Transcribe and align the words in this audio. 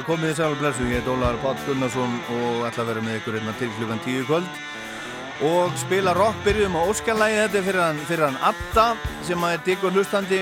Það, 0.00 0.06
komið 0.08 0.30
þið 0.30 0.38
sæl 0.38 0.52
og 0.54 0.60
blessu, 0.60 0.84
ég 0.88 1.00
heit 1.00 1.08
Ólaður 1.10 1.38
Páll 1.42 1.62
Gunnarsson 1.66 2.12
og 2.34 2.64
ætla 2.68 2.84
að 2.84 2.90
vera 2.90 3.02
með 3.04 3.16
ykkur 3.18 3.36
hérna 3.36 3.52
til 3.58 3.70
klukkan 3.76 4.00
10 4.06 4.26
kvöld. 4.28 4.60
Og 5.50 5.76
spila 5.80 6.14
rock, 6.16 6.36
byrjum 6.44 6.76
á 6.76 6.82
Óskarlægi, 6.84 7.38
þetta 7.40 7.62
fyrir 7.66 7.82
hann, 7.82 8.00
fyrir 8.08 8.26
hann 8.26 8.38
Atta 8.50 8.86
sem 9.26 9.44
er 9.48 9.62
diggur 9.66 9.92
hlustandi. 9.92 10.40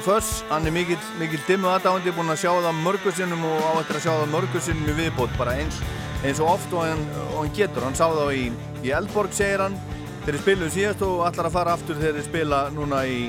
Föss, 0.00 0.42
hann 0.48 0.66
er 0.66 0.72
mikill, 0.72 1.00
mikill 1.20 1.42
dimmu 1.46 1.68
aðdáðandi, 1.68 2.14
búinn 2.16 2.32
að 2.32 2.42
sjá 2.42 2.52
það 2.56 2.78
mörgursinnum 2.80 3.42
og 3.44 3.64
á 3.68 3.72
eftir 3.82 3.98
að 3.98 4.04
sjá 4.06 4.12
það 4.14 4.30
mörgursinnum 4.34 4.88
í 4.88 4.96
viðbót, 4.96 5.34
bara 5.36 5.56
eins, 5.60 5.80
eins 6.24 6.40
og 6.40 6.54
oft 6.54 6.72
og 6.72 6.86
hann, 6.88 7.02
og 7.26 7.34
hann 7.42 7.52
getur, 7.56 7.84
hann 7.84 7.98
sá 7.98 8.06
það 8.08 8.32
í, 8.32 8.46
í 8.80 8.94
Eldborg, 8.96 9.36
segir 9.36 9.60
hann, 9.66 9.76
þeir 10.24 10.40
spiluðu 10.40 10.72
síðast 10.78 11.04
og 11.04 11.26
ætlar 11.28 11.50
að 11.50 11.58
fara 11.58 11.76
aftur 11.76 12.00
þeir 12.00 12.22
spila 12.24 12.62
núna 12.72 13.04
í, 13.04 13.26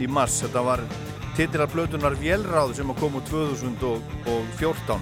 í 0.00 0.08
mars, 0.08 0.40
þetta 0.46 0.64
var 0.64 0.88
titrar 1.36 1.68
blötunar 1.72 2.16
Vélráð 2.20 2.74
sem 2.78 2.94
kom 3.00 3.16
úr 3.18 3.24
2014 3.30 5.00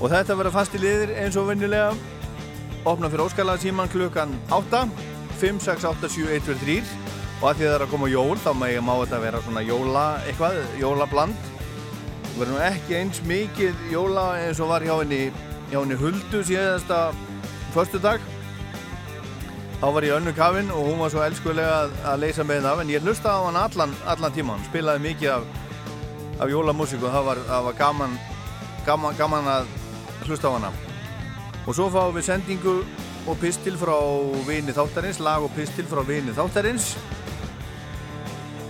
og 0.00 0.08
þetta 0.08 0.36
verður 0.38 0.54
fast 0.54 0.74
í 0.78 0.80
liðir 0.80 1.14
eins 1.20 1.36
og 1.36 1.50
vennilega 1.50 1.92
opna 2.88 3.10
fyrir 3.10 3.26
óskalega 3.26 3.60
síman 3.60 3.90
klukkan 3.92 4.32
8 4.54 4.86
5, 5.40 5.60
6, 5.64 5.84
8, 5.88 6.08
7, 6.08 6.28
1, 6.36 6.46
2, 6.46 6.54
3 6.64 6.82
og 7.40 7.46
að 7.48 7.56
því 7.56 7.64
það 7.64 7.74
er 7.74 7.84
að 7.86 7.92
koma 7.94 8.08
jól 8.12 8.36
þá 8.36 8.50
má 8.84 8.92
þetta 9.00 9.20
vera 9.22 9.38
svona 9.40 9.62
jóla 9.64 10.02
eitthvað, 10.28 10.58
jólabland. 10.76 11.46
Það 12.26 12.34
verður 12.42 12.52
nú 12.52 12.60
ekki 12.66 12.96
eins 12.98 13.20
mikið 13.24 13.86
jóla 13.94 14.26
eins 14.42 14.60
og 14.60 14.68
var 14.74 14.84
hjá 14.84 14.92
henni 14.98 15.22
hjá 15.70 15.78
henni 15.78 15.96
Huldu 16.00 16.42
síðasta 16.44 17.00
förstu 17.72 18.00
dag 18.02 18.20
þá 19.80 19.86
var 19.94 20.04
ég 20.04 20.12
önnu 20.12 20.32
kafinn 20.36 20.70
og 20.74 20.88
hún 20.90 20.98
var 21.00 21.12
svo 21.12 21.22
elskulega 21.24 21.76
að, 22.04 22.18
leysa 22.20 22.44
með 22.44 22.66
það 22.66 22.80
en 22.82 22.90
ég 22.92 23.04
hlusta 23.04 23.32
á 23.32 23.40
hann 23.46 23.56
allan, 23.56 23.94
allan 24.12 24.34
tíman 24.34 24.64
spilaði 24.66 25.00
mikið 25.06 25.30
af, 25.32 25.46
af 26.36 26.50
jólamúsíku 26.52 27.06
og 27.08 27.14
það 27.14 27.28
var, 27.30 27.40
það 27.48 27.68
var 27.68 27.78
gaman, 27.78 28.16
gaman, 28.88 29.16
gaman 29.16 29.48
að 29.54 29.70
hlusta 30.26 30.50
á 30.52 30.56
hana. 30.58 30.72
Og 31.64 31.76
svo 31.76 31.86
fáum 31.92 32.12
við 32.16 32.26
sendingu 32.28 32.74
og 33.28 33.40
pistil 33.40 33.78
frá 33.80 33.96
vini 34.44 34.74
þáttarins 34.76 35.22
lag 35.24 35.46
og 35.46 35.54
pistil 35.56 35.88
frá 35.88 36.02
vini 36.04 36.36
þáttarins. 36.36 36.92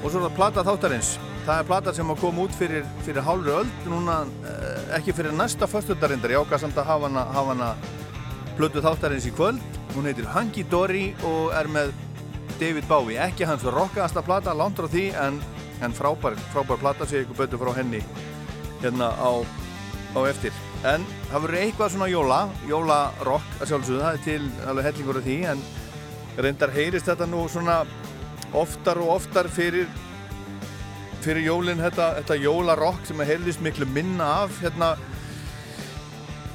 Og 0.04 0.06
svo 0.06 0.20
er 0.20 0.28
það 0.28 0.38
plata 0.38 0.66
þáttarins. 0.66 1.16
Það 1.42 1.56
er 1.56 1.68
plata 1.72 1.96
sem 1.96 2.14
að 2.14 2.22
koma 2.22 2.46
út 2.46 2.54
fyrir, 2.54 2.86
fyrir 3.02 3.26
hálfri 3.26 3.56
öll 3.64 3.74
núna 3.90 4.20
eh, 4.46 4.96
ekki 5.00 5.16
fyrir 5.16 5.34
næsta 5.34 5.66
föstudarindar 5.70 6.36
ég 6.36 6.44
ákast 6.44 6.68
samt 6.68 6.78
að 6.78 6.90
hafa 6.92 7.10
hana, 7.10 7.26
hana 7.34 7.70
plötu 8.58 8.82
þáttarins 8.84 9.26
í 9.26 9.34
kvöld 9.34 9.79
hún 9.94 10.06
heitir 10.08 10.28
Hunky 10.31 10.64
Dory 10.70 11.10
og 11.26 11.54
er 11.56 11.69
með 11.70 11.92
David 12.60 12.87
Bowie, 12.88 13.19
ekki 13.22 13.46
hans 13.48 13.64
rockaðasta 13.64 14.22
plata, 14.25 14.54
langt 14.56 14.78
frá 14.81 14.88
því 14.90 15.06
en, 15.19 15.38
en 15.84 15.94
frábær, 15.96 16.37
frábær 16.52 16.81
plata 16.82 17.08
sé 17.08 17.22
ykkur 17.25 17.38
betur 17.38 17.62
frá 17.62 17.72
henni 17.78 18.02
hérna 18.82 19.10
á, 19.16 19.31
á 20.16 20.20
eftir. 20.28 20.52
En 20.84 21.04
það 21.31 21.46
verður 21.46 21.62
eitthvað 21.62 21.94
svona 21.94 22.10
jóla 22.10 22.40
jólarokk 22.69 23.56
að 23.60 23.72
sjálfsögðu, 23.72 24.02
það 24.04 24.19
er 24.19 24.22
til 24.26 24.69
alveg 24.70 24.88
hellingur 24.90 25.20
af 25.20 25.26
því 25.26 25.38
en 25.54 25.64
reyndar 26.40 26.72
heyrist 26.76 27.08
þetta 27.10 27.28
nú 27.28 27.44
svona 27.52 27.81
oftar 28.56 29.00
og 29.00 29.14
oftar 29.19 29.48
fyrir 29.52 29.88
fyrir 31.20 31.44
jólinn 31.44 31.81
þetta, 31.82 32.14
þetta 32.20 32.40
jólarokk 32.40 33.04
sem 33.08 33.20
að 33.20 33.34
heyrðist 33.34 33.64
miklu 33.64 33.88
minna 33.92 34.28
af 34.46 34.56
hérna 34.62 34.94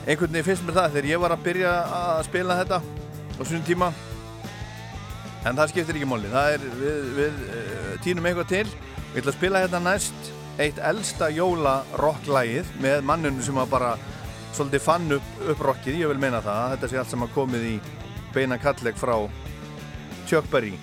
einhvern 0.05 0.33
veginn 0.33 0.47
finnst 0.47 0.65
mér 0.65 0.77
það 0.79 0.95
þegar 0.95 1.09
ég 1.11 1.21
var 1.21 1.33
að 1.35 1.43
byrja 1.45 1.73
að 1.99 2.23
spila 2.27 2.57
þetta 2.61 2.79
á 3.35 3.41
svonum 3.43 3.65
tíma. 3.67 3.91
En 5.45 5.57
það 5.57 5.71
skiptir 5.73 5.99
ekki 5.99 6.09
móli 6.09 6.31
við, 6.31 6.65
við 7.19 7.43
uh, 7.45 7.91
týnum 8.05 8.25
eitthvað 8.25 8.51
til. 8.53 8.65
Við 9.13 9.21
ætlum 9.21 9.33
að 9.33 9.37
spila 9.37 9.61
hérna 9.63 9.83
næst 9.85 10.31
eitt 10.61 10.79
eldsta 10.79 11.29
jólarocklægið 11.35 12.71
með 12.83 13.05
mannunum 13.05 13.43
sem 13.43 13.59
að 13.59 13.71
bara 13.75 13.93
svolítið 14.55 14.85
fann 14.85 15.17
upp, 15.17 15.29
upp 15.51 15.63
rockið, 15.69 16.01
ég 16.01 16.11
vil 16.11 16.19
meina 16.21 16.41
það. 16.43 16.75
Þetta 16.75 16.91
sé 16.91 16.99
allt 17.01 17.13
sem 17.13 17.27
að 17.27 17.37
komið 17.37 17.69
í 17.75 17.77
beina 18.35 18.59
kalleg 18.59 18.97
frá 18.99 19.15
Chuck 20.25 20.49
Berry 20.51 20.73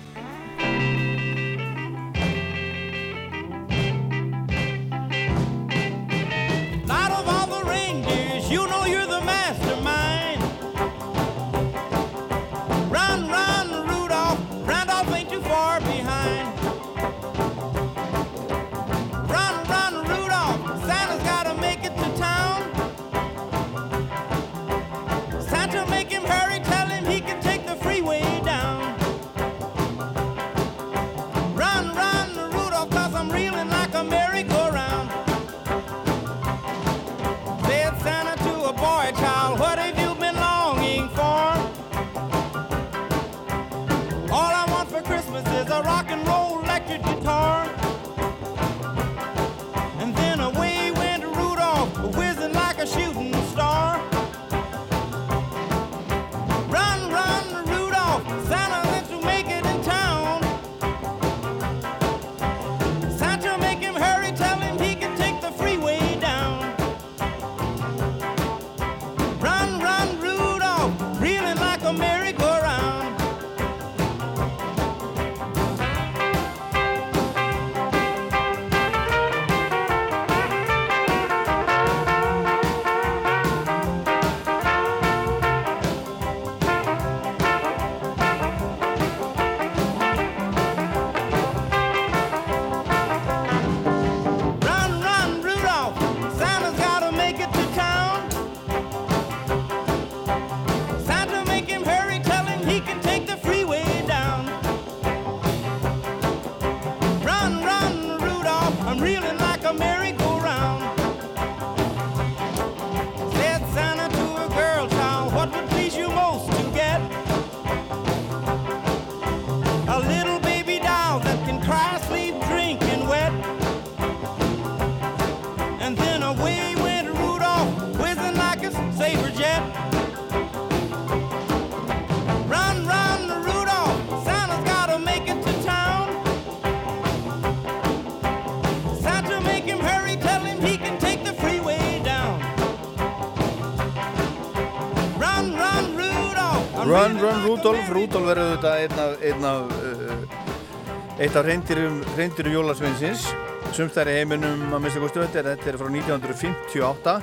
like 148.03 148.15
a 148.15 148.19
Rudolph. 148.19 148.27
man. 148.27 148.27
Rudolph 148.27 148.27
verður 148.27 148.49
þetta 148.57 148.71
einn 148.79 148.99
af, 148.99 149.21
einn 149.23 149.45
af, 149.45 149.71
uh, 149.71 151.19
eitt 151.19 151.35
af 151.35 151.45
reyndirum, 151.45 152.03
reyndirum 152.17 152.53
jólasveinsins. 152.53 153.27
Sumstæri 153.73 154.11
heiminum 154.19 154.73
að 154.73 154.83
mista 154.83 154.99
kostu 154.99 155.21
þetta 155.23 155.39
er, 155.39 155.47
er 155.57 155.77
frá 155.77 155.89
1958. 155.89 157.21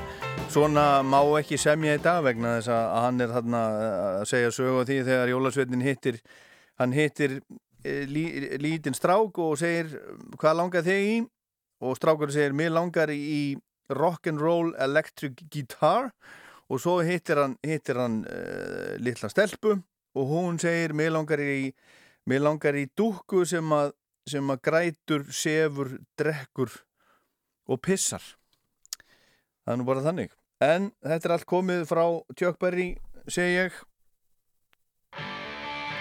Svona 0.51 1.03
má 1.03 1.21
ekki 1.39 1.59
semja 1.59 1.95
í 1.95 2.03
dag 2.03 2.23
vegna 2.25 2.57
þess 2.59 2.69
að 2.69 3.03
hann 3.05 3.21
er 3.21 3.35
þarna 3.35 3.61
að 4.21 4.25
segja 4.31 4.51
sögu 4.51 4.83
á 4.83 4.85
því 4.89 5.03
þegar 5.07 5.33
jólasveinin 5.35 5.85
hittir, 5.85 6.21
hann 6.81 6.93
hittir 6.93 7.41
eh, 7.85 8.07
lí, 8.09 8.25
lítinn 8.59 8.97
strák 8.97 9.39
og 9.39 9.59
segir 9.59 9.93
hvað 10.39 10.57
langar 10.57 10.87
þig 10.87 11.11
í? 11.11 11.21
Og 11.81 11.97
strákur 11.97 12.33
segir, 12.33 12.53
mér 12.53 12.75
langar 12.75 13.13
í 13.13 13.57
rock'n'roll 13.91 14.75
electric 14.79 15.39
guitar 15.51 16.11
og 16.71 16.81
svo 16.81 17.01
hittir 17.03 17.39
hann, 17.39 17.57
hittir 17.67 17.99
hann 17.99 18.25
uh, 18.27 18.99
litla 18.99 19.31
stelpu 19.31 19.79
og 20.17 20.31
hún 20.31 20.59
segir 20.63 20.95
mér 20.97 21.15
langar 21.15 21.43
í, 21.43 21.73
mér 22.27 22.45
langar 22.47 22.79
í 22.79 22.87
dúkku 22.97 23.45
sem 23.49 23.75
að, 23.75 23.93
sem 24.29 24.51
að 24.53 24.63
grætur, 24.67 25.27
sefur, 25.33 25.97
drekkur 26.19 26.75
og 27.71 27.81
pissar. 27.85 28.25
Það 29.65 29.75
er 29.75 29.81
nú 29.81 29.87
bara 29.89 30.05
þannig. 30.07 30.35
En 30.61 30.91
þetta 31.05 31.29
er 31.29 31.37
allt 31.37 31.49
komið 31.49 31.87
frá 31.89 32.05
Tjökberri 32.37 32.91
segi 33.31 33.63
ég. 33.63 33.81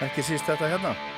Ekki 0.00 0.24
síst 0.24 0.48
þetta 0.48 0.68
hérna 0.72 1.09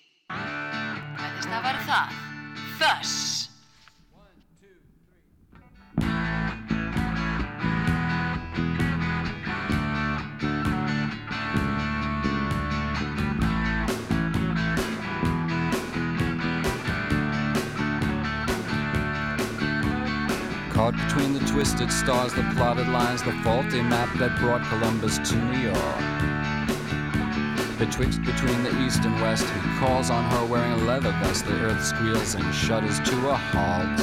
það 1.44 1.64
var 1.66 1.80
það? 1.84 2.14
Þess 2.80 3.16
Caught 20.72 20.96
between 20.96 21.34
the 21.34 21.40
twisted 21.52 21.92
stars, 21.92 22.34
the 22.34 22.44
plotted 22.56 22.88
lines, 22.88 23.24
the 23.24 23.34
faulty 23.44 23.82
map 23.82 24.08
that 24.20 24.40
brought 24.40 24.64
Columbus 24.70 25.18
to 25.30 25.36
New 25.36 25.60
York. 25.68 26.19
Betwixt 27.80 28.22
between 28.24 28.62
the 28.62 28.78
east 28.82 29.06
and 29.06 29.22
west, 29.22 29.46
he 29.50 29.80
calls 29.80 30.10
on 30.10 30.30
her 30.32 30.46
wearing 30.46 30.74
a 30.74 30.78
leather 30.78 31.12
vest. 31.24 31.46
The 31.46 31.54
earth 31.62 31.82
squeals 31.82 32.36
and 32.36 32.54
shudders 32.54 33.00
to 33.00 33.30
a 33.30 33.36
halt. 33.36 34.00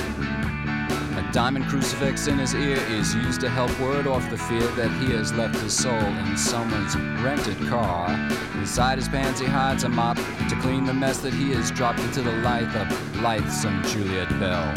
A 1.18 1.30
diamond 1.30 1.66
crucifix 1.66 2.26
in 2.26 2.38
his 2.38 2.54
ear 2.54 2.78
is 2.88 3.14
used 3.14 3.42
to 3.42 3.50
help 3.50 3.78
ward 3.78 4.06
off 4.06 4.30
the 4.30 4.38
fear 4.38 4.66
that 4.76 4.90
he 5.02 5.12
has 5.12 5.30
left 5.34 5.56
his 5.56 5.74
soul 5.74 5.92
in 5.92 6.38
someone's 6.38 6.96
rented 7.22 7.58
car. 7.68 8.08
Inside 8.54 8.96
his 8.96 9.10
pants, 9.10 9.40
he 9.40 9.46
hides 9.46 9.84
a 9.84 9.90
mop 9.90 10.16
to 10.16 10.56
clean 10.62 10.86
the 10.86 10.94
mess 10.94 11.18
that 11.18 11.34
he 11.34 11.50
has 11.50 11.70
dropped 11.70 12.00
into 12.00 12.22
the 12.22 12.32
light 12.32 12.74
of 12.76 13.20
lightsome 13.20 13.82
Juliet 13.82 14.30
Bell. 14.40 14.72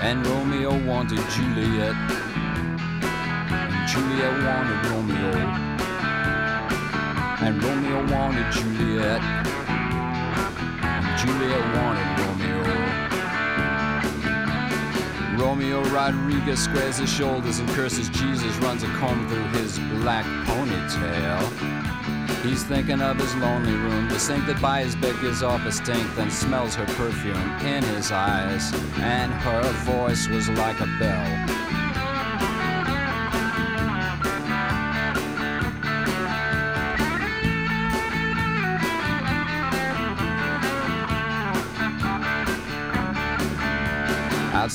And 0.00 0.26
Romeo 0.26 0.82
wanted 0.86 1.20
Juliet, 1.28 1.94
and 3.02 3.88
Juliet 3.88 4.42
wanted 4.42 4.90
Romeo, 4.90 5.71
and 7.42 7.62
Romeo 7.62 7.98
wanted 8.14 8.50
Juliet, 8.52 9.20
and 10.82 11.18
Juliet 11.18 11.64
wanted 11.76 12.08
Romeo. 12.20 12.62
Romeo 15.44 15.82
Rodriguez 15.90 16.60
squares 16.62 16.98
his 16.98 17.10
shoulders 17.12 17.58
and 17.58 17.68
curses 17.70 18.08
Jesus, 18.10 18.56
runs 18.58 18.84
a 18.84 18.88
comb 18.98 19.28
through 19.28 19.48
his 19.60 19.80
black 20.00 20.24
ponytail. 20.46 21.42
He's 22.44 22.62
thinking 22.62 23.00
of 23.00 23.18
his 23.18 23.34
lonely 23.36 23.74
room, 23.74 24.08
the 24.08 24.20
sink 24.20 24.46
that 24.46 24.62
by 24.62 24.84
his 24.84 24.94
bed 24.94 25.20
gives 25.20 25.42
off 25.42 25.66
a 25.66 25.72
stink, 25.72 26.14
then 26.14 26.30
smells 26.30 26.76
her 26.76 26.86
perfume 26.94 27.36
in 27.66 27.82
his 27.82 28.12
eyes, 28.12 28.72
and 29.00 29.32
her 29.32 29.62
voice 29.84 30.28
was 30.28 30.48
like 30.50 30.78
a 30.80 30.86
bell. 31.00 31.61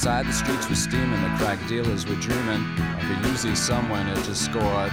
Outside, 0.07 0.25
the 0.25 0.31
streets 0.31 0.69
were 0.69 0.75
steaming, 0.75 1.21
the 1.21 1.35
crack 1.37 1.59
dealers 1.67 2.05
were 2.05 2.15
dreaming 2.15 2.61
of 2.61 3.11
a 3.11 3.27
Uzi 3.27 3.57
someone 3.57 4.05
had 4.05 4.23
just 4.23 4.45
scored. 4.45 4.89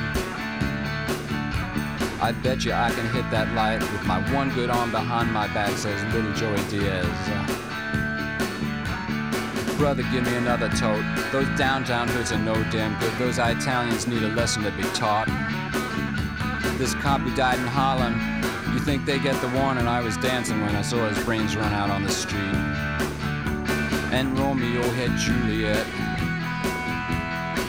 I 2.20 2.32
bet 2.42 2.64
you 2.64 2.72
I 2.72 2.90
can 2.90 3.06
hit 3.14 3.30
that 3.30 3.54
light 3.54 3.78
with 3.78 4.04
my 4.06 4.18
one 4.34 4.52
good 4.54 4.70
arm 4.70 4.90
behind 4.90 5.32
my 5.32 5.46
back, 5.54 5.70
says 5.78 6.02
little 6.12 6.32
Joey 6.32 6.56
Diaz. 6.68 7.06
Brother, 9.78 10.02
give 10.10 10.26
me 10.26 10.34
another 10.34 10.68
tote. 10.70 11.04
Those 11.30 11.46
downtown 11.56 12.08
hoods 12.08 12.32
are 12.32 12.38
no 12.38 12.54
damn 12.72 12.98
good. 12.98 13.12
Those 13.16 13.38
Italians 13.38 14.08
need 14.08 14.24
a 14.24 14.30
lesson 14.30 14.64
to 14.64 14.72
be 14.72 14.82
taught. 14.94 15.28
This 16.76 16.92
cop 16.94 17.20
who 17.20 17.32
died 17.36 17.60
in 17.60 17.68
Holland, 17.68 18.16
you 18.74 18.80
think 18.80 19.06
they 19.06 19.20
get 19.20 19.40
the 19.40 19.48
warning? 19.50 19.86
I 19.86 20.00
was 20.00 20.16
dancing 20.16 20.60
when 20.62 20.74
I 20.74 20.82
saw 20.82 21.08
his 21.08 21.24
brains 21.24 21.54
run 21.54 21.72
out 21.72 21.88
on 21.88 22.02
the 22.02 22.10
street. 22.10 22.93
And 24.14 24.38
Romeo 24.38 24.82
had 24.90 25.18
Juliet, 25.18 25.84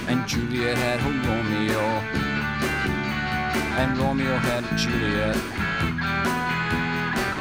and 0.08 0.28
Juliet 0.28 0.78
had 0.78 1.00
her 1.00 1.10
Romeo, 1.28 1.80
and 3.82 3.98
Romeo 3.98 4.38
had 4.38 4.64
Juliet, 4.78 5.36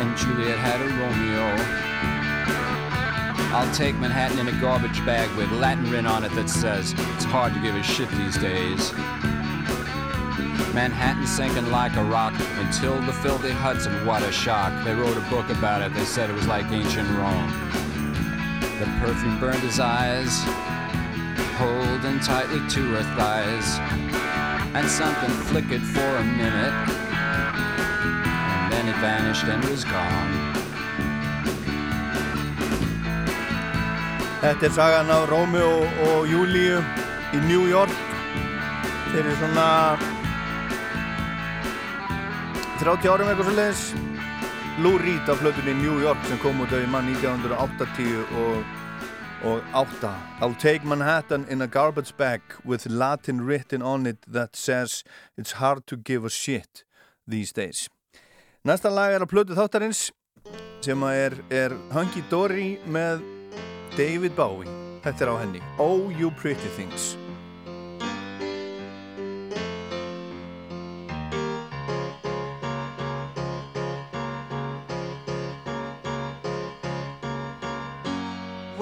and 0.00 0.16
Juliet 0.16 0.58
had 0.58 0.80
a 0.80 0.88
Romeo. 1.02 1.44
I'll 3.54 3.74
take 3.74 3.94
Manhattan 3.96 4.38
in 4.38 4.48
a 4.48 4.58
garbage 4.58 5.04
bag 5.04 5.28
with 5.36 5.52
Latin 5.52 5.90
written 5.90 6.06
on 6.06 6.24
it 6.24 6.32
that 6.32 6.48
says, 6.48 6.94
it's 7.14 7.24
hard 7.24 7.52
to 7.52 7.60
give 7.60 7.74
a 7.74 7.82
shit 7.82 8.08
these 8.12 8.38
days. 8.38 8.90
Manhattan 10.72 11.26
sinking 11.26 11.70
like 11.70 11.94
a 11.96 12.04
rock 12.04 12.32
until 12.56 12.98
the 13.02 13.12
filthy 13.12 13.50
Hudson, 13.50 14.06
what 14.06 14.22
a 14.22 14.32
shock. 14.32 14.72
They 14.82 14.94
wrote 14.94 15.18
a 15.18 15.28
book 15.28 15.50
about 15.50 15.82
it, 15.82 15.92
they 15.92 16.06
said 16.06 16.30
it 16.30 16.32
was 16.32 16.48
like 16.48 16.64
ancient 16.72 17.10
Rome. 17.18 17.63
The 18.84 18.90
perfume 19.00 19.40
burned 19.40 19.60
his 19.60 19.80
eyes, 19.80 20.44
holding 21.56 22.20
tightly 22.20 22.60
to 22.68 22.82
her 22.92 23.02
thighs, 23.16 23.78
and 24.76 24.86
something 24.86 25.30
flickered 25.48 25.80
for 25.80 26.04
a 26.04 26.24
minute, 26.24 26.76
and 28.60 28.72
then 28.72 28.86
it 28.86 28.96
vanished 29.00 29.44
and 29.44 29.64
was 29.72 29.84
gone. 29.84 30.32
Þetta 34.42 34.66
er 34.66 34.72
sagan 34.76 35.10
af 35.10 35.30
Rómeo 35.32 35.88
og 36.04 36.28
Júlíu 36.28 36.84
í 37.32 37.40
New 37.48 37.64
York. 37.64 37.96
Fyrir 39.14 39.32
svona 39.40 39.96
30 42.84 43.08
árum 43.08 43.32
eitthvað 43.32 43.48
svo 43.48 43.56
leiðis 43.56 44.13
Lou 44.78 44.98
Reed 44.98 45.28
af 45.28 45.36
flötunni 45.36 45.72
New 45.72 46.00
York 46.02 46.24
sem 46.26 46.38
kom 46.38 46.60
út 46.60 46.72
af 46.74 46.82
í 46.82 46.86
mann 46.90 47.06
1980 47.06 48.24
og, 48.42 48.64
og 49.46 49.60
8 49.74 50.10
I'll 50.42 50.56
take 50.58 50.82
Manhattan 50.84 51.46
in 51.50 51.62
a 51.62 51.66
garbage 51.66 52.16
bag 52.16 52.40
with 52.66 52.90
Latin 52.90 53.46
written 53.46 53.82
on 53.82 54.06
it 54.06 54.18
that 54.32 54.56
says 54.56 55.04
it's 55.38 55.52
hard 55.52 55.86
to 55.86 55.96
give 55.96 56.26
a 56.26 56.30
shit 56.30 56.84
these 57.30 57.52
days. 57.52 57.88
Næsta 58.64 58.90
lag 58.90 59.14
er 59.14 59.22
að 59.22 59.30
plötu 59.30 59.54
þáttarins 59.54 60.10
sem 60.82 61.02
er, 61.02 61.38
er 61.50 61.70
Hunky 61.92 62.24
Dory 62.30 62.78
með 62.86 63.22
David 63.96 64.34
Bowie. 64.34 64.66
Þetta 65.06 65.24
er 65.24 65.30
á 65.30 65.36
henni. 65.38 65.62
Oh 65.78 66.10
You 66.10 66.34
Pretty 66.34 66.68
Things 66.74 67.14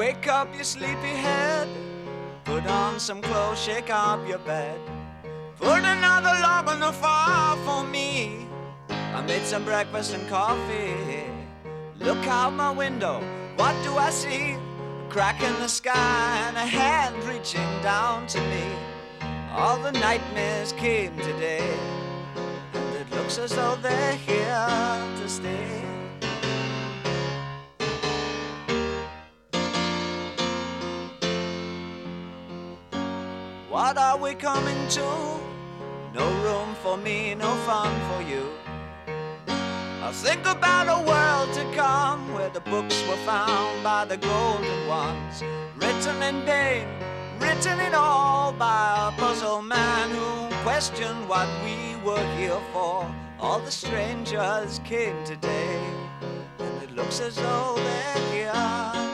Wake 0.03 0.27
up, 0.27 0.49
you 0.59 0.65
sleepy 0.65 1.15
head. 1.27 1.69
Put 2.43 2.67
on 2.67 2.99
some 2.99 3.23
clothes, 3.23 3.63
shake 3.63 3.89
up 3.89 4.27
your 4.27 4.41
bed. 4.41 4.81
Put 5.61 5.85
another 5.85 6.35
log 6.43 6.67
on 6.67 6.81
the 6.81 6.91
fire 6.91 7.57
for 7.65 7.85
me. 7.85 8.49
I 8.89 9.23
made 9.25 9.45
some 9.45 9.65
breakfast 9.65 10.13
and 10.13 10.29
coffee. 10.29 11.31
Look 12.01 12.19
out 12.27 12.53
my 12.53 12.73
window, 12.73 13.23
what 13.55 13.77
do 13.85 13.97
I 13.97 14.11
see? 14.11 14.57
A 14.57 15.09
crack 15.09 15.41
in 15.41 15.55
the 15.61 15.69
sky 15.69 16.49
and 16.49 16.57
a 16.57 16.67
hand 16.67 17.15
reaching 17.23 17.73
down 17.81 18.27
to 18.27 18.41
me. 18.41 18.65
All 19.53 19.79
the 19.79 19.93
nightmares 19.93 20.73
came 20.73 21.17
today, 21.19 21.79
and 22.75 22.97
it 22.97 23.09
looks 23.13 23.39
as 23.39 23.55
though 23.55 23.77
they're 23.77 24.17
here 24.17 24.67
to 25.21 25.29
stay. 25.29 25.92
What 33.73 33.97
are 33.97 34.19
we 34.19 34.35
coming 34.35 34.87
to? 34.89 35.41
No 36.13 36.27
room 36.45 36.75
for 36.83 36.99
me, 36.99 37.35
no 37.35 37.55
fun 37.65 37.91
for 38.11 38.21
you. 38.21 38.51
I 39.49 40.13
think 40.13 40.43
about 40.43 40.89
a 40.89 41.01
world 41.09 41.55
to 41.55 41.65
come 41.75 42.35
where 42.35 42.51
the 42.51 42.61
books 42.61 43.03
were 43.09 43.23
found 43.25 43.83
by 43.83 44.05
the 44.05 44.19
golden 44.19 44.87
ones, 44.87 45.43
written 45.75 46.23
in 46.23 46.43
pain, 46.43 46.87
written 47.41 47.81
in 47.81 47.95
all 47.95 48.53
by 48.53 49.09
a 49.09 49.19
puzzle 49.19 49.63
man 49.63 50.11
who 50.11 50.55
questioned 50.63 51.27
what 51.27 51.49
we 51.65 51.97
were 52.05 52.27
here 52.37 52.61
for. 52.75 53.11
All 53.41 53.59
the 53.61 53.71
strangers 53.71 54.81
came 54.85 55.25
today, 55.25 55.81
and 56.59 56.83
it 56.83 56.95
looks 56.95 57.21
as 57.21 57.37
though 57.37 57.77
they're 57.77 58.33
here 58.35 59.12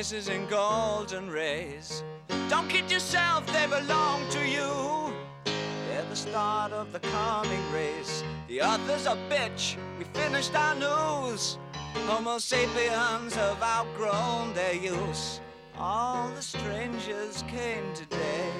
faces 0.00 0.28
in 0.30 0.46
golden 0.46 1.28
rays. 1.28 2.02
Don't 2.48 2.66
kid 2.70 2.90
yourself, 2.90 3.44
they 3.52 3.66
belong 3.66 4.26
to 4.30 4.48
you. 4.48 5.12
They're 5.44 6.08
the 6.08 6.16
start 6.16 6.72
of 6.72 6.90
the 6.90 7.00
coming 7.00 7.60
race. 7.70 8.24
The 8.48 8.62
others 8.62 9.04
a 9.04 9.14
bitch. 9.28 9.76
We 9.98 10.04
finished 10.04 10.54
our 10.54 10.74
news. 10.74 11.58
Homo 12.06 12.38
sapiens 12.38 13.34
have 13.34 13.62
outgrown 13.62 14.54
their 14.54 14.74
use. 14.74 15.42
All 15.76 16.30
the 16.30 16.40
strangers 16.40 17.44
came 17.46 17.84
today, 17.94 18.50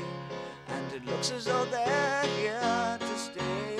and 0.69 0.93
it 0.93 1.07
looks 1.07 1.31
as 1.31 1.47
though 1.47 1.65
they're 1.65 2.23
here 2.37 2.99
to 3.01 3.19
stay. 3.19 3.80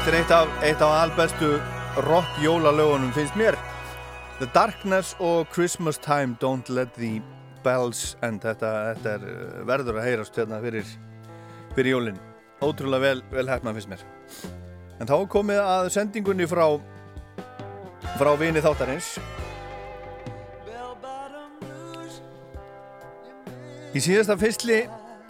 Þetta 0.00 0.12
er 0.14 0.16
eitt 0.16 0.30
af, 0.32 0.52
eitt 0.64 0.80
af 0.80 0.92
albestu 0.96 1.48
rock 2.06 2.38
jólalögunum 2.40 3.10
finnst 3.12 3.34
mér. 3.36 3.52
The 4.38 4.46
Darkness 4.54 5.10
og 5.20 5.50
Christmas 5.52 5.98
Time 6.00 6.38
Don't 6.40 6.70
Let 6.72 6.94
the 6.96 7.18
Bells 7.60 8.16
End. 8.24 8.40
Þetta, 8.40 8.70
þetta 8.94 9.10
er 9.18 9.26
uh, 9.28 9.58
verður 9.68 9.98
að 10.00 10.06
heyrast 10.06 10.38
hérna 10.40 10.56
fyrir, 10.62 10.88
fyrir 11.76 11.92
jólin. 11.92 12.16
Ótrúlega 12.64 13.02
vel, 13.04 13.20
vel 13.28 13.44
hefna 13.52 13.74
finnst 13.76 13.90
mér. 13.92 14.06
En 15.04 15.10
þá 15.10 15.14
komið 15.36 15.60
að 15.66 15.90
sendingunni 15.92 16.48
frá 16.48 16.64
frá 18.14 18.32
vini 18.40 18.64
þáttarins. 18.64 19.10
Í 23.92 24.00
síðasta 24.00 24.40
fyrstli 24.40 24.80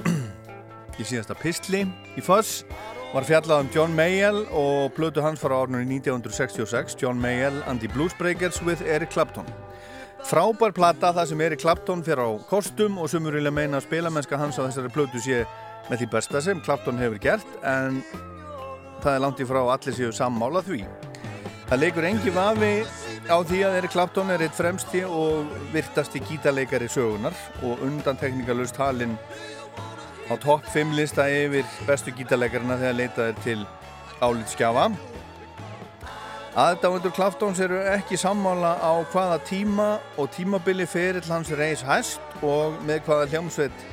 í 1.00 1.10
síðasta 1.10 1.34
pistli 1.42 1.82
í 2.14 2.22
Foss 2.22 2.62
var 3.10 3.26
fjallað 3.26 3.64
um 3.64 3.70
John 3.74 3.94
Mayall 3.98 4.44
og 4.54 4.92
plötu 4.94 5.22
hans 5.24 5.40
frá 5.42 5.56
árunni 5.56 5.96
1966 5.98 6.94
John 7.00 7.18
Mayall 7.18 7.56
and 7.66 7.82
the 7.82 7.88
Bluesbreakers 7.90 8.60
with 8.62 8.84
Eric 8.86 9.10
Clapton. 9.10 9.48
Frábær 10.22 10.70
plata 10.76 11.10
það 11.16 11.30
sem 11.32 11.42
Eric 11.42 11.62
Clapton 11.64 12.04
fyrir 12.06 12.22
á 12.22 12.30
kostum 12.46 13.00
og 13.02 13.10
sumur 13.10 13.34
vilja 13.34 13.50
meina 13.50 13.80
að 13.80 13.88
spilamennska 13.88 14.38
hans 14.38 14.60
á 14.60 14.66
þessari 14.68 14.92
plötu 14.94 15.22
sé 15.24 15.42
með 15.88 16.04
því 16.04 16.10
besta 16.12 16.42
sem 16.44 16.62
Clapton 16.62 17.00
hefur 17.02 17.18
gert 17.24 17.58
en 17.66 17.98
það 19.02 19.14
er 19.14 19.22
langt 19.24 19.42
í 19.42 19.48
frá 19.48 19.62
allir 19.64 19.96
séu 19.96 20.14
sammála 20.14 20.62
því. 20.62 20.84
Það 21.66 21.82
leikur 21.82 22.06
engi 22.06 22.34
vafi 22.34 22.74
á 23.26 23.38
því 23.42 23.64
að 23.66 23.78
Eric 23.80 23.94
Clapton 23.96 24.30
er 24.30 24.44
eitt 24.46 24.54
fremsti 24.54 25.02
og 25.06 25.50
virtasti 25.74 26.22
gítarleikari 26.28 26.86
sögunar 26.90 27.34
og 27.66 27.82
undan 27.86 28.18
teknikalust 28.22 28.78
halinn 28.78 29.18
á 30.30 30.34
topp 30.38 30.66
5 30.70 30.94
lista 30.94 31.26
yfir 31.26 31.66
bestu 31.88 32.12
gítarleikarina 32.14 32.78
þegar 32.78 32.98
leitað 32.98 33.30
er 33.32 33.40
til 33.44 33.62
álitskjafa. 34.22 34.90
Aðdáendur 36.60 37.14
Klaftóns 37.14 37.60
eru 37.62 37.78
ekki 37.92 38.18
sammála 38.18 38.76
á 38.78 38.92
hvaða 39.10 39.38
tíma 39.46 39.88
og 40.18 40.30
tímabili 40.34 40.86
ferill 40.86 41.26
hans 41.30 41.50
reis 41.58 41.82
hæst 41.86 42.42
og 42.42 42.78
með 42.86 43.04
hvaða 43.06 43.28
hljómsveit 43.30 43.84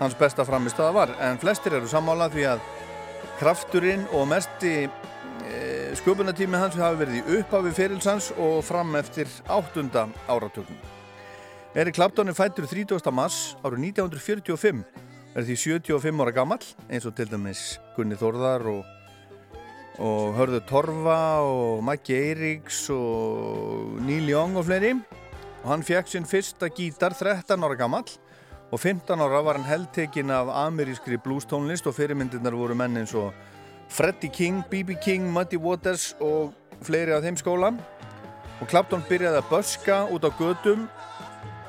hans 0.00 0.16
besta 0.20 0.44
framistaða 0.48 0.94
var. 0.96 1.14
En 1.20 1.40
flestir 1.40 1.76
eru 1.76 1.88
sammála 1.88 2.30
því 2.32 2.46
að 2.54 2.64
krafturinn 3.40 4.06
og 4.16 4.28
mesti 4.28 4.72
e, 4.84 5.60
sköpunatími 6.00 6.60
hans 6.60 6.76
hafi 6.80 7.04
verið 7.04 7.20
í 7.20 7.38
upphafi 7.40 7.76
ferils 7.76 8.08
hans 8.08 8.32
og 8.36 8.64
fram 8.64 8.96
eftir 9.00 9.28
áttunda 9.48 10.08
áratöknum. 10.28 10.80
Erik 11.76 11.94
Clapton 11.96 12.28
er 12.28 12.36
fættur 12.36 12.66
30. 12.68 13.00
mars 13.12 13.54
árið 13.62 13.92
1945 13.92 15.08
er 15.34 15.46
því 15.46 15.56
75 15.86 16.22
ára 16.24 16.32
gammal 16.34 16.64
eins 16.90 17.06
og 17.06 17.14
til 17.14 17.28
dæmis 17.30 17.78
Gunni 17.94 18.16
Þórðar 18.18 18.64
og, 18.72 18.80
og 20.02 20.34
Hörður 20.34 20.64
Torfa 20.66 21.20
og 21.46 21.84
Maggi 21.86 22.16
Eiríks 22.18 22.88
og 22.94 24.00
Neil 24.02 24.26
Young 24.32 24.58
og 24.58 24.66
fleiri 24.66 24.96
og 25.60 25.68
hann 25.70 25.86
fekk 25.86 26.10
sinn 26.10 26.26
fyrsta 26.26 26.70
gítar 26.74 27.14
13 27.14 27.62
ára 27.62 27.78
gamall 27.78 28.10
og 28.70 28.80
15 28.80 29.22
ára 29.22 29.42
var 29.46 29.60
hann 29.60 29.68
heldtekinn 29.68 30.32
af 30.34 30.50
amerískri 30.66 31.20
bluestónlist 31.22 31.86
og 31.86 31.94
fyrirmyndirnar 31.94 32.56
voru 32.58 32.74
menn 32.74 32.98
eins 32.98 33.14
og 33.14 33.30
Freddie 33.90 34.30
King, 34.30 34.62
B.B. 34.70 34.94
King, 35.02 35.32
Muddy 35.34 35.58
Waters 35.58 36.12
og 36.22 36.54
fleiri 36.82 37.14
af 37.14 37.22
þeim 37.22 37.38
skóla 37.38 37.72
og 38.60 38.66
Clapton 38.70 39.02
byrjaði 39.08 39.40
að 39.40 39.50
börska 39.50 40.02
út 40.10 40.26
á 40.26 40.30
gödum 40.34 40.88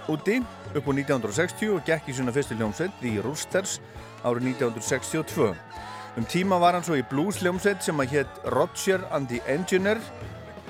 úti 0.09 0.41
upp 0.75 0.87
á 0.87 0.93
1960 0.95 1.75
og 1.75 1.85
gekk 1.87 2.09
í 2.11 2.17
svona 2.17 2.33
fyrstu 2.35 2.55
hljómsveit 2.59 2.99
The 3.01 3.21
Roosters 3.25 3.79
árið 4.23 4.53
1962 4.55 5.53
um 6.19 6.25
tíma 6.27 6.59
var 6.59 6.75
hann 6.75 6.83
svo 6.83 6.97
í 6.99 7.05
blues 7.07 7.39
hljómsveit 7.39 7.83
sem 7.85 7.99
að 8.03 8.17
hétt 8.17 8.39
Roger 8.51 9.05
and 9.15 9.31
the 9.31 9.39
Engineer 9.47 10.01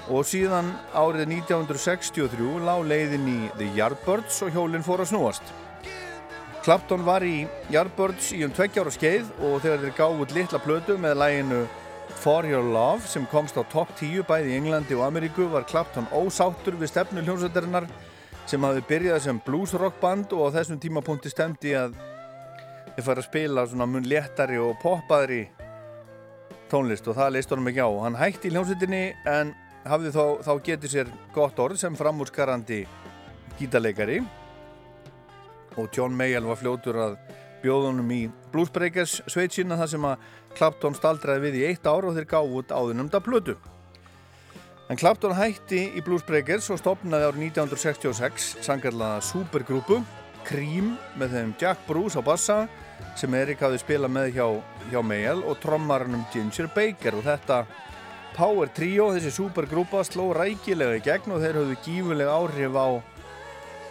og 0.09 0.25
síðan 0.27 0.69
árið 0.93 1.31
1963 1.39 2.59
lág 2.65 2.85
leiðin 2.89 3.25
í 3.29 3.39
The 3.57 3.69
Yardbirds 3.77 4.41
og 4.45 4.53
hjólinn 4.53 4.85
fór 4.85 5.01
að 5.01 5.13
snúast. 5.13 5.53
Clapton 6.61 7.05
var 7.05 7.25
í 7.25 7.47
Yardbirds 7.73 8.31
í 8.37 8.43
um 8.45 8.53
tveggjára 8.53 8.93
skeið 8.93 9.31
og 9.39 9.63
þegar 9.63 9.85
þeir 9.85 9.95
gáðu 9.97 10.25
út 10.25 10.35
litla 10.35 10.61
plötu 10.61 10.97
með 11.01 11.17
læginu 11.23 11.61
For 12.21 12.45
Your 12.45 12.67
Love 12.69 13.09
sem 13.09 13.25
komst 13.31 13.57
á 13.57 13.65
topp 13.71 13.95
10 13.97 14.27
bæði 14.29 14.53
í 14.53 14.59
Englandi 14.59 14.97
og 14.97 15.07
Ameríku 15.07 15.49
var 15.49 15.65
Clapton 15.69 16.09
ósáttur 16.13 16.77
við 16.77 16.93
stefnu 16.93 17.25
hljómsveitarinnar 17.25 17.89
sem 18.51 18.65
hafi 18.67 18.81
byrjað 18.83 19.21
sem 19.23 19.37
blues 19.45 19.71
rock 19.79 20.01
band 20.01 20.33
og 20.35 20.49
á 20.51 20.55
þessum 20.57 20.79
tímapunkti 20.81 21.29
stemdi 21.31 21.71
að 21.77 21.93
þeir 22.97 23.05
fara 23.05 23.21
að 23.21 23.27
spila 23.29 23.63
svona 23.69 23.87
mun 23.87 24.07
léttari 24.11 24.57
og 24.59 24.73
poppaðri 24.81 25.45
tónlist 26.71 27.07
og 27.07 27.15
það 27.15 27.31
leist 27.37 27.53
honum 27.53 27.69
ekki 27.71 27.85
á. 27.87 27.89
Hann 28.03 28.19
hætti 28.19 28.49
í 28.49 28.51
hljómsveitinni 28.51 29.01
en 29.31 29.53
hafði 29.87 30.11
þá, 30.17 30.25
þá 30.43 30.51
getið 30.67 30.93
sér 30.95 31.13
gott 31.35 31.63
orð 31.63 31.79
sem 31.79 31.95
framúrskarandi 31.95 32.81
gítarleikari 33.59 34.19
og 35.79 35.87
John 35.95 36.17
Mayall 36.19 36.49
var 36.51 36.59
fljótur 36.59 36.99
að 36.99 37.17
bjóðunum 37.63 38.11
í 38.11 38.21
Bluesbreakers 38.51 39.21
sveit 39.31 39.55
sína 39.55 39.79
þar 39.79 39.93
sem 39.93 40.09
að 40.11 40.31
Clapton 40.57 40.97
staldraði 40.97 41.47
við 41.47 41.61
í 41.61 41.67
eitt 41.69 41.87
ár 41.87 42.09
og 42.09 42.19
þeir 42.19 42.27
gáðu 42.33 42.59
út 42.59 42.75
áðunumda 42.75 43.23
plötu. 43.23 43.55
En 44.91 44.97
Clapton 44.99 45.31
hætti 45.31 45.85
í 45.95 46.01
Bluesbreakers 46.03 46.65
og 46.73 46.79
stopnaði 46.81 47.29
árið 47.29 47.43
1966 47.45 48.47
sangarlaða 48.65 49.21
supergrúpu 49.23 50.01
Cream 50.43 50.97
með 51.15 51.37
þeim 51.37 51.53
Jack 51.61 51.85
Bruce 51.87 52.19
á 52.19 52.21
bassa 52.27 52.57
sem 53.15 53.37
Erik 53.39 53.63
hafði 53.63 53.79
spilað 53.79 54.11
með 54.11 54.27
hjá, 54.35 54.47
hjá 54.91 54.99
Mayall 54.99 55.45
og 55.47 55.61
trommarnum 55.63 56.25
Ginger 56.33 56.67
Baker. 56.75 57.15
Og 57.15 57.23
þetta 57.23 57.61
Power 58.35 58.67
Trio, 58.75 59.07
þessi 59.15 59.31
supergrúpa 59.37 60.03
sló 60.03 60.27
rækilega 60.35 60.99
í 60.99 61.05
gegn 61.07 61.37
og 61.37 61.39
þeir 61.45 61.61
höfðu 61.61 61.79
gífulega 61.87 62.35
áhrif 62.35 62.75
á 62.75 62.87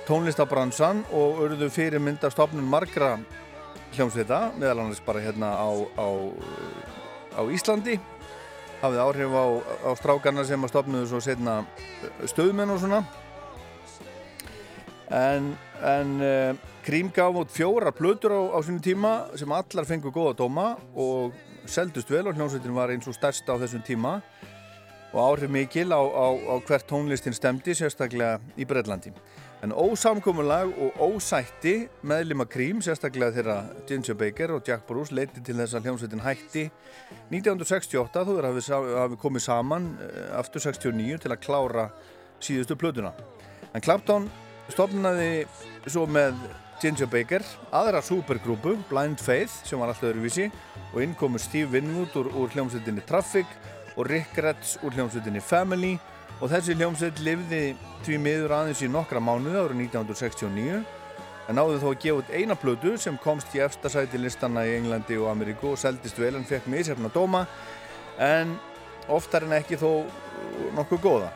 tónlistabransan 0.04 1.06
og 1.16 1.44
örðu 1.46 1.72
fyrirmynd 1.72 2.28
af 2.28 2.36
stopnum 2.36 2.68
margra 2.68 3.14
hljómsveita, 3.96 4.50
meðal 4.60 4.84
annars 4.84 5.00
bara 5.08 5.24
hérna 5.24 5.56
á, 5.56 5.70
á, 5.96 6.08
á 7.40 7.42
Íslandi 7.48 7.96
hafði 8.80 9.00
áhrif 9.02 9.34
á, 9.36 9.44
á 9.86 9.90
strákarna 9.98 10.44
sem 10.48 10.64
að 10.64 10.72
stopnuðu 10.72 11.08
svo 11.10 11.20
setna 11.24 11.60
stöðmenn 12.28 12.72
og 12.74 12.80
svona. 12.82 13.00
En, 15.10 15.50
en 15.84 16.12
uh, 16.22 16.68
Krím 16.86 17.10
gaf 17.12 17.36
út 17.36 17.52
fjóra 17.52 17.92
plötur 17.92 18.32
á, 18.32 18.40
á 18.56 18.58
sinu 18.64 18.80
tíma 18.80 19.14
sem 19.36 19.52
allar 19.52 19.88
fengu 19.88 20.12
góða 20.14 20.36
dóma 20.38 20.72
og 20.94 21.34
seldust 21.68 22.10
vel 22.10 22.28
og 22.30 22.38
hljómsveitin 22.38 22.76
var 22.76 22.92
eins 22.94 23.08
og 23.10 23.16
stærsta 23.18 23.52
á 23.52 23.60
þessum 23.60 23.84
tíma. 23.84 24.20
Og 25.10 25.18
áhrif 25.18 25.50
mikil 25.50 25.90
á, 25.90 26.00
á 26.00 26.54
hvert 26.62 26.86
tónlistin 26.86 27.34
stemdi 27.34 27.74
sérstaklega 27.74 28.38
í 28.56 28.64
Breitlandi 28.64 29.10
En 29.60 29.74
ósamkomulag 29.76 30.70
og 30.80 31.00
ósætti 31.04 31.74
meðlima 32.08 32.46
krím, 32.48 32.78
sérstaklega 32.80 33.34
þeirra 33.34 33.56
Ginger 33.88 34.16
Baker 34.16 34.54
og 34.54 34.64
Jack 34.64 34.86
Bruce 34.88 35.12
leiti 35.12 35.42
til 35.44 35.58
þess 35.58 35.76
að 35.76 35.88
hljómsveitin 35.88 36.22
hætti 36.24 36.62
1968 37.28 38.22
þú 38.24 38.36
er 38.40 38.48
að 38.48 38.60
hafi 39.02 39.18
komið 39.20 39.44
saman 39.44 39.90
eh, 40.00 40.30
aftur 40.38 40.64
69 40.64 41.20
til 41.20 41.32
að 41.34 41.42
klára 41.44 41.84
síðustu 42.40 42.78
plötuna. 42.80 43.12
En 43.76 43.84
Clapton 43.84 44.30
stopnaði 44.72 45.44
svo 45.84 46.06
með 46.08 46.40
Ginger 46.80 47.10
Baker 47.12 47.44
aðra 47.76 48.00
supergrúpu, 48.00 48.78
Blind 48.88 49.20
Faith, 49.20 49.60
sem 49.68 49.76
var 49.76 49.92
alltaf 49.92 50.08
öðruvísi 50.08 50.48
og 50.94 51.02
inn 51.04 51.12
komu 51.20 51.36
Steve 51.36 51.68
Winwood 51.74 52.16
úr, 52.16 52.32
úr 52.32 52.56
hljómsveitinni 52.56 53.04
Traffic 53.04 53.52
og 53.98 54.08
Rick 54.08 54.40
Retz 54.40 54.78
úr 54.80 54.96
hljómsveitinni 54.96 55.44
Family 55.44 55.98
og 55.98 56.19
þessi 56.48 56.76
hljómsveit 56.78 57.20
lifði 57.20 57.64
því 58.06 58.16
miður 58.24 58.54
aðeins 58.56 58.80
í 58.80 58.88
nokkra 58.88 59.20
mánuði 59.20 59.60
árið 59.60 59.82
1969 59.84 60.80
en 61.50 61.58
náðu 61.58 61.80
þó 61.82 61.88
að 61.90 61.98
gefa 62.04 62.22
út 62.22 62.32
eina 62.32 62.56
plötu 62.56 62.94
sem 63.00 63.18
komst 63.20 63.52
í 63.58 63.60
efstasæti 63.60 64.20
listanna 64.20 64.64
í 64.64 64.76
Englandi 64.78 65.18
og 65.20 65.28
Ameríku 65.32 65.74
og 65.74 65.80
seldist 65.82 66.18
vel 66.20 66.36
en 66.38 66.46
fekk 66.48 66.70
misjafna 66.70 67.10
dóma 67.12 67.44
en 68.22 68.54
oftar 69.10 69.44
en 69.44 69.56
ekki 69.58 69.76
þó 69.80 69.90
nokkuð 70.76 71.02
góða. 71.04 71.30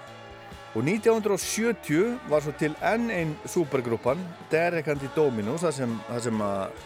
Og 0.74 0.82
1970 0.82 2.16
var 2.30 2.42
svo 2.42 2.54
til 2.58 2.72
enn 2.82 3.10
einn 3.14 3.34
supergrúpan, 3.46 4.18
Derek 4.50 4.88
and 4.90 5.02
the 5.02 5.10
Dominos, 5.14 5.62
þar 5.62 5.76
sem, 5.76 5.92
sem 6.22 6.40
að 6.42 6.80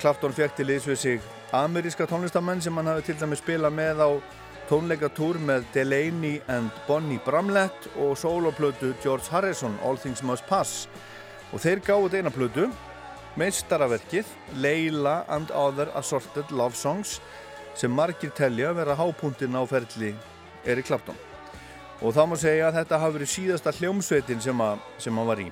Clapton 0.00 0.34
fekk 0.34 0.56
til 0.58 0.66
liðs 0.70 0.88
við 0.88 0.98
sig 1.02 1.28
ameríska 1.54 2.06
tónlistamenn 2.06 2.62
sem 2.62 2.74
hann 2.76 2.90
hafi 2.90 3.06
til 3.08 3.18
dæmis 3.18 3.42
spilað 3.42 3.74
með 3.74 4.02
á 4.02 4.10
tónleikatúr 4.68 5.38
með 5.40 5.64
Delaney 5.72 6.42
and 6.52 6.72
Bonnie 6.86 7.20
Bramlett 7.24 7.88
og 7.96 8.18
soloplötu 8.20 8.92
George 9.02 9.30
Harrison, 9.32 9.78
All 9.84 9.96
Things 9.96 10.22
Must 10.22 10.44
Pass. 10.48 10.88
Og 11.52 11.62
þeir 11.62 11.80
gáðu 11.86 12.18
eina 12.18 12.32
plötu, 12.32 12.66
meistaraverkið 13.40 14.28
Leila 14.60 15.22
and 15.32 15.52
Other 15.56 15.88
Assorted 15.96 16.52
Love 16.52 16.76
Songs 16.76 17.18
sem 17.78 17.92
margir 17.94 18.34
telja 18.36 18.72
að 18.72 18.82
vera 18.82 18.96
hápuntinn 18.98 19.56
á 19.56 19.62
ferli 19.68 20.12
Eric 20.68 20.90
Clapton. 20.90 21.16
Og 22.02 22.12
þá 22.14 22.20
má 22.28 22.36
segja 22.38 22.68
að 22.68 22.76
þetta 22.82 23.00
hafi 23.02 23.16
verið 23.16 23.32
síðasta 23.32 23.74
hljómsveitin 23.78 24.42
sem, 24.42 24.60
að, 24.60 24.84
sem 25.00 25.16
hann 25.16 25.30
var 25.30 25.40
í. 25.42 25.48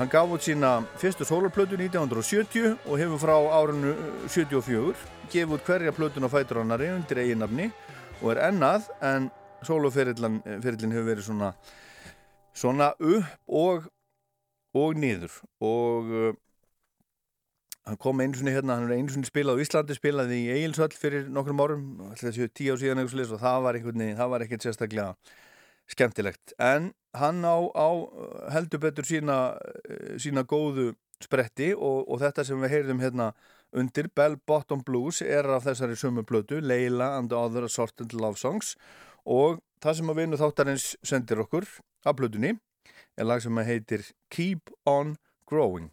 Hann 0.00 0.10
gaf 0.10 0.32
út 0.32 0.42
sína 0.42 0.80
fyrstu 0.98 1.26
soloplötu 1.28 1.78
1970 1.78 2.74
og 2.88 2.98
hefur 2.98 3.20
frá 3.20 3.36
árinu 3.60 3.94
74 4.26 4.94
gefið 5.30 5.56
út 5.56 5.66
hverja 5.66 5.94
plötun 5.94 6.26
á 6.26 6.30
fæturannari 6.32 6.90
undir 6.94 7.22
eiginnafni 7.22 7.70
og 8.20 8.34
er 8.34 8.42
ennað 8.50 8.90
en 9.04 9.30
soloferillin 9.66 10.42
hefur 10.44 11.08
verið 11.08 11.26
svona 11.26 11.54
svona 12.56 12.92
upp 12.98 13.26
og 13.46 13.88
og 14.76 14.94
niður. 15.02 15.34
Og 15.66 16.10
uh, 16.14 16.32
hann 17.88 17.98
kom 17.98 18.20
einu 18.22 18.38
sinni 18.38 18.54
hérna, 18.54 18.78
hann 18.78 18.90
er 18.90 19.00
einu 19.00 19.12
sinni 19.12 19.28
spilað 19.28 19.58
á 19.58 19.62
Íslandi 19.64 19.96
spilaði 19.96 20.40
í 20.44 20.50
Egilshöll 20.54 20.92
fyrir 20.94 21.30
nokkrum 21.32 21.62
árum 21.64 21.86
þessi 22.20 22.50
tíu 22.54 22.76
á 22.76 22.80
síðan 22.80 23.02
og 23.02 23.40
það 23.40 23.62
var 23.66 23.78
einhvern 23.78 24.04
veginn, 24.04 24.18
það 24.18 24.32
var 24.34 24.44
ekkert 24.46 24.66
sérstaklega 24.66 25.14
skemmtilegt, 25.90 26.52
en 26.62 26.92
hann 27.18 27.42
á, 27.42 27.58
á 27.74 27.88
heldur 28.54 28.78
betur 28.78 29.08
sína 29.08 29.56
sína 30.22 30.44
góðu 30.46 30.92
spretti 31.18 31.72
og, 31.74 32.04
og 32.06 32.20
þetta 32.22 32.44
sem 32.46 32.62
við 32.62 32.76
heyrðum 32.76 33.02
hérna 33.02 33.32
undir 33.76 34.08
Bell 34.16 34.36
Bottom 34.46 34.82
Blues 34.86 35.20
er 35.22 35.46
af 35.50 35.66
þessari 35.66 35.96
sumu 35.98 36.24
blötu, 36.26 36.60
Leila 36.60 37.16
and 37.18 37.32
Other 37.32 37.68
Assorted 37.68 38.14
Love 38.14 38.40
Songs 38.40 38.74
og 39.26 39.60
það 39.82 40.00
sem 40.00 40.12
að 40.12 40.20
vinu 40.22 40.40
þáttarins 40.40 40.90
sendir 41.06 41.42
okkur 41.44 41.68
af 42.04 42.16
blötunni 42.18 42.56
er 43.16 43.28
lag 43.28 43.42
sem 43.42 43.64
heitir 43.66 44.06
Keep 44.32 44.72
On 44.88 45.16
Growing 45.50 45.90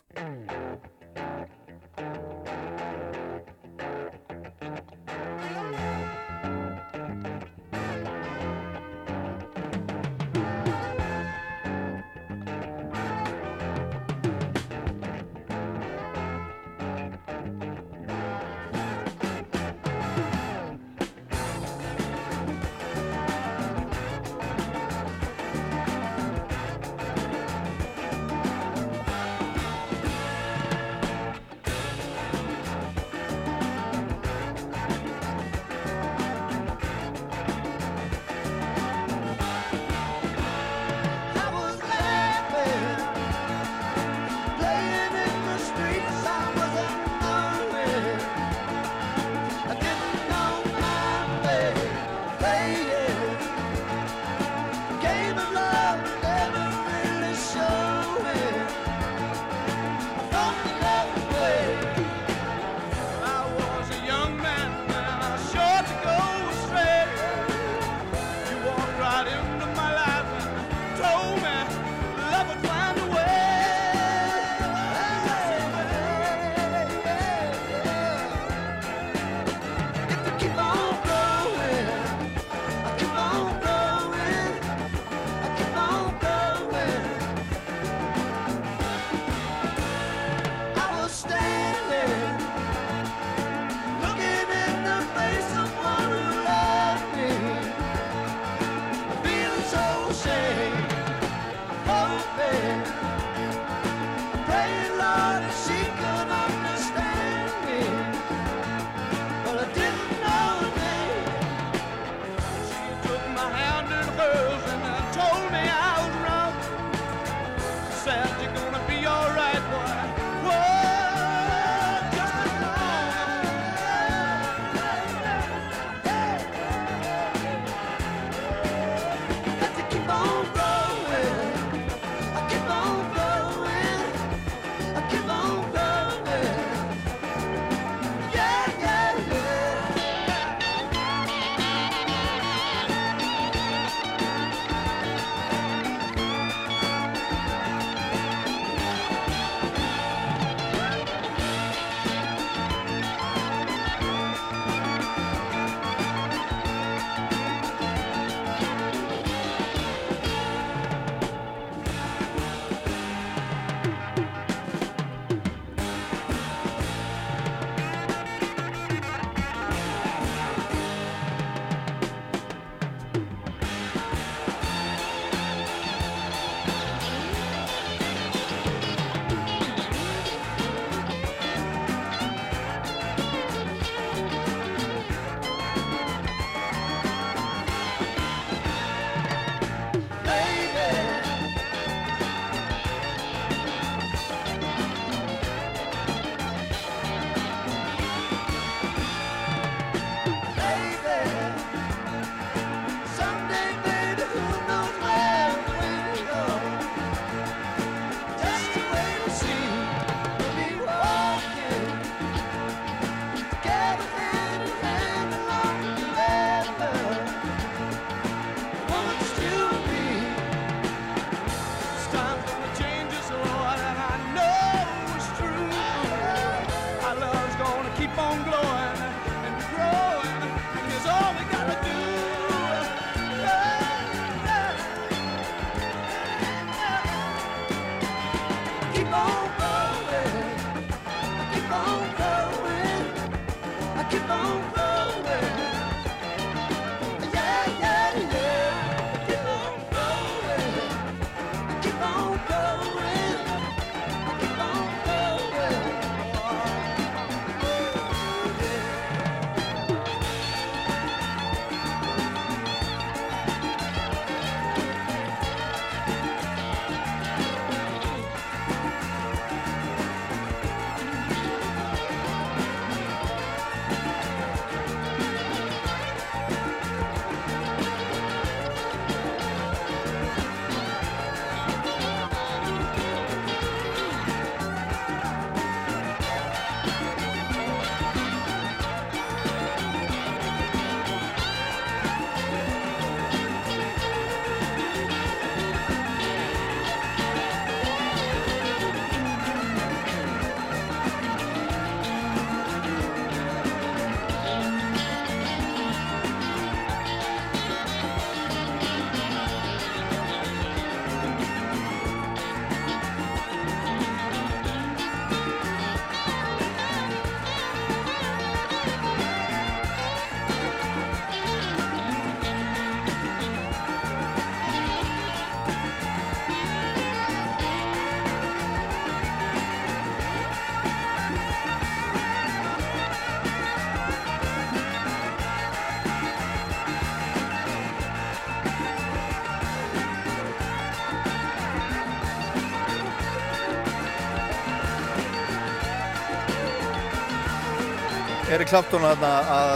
Clapton 348.67 349.05
að, 349.07 349.21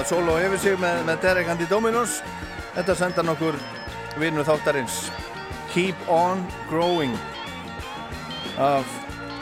solo 0.09 0.33
yfir 0.43 0.59
sig 0.59 0.73
með, 0.79 1.05
með 1.07 1.21
Derek 1.23 1.49
and 1.51 1.61
the 1.61 1.67
Dominos. 1.69 2.17
Þetta 2.75 2.95
senda 2.99 3.23
nokkur 3.23 3.55
vinnu 4.19 4.43
þáttarins. 4.43 5.05
Keep 5.71 6.09
On 6.11 6.41
Growing. 6.67 7.13
Af 8.59 8.89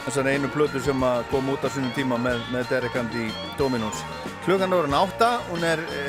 þessar 0.06 0.30
einu 0.30 0.52
plötu 0.54 0.82
sem 0.86 1.02
kom 1.32 1.50
út 1.50 1.66
á 1.66 1.70
sunnum 1.74 1.90
tíma 1.98 2.20
með, 2.22 2.44
með 2.54 2.70
Derek 2.76 3.02
and 3.02 3.10
the 3.16 3.26
Dominos. 3.58 4.06
Klukkan 4.46 4.78
orðin 4.78 4.98
átta 5.00 5.32
hún 5.50 5.66
er 5.66 5.82
e, 5.98 6.06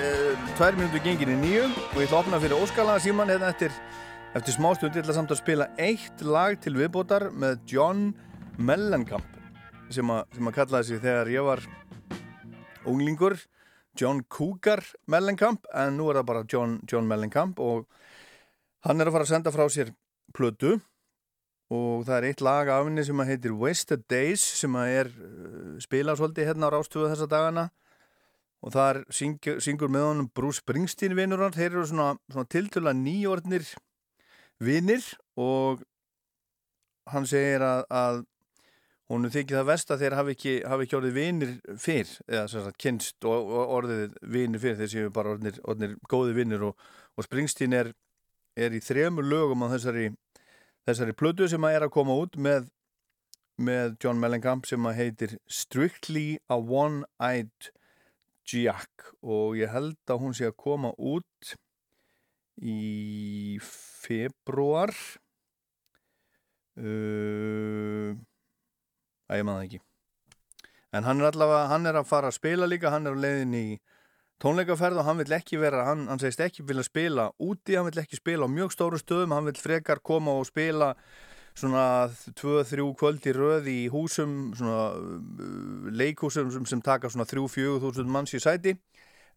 tvær 0.60 0.76
minúti 0.76 1.00
gengin 1.08 1.32
í 1.32 1.40
nýju 1.40 1.66
og 1.70 1.96
ég 1.96 2.06
ætla 2.06 2.20
að 2.20 2.22
opna 2.22 2.44
fyrir 2.44 2.60
Óskalaga 2.60 3.04
síman 3.06 3.32
hérna 3.32 3.50
eftir, 3.54 3.72
eftir 4.36 4.56
smástund 4.58 4.96
ég 4.96 5.04
ætla 5.06 5.16
samt 5.16 5.32
að 5.32 5.40
spila 5.40 5.72
eitt 5.80 6.24
lag 6.24 6.60
til 6.60 6.76
viðbótar 6.76 7.30
með 7.32 7.60
John 7.72 8.10
Mellencamp 8.60 9.40
sem 9.90 10.12
að, 10.12 10.26
sem 10.36 10.48
að 10.52 10.58
kallaði 10.60 10.92
sig 10.92 11.02
þegar 11.08 11.32
ég 11.32 11.48
var 11.48 11.64
unglingur 12.88 13.36
John 13.98 14.22
Cougar 14.28 14.84
Mellencamp 15.10 15.66
en 15.74 15.98
nú 15.98 16.10
er 16.10 16.20
það 16.20 16.28
bara 16.30 16.44
John, 16.48 16.78
John 16.88 17.08
Mellencamp 17.10 17.58
og 17.60 17.88
hann 18.86 19.00
er 19.00 19.10
að 19.10 19.16
fara 19.16 19.26
að 19.26 19.32
senda 19.34 19.52
frá 19.54 19.66
sér 19.72 19.92
plötu. 20.36 20.78
Og 21.70 22.02
það 22.06 22.16
er 22.16 22.26
eitt 22.30 22.40
lag 22.42 22.70
af 22.72 22.86
henni 22.88 23.02
sem 23.06 23.20
heitir 23.22 23.52
Wasted 23.54 24.02
Days 24.10 24.42
sem 24.58 24.74
er 24.80 25.10
uh, 25.10 25.76
spilað 25.82 26.18
svolítið 26.18 26.48
hérna 26.50 26.70
á 26.70 26.74
rástöfu 26.74 27.06
þessa 27.12 27.28
dagana. 27.30 27.68
Og 28.60 28.74
þar 28.74 29.04
syngur, 29.14 29.60
syngur 29.62 29.92
með 29.92 30.08
honum 30.08 30.30
Bruce 30.34 30.60
Springsteen 30.60 31.14
vinnur 31.16 31.44
hann, 31.44 31.54
þeir 31.54 31.70
eru 31.70 31.84
svona, 31.88 32.08
svona 32.28 32.50
tiltöla 32.50 32.92
nýjordnir 32.96 33.68
vinnir 34.60 35.06
og 35.40 35.80
hann 37.08 37.24
segir 37.28 37.62
að, 37.64 37.86
að 37.88 38.18
hún 39.10 39.26
þykir 39.26 39.58
það 39.58 39.68
vest 39.72 39.90
að 39.90 40.04
þeir 40.04 40.16
hafi 40.18 40.34
ekki, 40.36 40.52
hafi 40.70 40.86
ekki 40.86 40.96
orðið 41.00 41.16
vinir 41.16 41.54
fyrr 41.82 42.10
eða 42.28 42.44
sagt 42.52 42.78
kynst 42.80 43.26
og, 43.26 43.48
og 43.50 43.72
orðið 43.80 44.18
vinir 44.36 44.62
fyrr 44.62 44.78
þeir 44.78 44.92
séu 44.92 45.14
bara 45.14 45.34
orðnir, 45.34 45.58
orðnir 45.66 45.96
góði 46.10 46.36
vinir 46.36 46.66
og, 46.68 46.84
og 47.18 47.26
Springsteen 47.26 47.74
er, 47.74 47.90
er 48.54 48.76
í 48.76 48.82
þremur 48.84 49.26
lögum 49.26 49.66
á 49.66 49.72
þessari, 49.74 50.12
þessari 50.86 51.16
plödu 51.18 51.50
sem 51.50 51.66
að 51.66 51.78
er 51.78 51.88
að 51.88 51.94
koma 51.98 52.18
út 52.22 52.38
með, 52.38 52.70
með 53.58 53.98
John 54.04 54.22
Mellencamp 54.22 54.70
sem 54.70 54.86
að 54.86 55.02
heitir 55.02 55.36
Strictly 55.50 56.38
a 56.46 56.60
One-Eyed 56.60 57.72
Jack. 58.46 59.10
Og 59.26 59.58
ég 59.58 59.74
held 59.74 59.98
að 60.06 60.22
hún 60.22 60.38
sé 60.38 60.46
að 60.48 60.58
koma 60.62 60.94
út 60.96 61.54
í 62.62 63.58
februar. 63.64 64.94
Uh, 66.80 68.14
að 69.30 69.40
ég 69.40 69.48
maður 69.48 69.68
ekki. 69.68 69.80
En 70.90 71.06
hann 71.06 71.22
er 71.22 71.30
allavega, 71.30 71.70
hann 71.70 71.86
er 71.86 72.00
að 72.00 72.10
fara 72.10 72.30
að 72.30 72.38
spila 72.40 72.66
líka 72.66 72.90
hann 72.90 73.06
er 73.06 73.14
á 73.14 73.22
leiðin 73.22 73.54
í 73.54 73.66
tónleikaferð 74.42 75.02
og 75.02 75.06
hann 75.06 75.20
vill 75.20 75.34
ekki 75.36 75.60
vera, 75.60 75.84
hann, 75.86 76.06
hann 76.10 76.20
segist 76.22 76.40
ekki 76.42 76.64
vilja 76.66 76.86
spila 76.86 77.28
úti, 77.38 77.76
hann 77.76 77.86
vill 77.90 78.02
ekki 78.02 78.18
spila 78.18 78.48
á 78.48 78.50
mjög 78.50 78.72
stóru 78.74 78.98
stöðum, 78.98 79.34
hann 79.36 79.46
vill 79.46 79.60
frekar 79.60 80.00
koma 80.02 80.34
og 80.40 80.48
spila 80.48 80.94
svona 81.58 82.08
2-3 82.38 82.86
kvöld 82.98 83.26
í 83.26 83.34
röð 83.36 83.68
í 83.70 83.80
húsum 83.92 84.54
svona 84.56 84.94
uh, 84.96 85.90
leikhúsum 85.92 86.50
sem, 86.54 86.66
sem 86.66 86.82
taka 86.82 87.10
svona 87.12 87.28
3-4 87.28 87.80
þúsund 87.82 88.10
manns 88.10 88.34
í 88.34 88.40
sæti. 88.42 88.76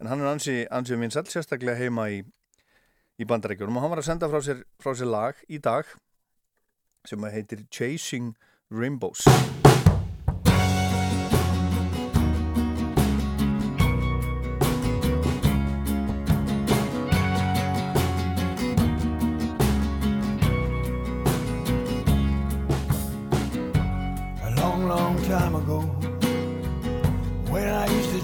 En 0.01 0.09
hann 0.09 0.23
er 0.23 0.31
ansi, 0.31 0.55
ansi 0.73 0.97
vinsall 0.99 1.27
sérstaklega 1.29 1.77
heima 1.77 2.07
í, 2.13 2.23
í 3.19 3.27
bandarækjunum 3.29 3.77
og 3.77 3.85
hann 3.85 3.93
var 3.93 4.01
að 4.01 4.09
senda 4.09 4.31
frá 4.31 4.41
sér, 4.45 4.63
frá 4.81 4.95
sér 4.97 5.11
lag 5.11 5.43
í 5.49 5.61
dag 5.61 5.89
sem 7.07 7.29
heitir 7.33 7.67
Chasing 7.69 8.33
Rainbows 8.71 9.27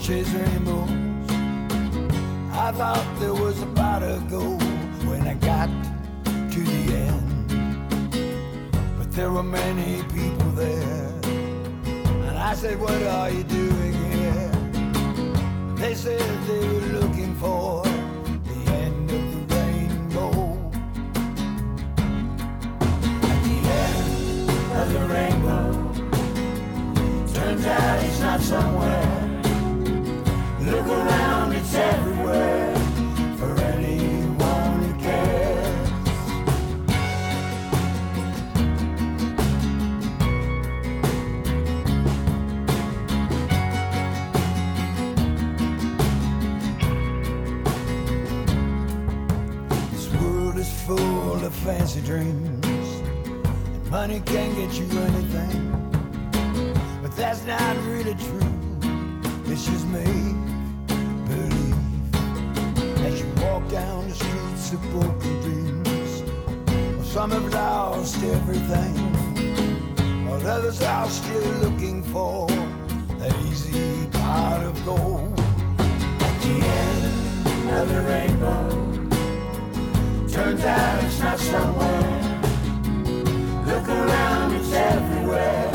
chase 0.09 0.33
rainbows, 0.33 0.89
I 2.51 2.71
thought 2.71 3.05
there 3.19 3.35
was 3.35 3.61
a 3.61 3.67
pot 3.67 4.01
of 4.01 4.27
gold 4.27 4.63
when 5.07 5.27
I 5.27 5.35
got 5.35 5.69
to 6.53 6.59
the 6.73 6.83
end. 7.05 7.47
But 8.97 9.11
there 9.11 9.31
were 9.31 9.43
many 9.43 10.01
people 10.05 10.49
there, 10.63 11.13
and 12.27 12.35
I 12.39 12.55
said, 12.55 12.79
What 12.79 13.03
are 13.03 13.29
you 13.29 13.43
doing 13.43 13.93
here? 14.11 14.51
They 15.75 15.93
said 15.93 16.27
they 16.47 16.67
were 16.73 16.87
looking 16.99 17.35
for 17.35 17.83
the 18.49 18.59
end 18.83 19.11
of 19.11 19.25
the 19.31 19.55
rainbow. 19.55 20.31
The 23.47 23.57
end 23.85 24.49
of 24.81 24.87
the 24.95 25.03
rainbow. 25.13 25.65
Turns 27.31 27.65
out 27.67 28.03
it's 28.03 28.19
not 28.21 28.41
somewhere. 28.41 29.28
Look 30.69 30.85
around, 30.85 31.53
it's 31.53 31.73
everywhere. 31.73 32.75
For 33.37 33.59
anyone 33.59 34.83
who 34.83 34.93
cares. 34.99 35.89
This 49.91 50.07
world 50.21 50.57
is 50.57 50.71
full 50.83 51.43
of 51.43 51.53
fancy 51.55 52.01
dreams. 52.01 52.65
And 52.67 53.89
money 53.89 54.21
can't 54.23 54.55
get 54.55 54.71
you 54.73 54.85
anything. 54.99 55.71
But 57.01 57.15
that's 57.15 57.43
not 57.45 57.75
really 57.87 58.13
true. 58.13 58.53
It's 59.51 59.65
just 59.65 59.87
make 59.87 60.48
walk 63.59 63.71
down 63.71 64.07
the 64.07 64.15
streets 64.15 64.73
of 64.73 64.81
broken 64.91 65.41
dreams, 65.41 66.23
some 67.07 67.31
have 67.31 67.53
lost 67.53 68.23
everything, 68.23 68.95
while 70.27 70.47
others 70.47 70.81
are 70.81 71.09
still 71.09 71.51
looking 71.63 72.03
for 72.03 72.47
that 73.17 73.35
easy 73.45 74.07
pot 74.11 74.61
of 74.63 74.85
gold. 74.85 75.39
At 75.79 76.41
the 76.41 76.55
end 76.81 77.69
of 77.79 77.89
the 77.89 78.01
rainbow, 78.01 78.69
turns 80.27 80.63
out 80.63 81.03
it's 81.03 81.19
not 81.19 81.39
somewhere. 81.39 82.41
Look 83.65 83.87
around, 83.87 84.55
it's 84.55 84.73
everywhere 84.73 85.68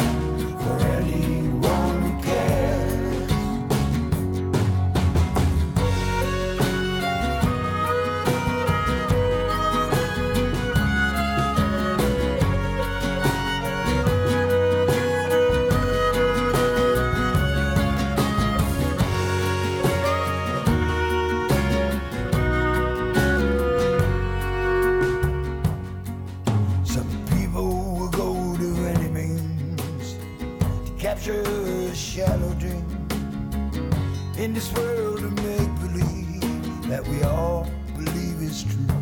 shallow 32.14 32.54
dream 32.60 32.86
in 34.38 34.54
this 34.54 34.72
world 34.74 35.24
of 35.24 35.32
make 35.32 35.74
believe 35.80 36.88
that 36.88 37.04
we 37.08 37.20
all 37.24 37.68
believe 37.96 38.40
is 38.40 38.62
true. 38.62 38.94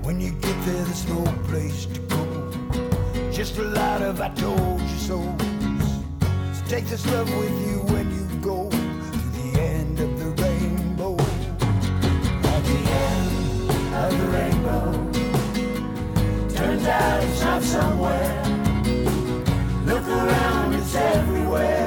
When 0.00 0.18
you 0.18 0.30
get 0.30 0.56
there, 0.64 0.82
there's 0.82 1.06
no 1.10 1.22
place 1.44 1.84
to 1.84 2.00
go. 2.14 2.24
Just 3.30 3.58
a 3.58 3.64
lot 3.64 4.00
of 4.00 4.22
I 4.22 4.30
told 4.30 4.80
you 4.80 4.96
so's. 4.96 5.90
So 6.54 6.64
take 6.68 6.86
this 6.86 7.04
love 7.12 7.28
with 7.36 7.56
you 7.66 7.80
when 7.92 8.06
you 8.16 8.24
go 8.40 8.70
to 8.70 8.76
the 9.36 9.60
end 9.60 10.00
of 10.00 10.18
the 10.18 10.30
rainbow. 10.42 11.16
At 12.54 12.62
the 12.72 12.80
end 13.04 13.94
of 14.02 14.10
the 14.20 14.26
rainbow. 14.38 14.84
Turns 16.54 16.86
out 16.86 17.22
it's 17.24 17.42
not 17.42 17.62
somewhere 17.62 18.39
everywhere. 20.94 21.79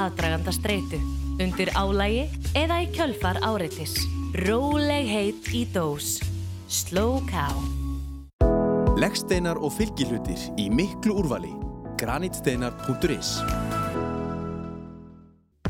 Aðdraganda 0.00 0.54
streitu, 0.54 1.00
undir 1.40 1.70
álægi 1.76 2.26
eða 2.58 2.80
í 2.84 2.90
kjölfar 2.94 3.40
áreitis. 3.44 3.96
Róleg 4.46 5.08
heit 5.10 5.52
í 5.56 5.64
dós. 5.74 6.18
Slow 6.70 7.20
Cow. 7.30 7.56
Leggsteinar 9.00 9.58
og 9.58 9.72
fylgihlutir 9.74 10.38
í 10.60 10.68
miklu 10.70 11.16
úrvali. 11.22 11.50
Granitsteinar.is 12.00 13.38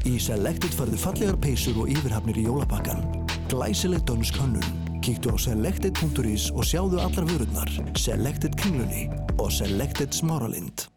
Í 0.09 0.16
Selected 0.22 0.72
farðu 0.74 0.99
fallegar 1.01 1.37
peysur 1.43 1.83
og 1.83 1.91
yfirhafnir 1.93 2.41
í 2.41 2.47
jólabakkan. 2.47 3.05
Glæsileg 3.53 4.03
dönsk 4.09 4.39
hönnun. 4.41 4.64
Kíktu 5.05 5.33
á 5.33 5.37
selected.is 5.41 6.51
og 6.53 6.64
sjáðu 6.64 7.01
allar 7.05 7.28
vörurnar. 7.28 7.70
Selected 7.97 8.57
Kringlunni 8.61 9.09
og 9.39 9.53
Selected 9.53 10.16
Smáralind. 10.16 10.89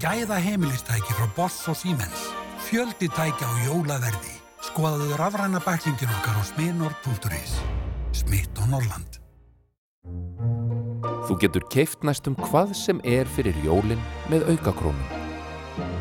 Gæða 0.00 0.40
heimilistæki 0.40 1.16
frá 1.16 1.28
Boss 1.36 1.68
og 1.68 1.76
Siemens. 1.76 2.43
Fjöldi 2.74 3.06
tækja 3.06 3.46
á 3.46 3.54
jólaverði. 3.68 4.32
Skoðaðu 4.66 5.14
rafræna 5.14 5.60
bæklingin 5.62 6.10
okkar 6.10 6.34
á 6.34 6.42
smiðnord.is. 6.42 7.52
Smitt 8.18 8.58
og 8.58 8.66
Norrland. 8.72 9.20
Þú 11.28 11.36
getur 11.44 11.68
keift 11.70 12.02
næstum 12.02 12.34
hvað 12.40 12.74
sem 12.74 12.98
er 13.06 13.30
fyrir 13.30 13.54
jólin 13.62 14.02
með 14.26 14.50
aukakrónum. 14.56 15.06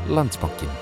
Landsbankin. 0.10 0.74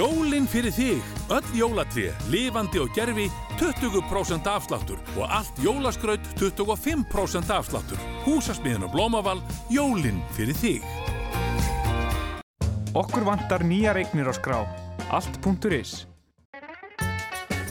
Jólin 0.00 0.46
fyrir 0.48 0.72
þig, 0.72 1.08
öll 1.28 1.48
jólatré, 1.52 2.06
lifandi 2.32 2.80
og 2.80 2.88
gerfi, 2.96 3.26
20% 3.60 4.46
afsláttur 4.48 5.00
og 5.12 5.26
allt 5.28 5.58
jólaskraut 5.60 6.24
25% 6.40 7.50
afsláttur. 7.52 8.00
Húsasmiðin 8.24 8.86
og 8.86 8.94
blómaval, 8.94 9.42
jólin 9.68 10.22
fyrir 10.32 10.56
þig. 10.56 10.86
Okkur 12.96 13.26
vantar 13.28 13.66
nýjar 13.66 14.00
eignir 14.00 14.30
á 14.30 14.34
skrá. 14.38 14.62
Allt.is 15.12 16.06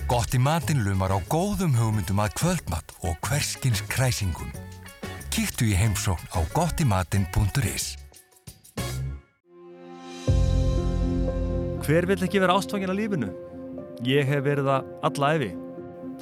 Gott 0.10 0.36
í 0.38 0.42
matinn 0.42 0.84
lumar 0.86 1.16
á 1.16 1.18
góðum 1.34 1.74
hugmyndum 1.80 2.22
að 2.22 2.36
kvöldmatt 2.44 2.94
og 3.10 3.18
hverskins 3.26 3.82
kræsingum. 3.90 4.54
Kíktu 5.34 5.72
í 5.72 5.74
heimsókn 5.74 6.30
á 6.38 6.46
gottimatinn.is 6.54 7.96
Hver 11.90 12.06
vill 12.06 12.22
ekki 12.22 12.38
vera 12.38 12.54
ástfangin 12.54 12.92
að 12.94 13.00
lífinu? 13.00 13.28
Ég 14.06 14.28
hef 14.30 14.44
verið 14.46 14.68
það 14.70 14.90
alla 15.08 15.30
efi. 15.34 15.48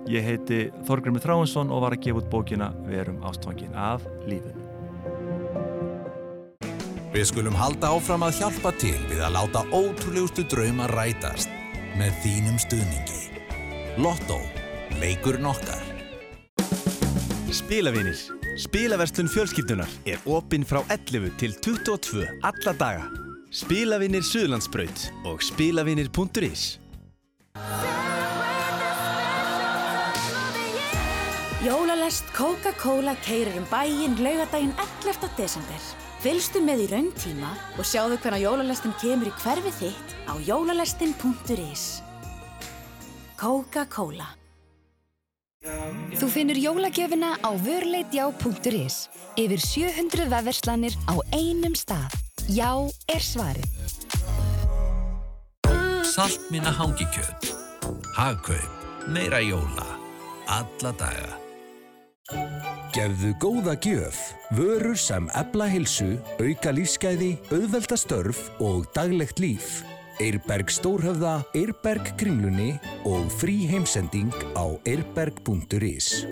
Ég 0.07 0.24
heiti 0.24 0.59
Þorgrymur 0.88 1.20
Þráinsson 1.26 1.74
og 1.76 1.82
var 1.84 1.95
að 1.97 2.05
gefa 2.05 2.22
út 2.22 2.30
bókina 2.32 2.70
Verum 2.86 3.18
ástfangin 3.28 3.76
af 3.76 4.05
lífinu. 4.24 4.63
Við 7.11 7.28
skulum 7.34 7.59
halda 7.59 7.91
áfram 7.97 8.24
að 8.24 8.39
hjálpa 8.39 8.72
til 8.80 8.95
við 9.11 9.20
að 9.28 9.36
láta 9.36 9.65
ótrúlegustu 9.76 10.47
drauma 10.47 10.88
rætast 10.93 11.51
með 11.99 12.15
þínum 12.24 12.63
stuðningi. 12.63 13.22
Lotto. 13.99 14.39
Leikurinn 15.03 15.51
okkar. 15.51 15.84
Spilavinir. 17.51 18.15
Spilaverslun 18.55 19.36
fjölskyldunar 19.36 19.99
er 20.07 20.24
opinn 20.32 20.63
frá 20.63 20.80
11 20.88 21.34
til 21.43 21.59
22 21.59 22.24
alla 22.39 22.80
daga. 22.80 23.26
Spilavinir 23.58 24.22
Suðlandsbraut 24.22 25.08
og 25.26 25.41
spilavinir.is 25.41 26.66
Jólalest 31.66 32.30
Coca-Cola 32.38 33.16
keirir 33.26 33.58
um 33.58 33.66
bæinn 33.72 34.20
laugadaginn 34.22 34.76
11. 35.01 35.32
desember. 35.39 35.88
Fylgstu 36.22 36.62
með 36.62 36.84
í 36.86 36.88
raun 36.91 37.10
tíma 37.18 37.49
og 37.80 37.89
sjáðu 37.89 38.20
hvernig 38.22 38.45
jólalestin 38.45 38.93
kemur 39.01 39.32
í 39.32 39.34
hverfi 39.41 39.74
þitt 39.80 40.14
á 40.30 40.38
jólalestin.is. 40.51 41.88
Coca-Cola 43.41 44.36
Þú 46.22 46.30
finnur 46.30 46.62
jólagjöfina 46.62 47.34
á 47.41 47.49
vörleitjá.is. 47.66 49.01
Yfir 49.34 49.66
700 49.66 50.30
vefverslanir 50.30 50.93
á 51.10 51.18
einum 51.34 51.74
stað. 51.74 52.26
Já 52.48 52.72
er 53.12 53.20
svarið. 53.20 53.68
Saltminna 56.08 56.72
hangikjöt. 56.72 57.50
Hagkaup. 58.16 58.86
Meira 59.08 59.41
jóla. 59.43 59.84
Alla 60.48 60.93
daga. 60.95 61.36
Gefðu 62.95 63.34
góða 63.39 63.76
gjöf, 63.84 64.18
vörur 64.56 64.95
sem 64.95 65.28
ebla 65.36 65.68
hilsu, 65.68 66.18
auka 66.39 66.72
lífsgæði, 66.72 67.36
auðvelda 67.52 68.00
störf 68.00 68.41
og 68.64 68.88
daglegt 68.95 69.43
líf. 69.43 69.84
Eirberg 70.24 70.72
Stórhöfða, 70.72 71.43
Eirberg 71.56 72.16
Kringlunni 72.18 72.74
og 73.06 73.28
frí 73.38 73.68
heimsending 73.70 74.32
á 74.56 74.66
eirberg.is. 74.88 76.24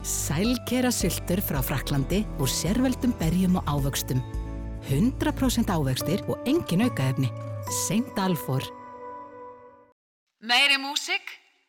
Sælkera 0.00 0.90
syltur 0.90 1.44
frá 1.44 1.60
Fraklandi 1.60 2.24
og 2.40 2.48
sérveldum 2.48 3.12
berjum 3.20 3.60
og 3.60 3.68
ávöxtum. 3.68 4.24
100% 4.90 5.70
ávöxtir 5.70 6.24
og 6.26 6.42
engin 6.50 6.82
aukaefni. 6.82 7.30
Seint 7.86 8.18
Alfor. 8.18 8.66
Meiri 10.42 10.80
músik, 10.82 11.22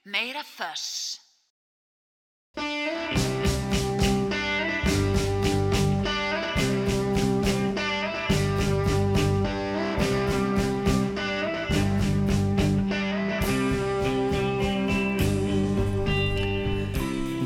meira 0.05 0.41
þöss. 0.57 1.19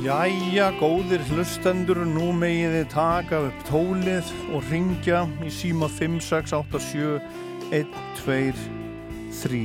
Jæja, 0.05 0.67
góðir 0.77 1.23
hlustendur, 1.31 2.03
nú 2.05 2.27
megið 2.37 2.75
þið 2.75 2.89
taka 2.91 3.39
upp 3.47 3.61
tólið 3.65 4.27
og 4.53 4.67
ringja 4.69 5.23
í 5.41 5.49
síma 5.49 5.87
5, 5.89 6.19
6, 6.21 6.53
8, 6.53 6.81
7, 6.91 7.15
1, 7.73 7.95
2, 8.19 8.35
3. 9.39 9.63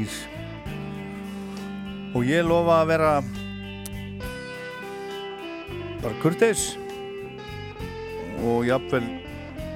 Og 2.17 2.25
ég 2.25 2.49
lofa 2.49 2.79
að 2.79 2.89
vera 2.95 3.13
bara 6.01 6.17
kurteis 6.25 6.71
og 8.41 8.65
jafnvel 8.71 9.05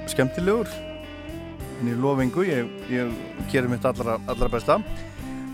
skemmtilegur. 0.09 0.73
En 1.77 1.93
ég 1.93 2.01
lofa 2.01 2.25
yngu, 2.25 2.49
ég, 2.49 2.73
ég 2.89 3.13
gerir 3.53 3.69
mitt 3.69 3.85
allra, 3.85 4.17
allra 4.25 4.49
besta. 4.49 4.81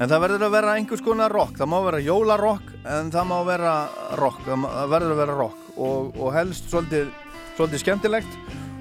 En 0.02 0.10
það 0.10 0.22
verður 0.24 0.44
að 0.48 0.54
vera 0.56 0.76
einhvers 0.80 1.02
konar 1.06 1.30
rock, 1.30 1.60
það 1.60 1.68
má 1.70 1.76
vera 1.86 1.98
jólarokk 2.02 2.70
en 2.90 3.12
það 3.14 3.28
má 3.30 3.36
vera 3.46 3.74
rock, 4.18 4.40
það 4.48 4.88
verður 4.90 5.12
að 5.14 5.20
vera 5.20 5.36
rock 5.38 5.76
og, 5.78 6.16
og 6.18 6.32
helst 6.34 6.72
svolítið, 6.72 7.12
svolítið 7.54 7.84
skemmtilegt 7.84 8.38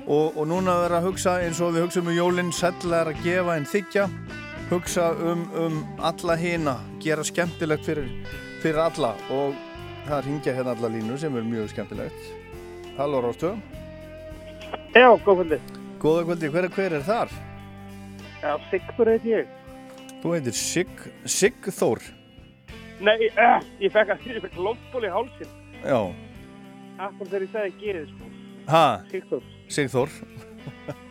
og, 0.06 0.38
og 0.40 0.48
núna 0.48 0.78
verður 0.80 0.96
að 0.96 1.08
hugsa 1.10 1.34
eins 1.44 1.60
og 1.60 1.74
við 1.74 1.84
hugsaum 1.84 2.08
um 2.08 2.16
jólinn, 2.16 2.54
sella 2.56 3.02
er 3.02 3.12
að 3.12 3.20
gefa 3.26 3.58
en 3.60 3.68
þykja, 3.68 4.06
hugsa 4.70 5.10
um, 5.20 5.44
um 5.60 5.78
alla 6.08 6.38
hina, 6.40 6.78
gera 7.04 7.26
skemmtilegt 7.28 7.84
fyrir, 7.84 8.08
fyrir 8.64 8.80
alla 8.86 9.12
og 9.28 9.52
það 10.08 10.24
ringja 10.30 10.56
hérna 10.56 10.72
alla 10.72 10.94
línu 10.96 11.20
sem 11.20 11.36
er 11.36 11.44
mjög 11.52 11.68
skemmtilegt. 11.74 12.26
Halló 12.96 13.20
Róstu. 13.26 13.52
Já, 14.96 15.10
góð 15.20 15.44
kvöldi. 15.44 15.60
Góða 16.00 16.26
kvöldi, 16.30 16.54
hver, 16.56 16.72
hver 16.72 16.96
er 16.96 17.04
þar? 17.04 17.40
Já, 18.40 18.54
Sigfur 18.72 19.12
heit 19.12 19.28
ég. 19.28 19.59
Þú 20.20 20.34
heitir 20.36 20.56
Sig, 20.56 20.90
Sigþór. 21.24 22.02
Nei, 23.00 23.30
uh, 23.32 23.62
ég 23.80 23.92
fekk 23.94 24.12
að 24.12 24.26
ég 24.28 24.42
fekk 24.44 24.58
loftból 24.60 25.04
í 25.08 25.12
hálsin. 25.12 25.54
Já. 25.80 26.00
Akkur 27.00 27.30
þegar 27.30 27.46
ég 27.46 27.54
sagði 27.54 27.72
gerið, 27.80 28.10
sko. 28.10 28.28
Ha? 28.68 28.82
Sigþór. 29.08 29.46
Sigþór. 29.72 30.12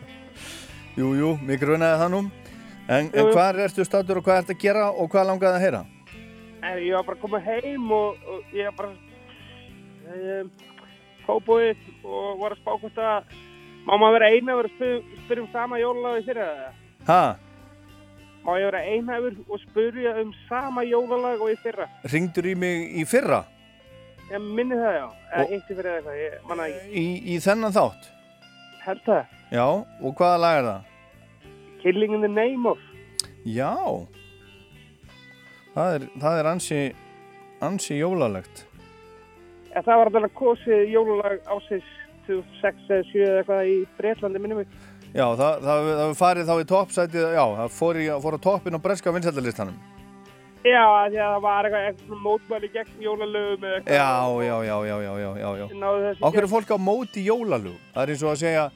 jú, 1.00 1.10
jú, 1.18 1.32
mig 1.42 1.58
grunaði 1.58 1.98
það 2.04 2.14
nú. 2.14 2.22
En, 2.90 3.10
en 3.10 3.32
hvað 3.34 3.60
ertu 3.66 3.86
stattur 3.86 4.20
og 4.20 4.26
hvað 4.26 4.44
ertu 4.44 4.54
að 4.54 4.62
gera 4.62 4.86
og 4.90 5.10
hvað 5.10 5.28
langaði 5.32 5.58
að 5.58 5.66
heyra? 5.66 5.82
En 6.60 6.80
ég 6.84 6.94
var 6.94 7.06
bara 7.08 7.18
að 7.18 7.22
koma 7.24 7.42
heim 7.42 7.92
og, 7.96 8.24
og 8.30 8.54
ég 8.54 8.70
var 8.70 8.78
bara 8.78 8.94
um, 10.14 10.50
fóbúið 11.26 11.84
og 12.04 12.40
var 12.40 12.54
að 12.54 12.62
spá 12.62 12.72
hvort 12.76 13.04
að 13.10 13.38
má 13.86 13.94
maður 13.96 14.18
vera 14.20 14.32
einhæfur 14.34 14.70
og 14.70 14.74
spyrja, 14.76 15.22
spyrja 15.24 15.44
um 15.44 15.54
sama 15.54 15.78
jólalagi 15.82 16.26
fyrir 16.30 16.46
það? 16.46 16.82
Ha? 17.10 17.22
Má 18.44 18.54
ég 18.56 18.70
vera 18.70 18.80
einhæfur 18.88 19.34
og 19.48 19.60
spyrja 19.66 20.14
um 20.22 20.30
sama 20.48 20.84
jólalag 20.88 21.42
og 21.44 21.50
í 21.52 21.56
fyrra? 21.60 21.88
Ringdur 22.08 22.46
í 22.48 22.54
mig 22.56 22.94
í 22.96 23.04
fyrra? 23.08 23.42
Ég 24.30 24.40
minni 24.40 24.78
það 24.78 24.94
já, 24.96 25.06
eða 25.34 25.44
eitt 25.56 25.70
í 25.72 25.76
fyrra 25.76 25.90
eða 25.90 25.98
eitthvað, 25.98 26.20
ég 26.22 26.48
manna 26.48 26.68
ekki. 26.70 26.88
Í, 27.02 27.04
í 27.34 27.36
þennan 27.44 27.74
þátt? 27.76 28.08
Held 28.86 29.02
það. 29.04 29.36
Já, 29.50 29.66
og 29.66 30.16
hvaða 30.16 30.40
lag 30.40 30.60
er 30.60 30.68
það? 30.70 30.88
Killing 31.82 32.16
in 32.16 32.24
the 32.24 32.32
name 32.32 32.70
of. 32.70 32.80
Já. 33.44 33.74
Það 35.74 35.96
er, 35.96 36.06
það 36.24 36.40
er 36.40 36.50
ansi, 36.54 36.80
ansi 37.66 37.98
jólalegt. 37.98 38.64
En 39.74 39.84
það 39.86 40.00
var 40.00 40.10
alltaf 40.10 40.32
kosið 40.38 40.88
jólalag 40.94 41.44
ásins 41.50 41.90
2006 42.26 42.88
eða 42.88 43.04
7 43.10 43.20
eða 43.26 43.36
eitthvað 43.42 43.70
í 43.70 43.76
Breitlandi 43.98 44.42
minnum 44.42 44.62
mig. 44.62 44.80
Já, 45.10 45.24
það, 45.34 45.54
það, 45.66 45.88
það 46.00 46.12
farið 46.20 46.50
þá 46.50 46.52
í 46.54 46.66
toppsætið, 46.70 47.24
já, 47.34 47.44
það 47.60 47.72
fór, 47.74 47.98
í, 47.98 48.04
fór 48.22 48.36
á 48.36 48.40
toppin 48.44 48.78
á 48.78 48.80
breska 48.84 49.14
vinsældalistanum. 49.14 49.78
Já, 50.60 50.82
að 50.84 51.16
það 51.16 51.38
var 51.42 51.66
eitthvað, 51.66 51.86
eitthvað 51.88 52.20
mótmæli 52.26 52.68
gegn 52.74 53.00
jólalögum 53.02 53.64
eða 53.64 53.78
eitthvað. 53.78 53.96
Já, 53.96 54.10
já, 54.44 54.56
já, 54.68 54.76
já, 54.86 54.96
já, 55.00 55.30
já, 55.40 55.50
já, 55.62 56.16
Okkur 56.20 56.44
er 56.44 56.50
fólk 56.52 56.70
á 56.70 56.78
móti 56.78 57.24
jólalög. 57.26 57.78
Það 57.94 58.02
er 58.04 58.12
eins 58.14 58.24
og 58.26 58.32
að 58.34 58.42
segja, 58.44 58.66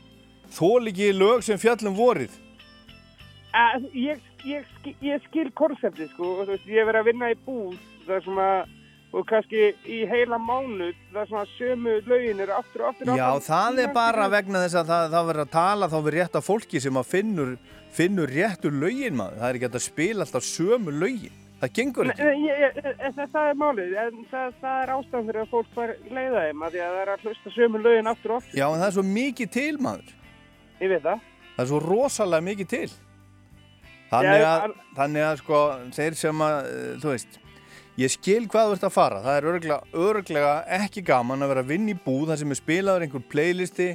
þól 0.58 0.90
ekki 0.90 1.10
lög 1.14 1.44
sem 1.46 1.60
fjallum 1.60 1.98
vorið. 1.98 2.38
Eh, 3.54 3.74
Ég, 3.94 4.24
ég, 4.48 4.64
ég 5.04 5.22
skil 5.28 5.50
konseptið, 5.54 6.08
sko, 6.16 6.32
og 6.40 6.48
þú 6.48 6.56
veist, 6.56 6.66
ég 6.66 6.80
hef 6.80 6.88
verið 6.90 7.02
að 7.04 7.10
vinna 7.12 7.30
í 7.30 7.36
búð, 7.46 7.76
það 8.08 8.16
er 8.16 8.24
svona, 8.26 8.48
og 9.14 9.26
kannski 9.30 9.60
í 9.86 10.00
heila 10.10 10.38
mánuð, 10.42 10.96
það 11.12 11.20
er 11.22 11.28
svona 11.30 11.46
sömu 11.54 11.94
lögin 12.10 12.40
eru 12.42 12.52
aftur 12.56 12.82
og 12.82 12.88
aftur 12.90 13.12
Já, 13.14 13.26
aftur. 13.28 13.46
það 13.52 13.78
er 13.84 13.92
bara 13.94 14.26
vegna 14.32 14.62
þess 14.64 14.78
að 14.80 14.90
það, 14.90 15.06
það 15.14 15.28
verður 15.30 15.44
að 15.44 15.52
tala 15.54 15.88
þá 15.92 15.96
við 16.08 16.16
rétt 16.18 16.38
af 16.40 16.44
fólki 16.48 16.80
sem 16.82 16.98
að 16.98 17.06
finnur, 17.12 17.52
finnur 17.94 18.32
réttur 18.34 18.74
lögin 18.82 19.14
maður. 19.20 19.38
Það 19.38 19.48
er 19.52 19.58
ekki 19.60 19.70
að 19.70 19.84
spila 19.86 20.26
alltaf 20.26 20.44
sömu 20.48 20.90
lögin. 20.98 21.40
Það 21.60 21.72
gengur 21.78 22.10
ekki. 22.10 22.22
ég- 22.24 22.60
ég- 22.64 22.98
en 22.98 23.12
það, 23.14 23.28
það 23.32 23.46
er 23.50 23.54
málið, 23.62 23.92
en 24.04 24.26
það, 24.32 24.52
það 24.60 24.82
er 24.82 24.90
ástæðan 24.96 25.26
fyrir 25.30 25.40
að 25.44 25.52
fólk 25.54 25.68
fær 25.74 25.92
leiða 26.10 26.42
þeim, 26.44 26.64
að 26.66 26.74
því 26.74 26.80
að 26.84 26.90
það 26.94 27.02
er 27.04 27.12
að 27.14 27.22
hlusta 27.24 27.52
sömu 27.54 27.82
lögin 27.86 28.10
aftur 28.10 28.30
og 28.34 28.36
aftur. 28.42 28.58
Já, 28.58 28.66
en 28.74 28.80
það 28.82 28.86
er 28.90 28.96
svo 28.98 29.06
mikið 29.14 29.50
til 29.54 29.78
maður. 29.78 30.10
Ég 30.82 30.88
veit 30.90 31.02
það. 31.06 31.20
Það 31.54 31.62
er 31.64 31.70
svo 31.70 31.80
rosalega 31.86 32.46
mikið 32.50 32.68
til. 32.74 32.90
Þannig 34.10 34.40
Já, 34.42 34.50
að, 34.50 34.74
þannig 34.98 35.22
að 35.30 35.36
sko, 35.40 35.60
ég 38.00 38.10
skil 38.12 38.48
hvað 38.50 38.70
þú 38.70 38.76
ert 38.76 38.88
að 38.88 38.94
fara. 38.94 39.20
Það 39.24 39.36
er 39.38 39.48
örglega, 39.52 39.78
örglega 40.06 40.54
ekki 40.80 41.04
gaman 41.06 41.44
að 41.44 41.52
vera 41.52 41.64
að 41.64 41.70
vinna 41.74 41.94
í 41.94 42.00
búð 42.06 42.32
þar 42.32 42.42
sem 42.42 42.54
er 42.54 42.60
spilaður 42.60 43.06
einhver 43.06 43.24
playlisti 43.30 43.88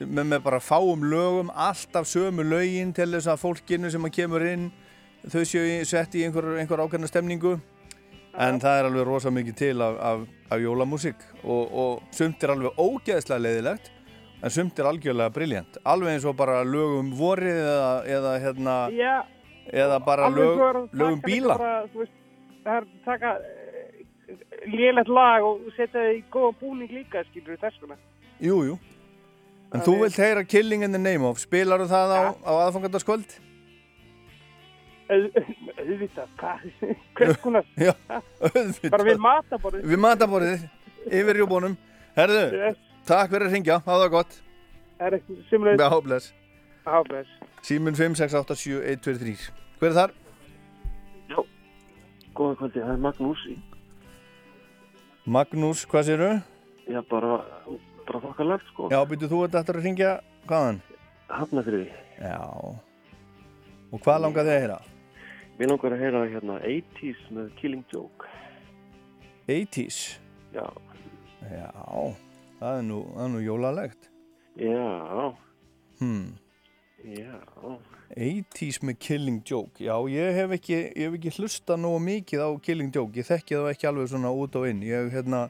með, 0.00 0.24
með 0.34 0.44
bara 0.44 0.60
fáum 0.62 1.02
lögum, 1.10 1.50
alltaf 1.54 2.06
sömu 2.08 2.46
lögin 2.46 2.92
til 2.94 3.10
þess 3.14 3.30
að 3.32 3.42
fólkinu 3.42 3.90
sem 3.90 4.06
að 4.06 4.14
kemur 4.20 4.46
inn, 4.46 4.70
þau 5.26 5.42
séu 5.48 5.82
sett 5.88 6.14
í 6.14 6.24
einhver, 6.26 6.54
einhver 6.60 6.84
ákveðna 6.84 7.10
stemningu. 7.10 7.58
En 8.38 8.60
það 8.62 8.78
er 8.78 8.86
alveg 8.86 9.06
rosa 9.08 9.30
mikið 9.34 9.56
til 9.58 9.76
af, 9.82 9.96
af, 10.04 10.26
af 10.54 10.60
jólamúsík 10.62 11.22
og, 11.42 11.72
og 11.72 12.14
sumt 12.14 12.44
er 12.44 12.52
alveg 12.54 12.76
ógeðslega 12.78 13.42
leiðilegt 13.42 13.88
en 14.38 14.54
sumt 14.54 14.78
er 14.78 14.86
algjörlega 14.92 15.34
briljant. 15.34 15.80
Alveg 15.88 16.14
eins 16.14 16.26
og 16.28 16.36
bara 16.38 16.60
lögum 16.66 17.10
vorið 17.18 17.58
eða, 17.64 17.90
eða 18.18 18.34
hérna, 18.44 18.76
eða 19.72 19.98
bara 20.06 20.28
lög, 20.30 20.62
lögum 20.92 21.24
bíla. 21.24 21.56
Bara, 21.58 21.80
veist, 21.96 22.14
það 22.68 22.76
er 22.76 22.84
að 22.84 22.92
taka 23.08 23.32
lélegt 24.68 25.08
lag 25.08 25.44
og 25.48 25.66
setja 25.76 25.94
það 26.02 26.14
í 26.18 26.22
góða 26.34 26.54
búning 26.60 26.90
líka, 26.92 27.22
skilur 27.30 27.54
við 27.56 27.62
þess 27.64 27.82
vegna. 27.82 27.96
Jú, 28.44 28.58
jú. 28.68 28.78
En 29.74 29.82
þú 29.84 29.94
vilt 30.02 30.16
heyra 30.20 30.44
Killing 30.48 30.84
in 30.86 30.92
the 30.96 31.00
Name 31.00 31.24
of. 31.28 31.40
Spilar 31.40 31.80
þú 31.82 31.88
það 31.90 32.12
á, 32.16 32.20
á 32.44 32.52
aðfangandaskvöld? 32.68 33.34
Auðvitað, 35.08 36.28
hvað? 36.40 36.66
Hvers 37.16 37.40
konar? 37.44 37.64
Já, 37.88 37.94
auðvitað. 38.44 38.90
Bara 38.92 39.06
við 39.08 39.22
mataborðið. 39.24 39.86
Við 39.92 40.02
mataborðið, 40.04 40.66
yfir 41.08 41.40
rjúbónum. 41.40 41.76
Herðu, 42.18 42.44
Yes. 42.58 42.78
takk 43.08 43.32
fyrir 43.32 43.48
að 43.48 43.56
ringja, 43.56 43.78
hafa 43.86 44.00
það 44.04 44.12
gott. 44.16 44.38
Það 44.98 45.16
er 45.18 45.20
simlega... 45.48 45.88
Já, 45.88 46.00
bless. 46.04 46.30
Já, 46.84 46.96
bless. 47.08 47.36
Símun 47.68 47.96
5687123. 47.96 49.48
Hver 49.80 49.92
er 49.92 49.96
þar? 50.02 50.16
Góða 52.38 52.54
kvöldi, 52.60 52.80
það 52.84 52.92
er 52.94 53.00
Magnús 53.02 53.40
Magnús, 55.28 55.82
hvað 55.90 56.06
sérðu? 56.08 56.30
já 56.88 57.00
bara, 57.10 57.32
bara 58.08 58.20
þokkalegt 58.24 58.68
sko. 58.70 58.86
Já, 58.92 59.00
byrju 59.10 59.28
þú 59.28 59.40
þetta 59.44 59.60
eftir 59.60 59.76
að 59.78 59.84
ringja, 59.84 60.12
hvaðan? 60.48 60.78
Hafnafriði. 61.28 61.88
Já. 62.22 62.38
Og 63.92 64.00
hvað 64.04 64.22
langar 64.24 64.46
þið 64.46 64.54
að 64.54 64.62
heyra? 64.62 64.78
Mér 65.58 65.70
langar 65.72 65.96
að 65.96 66.02
heyra 66.04 66.22
hérna 66.32 66.56
80s 66.64 67.26
með 67.34 67.50
Killing 67.58 67.84
Joke. 67.92 68.30
80s? 69.48 69.98
Já. 70.54 70.64
Já, 71.48 71.68
það 72.60 72.78
er 72.78 72.82
nú, 72.88 73.02
það 73.14 73.24
er 73.26 73.30
nú 73.34 73.44
jólalegt. 73.44 74.08
Já, 74.58 75.34
Hmm. 75.98 76.32
já. 77.04 77.36
80s 78.16 78.80
með 78.86 79.00
Killing 79.04 79.40
Joke 79.46 79.82
Já, 79.84 79.94
ég 80.12 80.36
hef 80.38 80.54
ekki, 80.56 80.76
ég 80.96 81.08
hef 81.08 81.16
ekki 81.18 81.34
hlusta 81.38 81.76
nógu 81.80 82.02
mikið 82.06 82.44
á 82.44 82.50
Killing 82.64 82.94
Joke, 82.94 83.18
ég 83.18 83.28
þekki 83.28 83.58
það 83.58 83.72
ekki 83.72 83.90
alveg 83.90 84.12
svona 84.12 84.32
út 84.32 84.60
og 84.60 84.68
inn 84.70 84.84
ég, 84.86 85.10
hérna, 85.12 85.48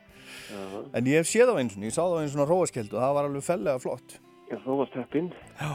Já. 0.50 0.62
en 0.98 1.12
ég 1.12 1.20
hef 1.20 1.30
séð 1.30 1.52
á 1.52 1.61
eins 1.61 1.76
og 1.76 1.86
ég 1.86 1.94
sá 1.94 2.02
það 2.02 2.16
á 2.16 2.20
eins 2.22 2.34
svona 2.34 2.48
róaskeld 2.50 2.94
og 2.94 3.04
það 3.04 3.14
var 3.18 3.30
alveg 3.30 3.46
fellega 3.46 3.84
flott 3.84 4.18
Já, 4.48 4.56
þú 4.64 4.78
varst 4.80 4.94
heppinn. 4.96 5.26
Já. 5.61 5.72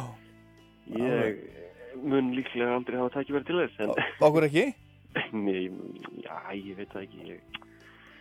Ég 0.97 1.41
mun 2.01 2.31
líklega 2.34 2.73
aldrei 2.73 2.97
hafa 2.97 3.19
tækifæri 3.19 3.45
til 3.45 3.59
þess, 3.61 3.75
en... 3.86 3.91
Okkur 4.25 4.47
ekki? 4.47 4.63
Nei, 5.45 5.67
já, 6.23 6.34
ég 6.57 6.79
veit 6.79 6.89
það 6.89 7.03
ekki. 7.03 7.27
Ég... 7.36 7.59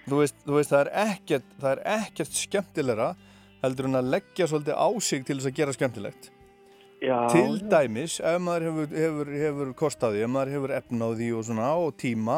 Þú 0.04 0.18
veist, 0.20 0.36
þú 0.44 0.58
veist 0.58 0.74
það, 0.74 0.82
er 0.82 1.14
ekkert, 1.14 1.54
það 1.62 1.72
er 1.72 1.82
ekkert 1.94 2.36
skemmtilegra 2.36 3.08
heldur 3.62 3.88
en 3.88 4.00
að 4.02 4.12
leggja 4.12 4.48
svolítið 4.50 4.76
á 4.76 4.88
sig 5.08 5.24
til 5.24 5.38
þess 5.38 5.48
að 5.48 5.58
gera 5.60 5.76
skemmtilegt 5.76 6.30
Já, 7.02 7.28
til 7.32 7.58
já. 7.58 7.68
dæmis, 7.68 8.20
ef 8.20 8.40
maður 8.40 8.66
hefur, 8.68 8.96
hefur, 9.02 9.30
hefur 9.42 9.72
kostaði, 9.74 10.22
ef 10.22 10.30
maður 10.30 10.52
hefur 10.56 10.74
efna 10.76 11.08
á 11.08 11.10
því 11.18 11.30
og 11.38 11.44
svona 11.48 11.70
og 11.76 11.96
tíma 11.98 12.36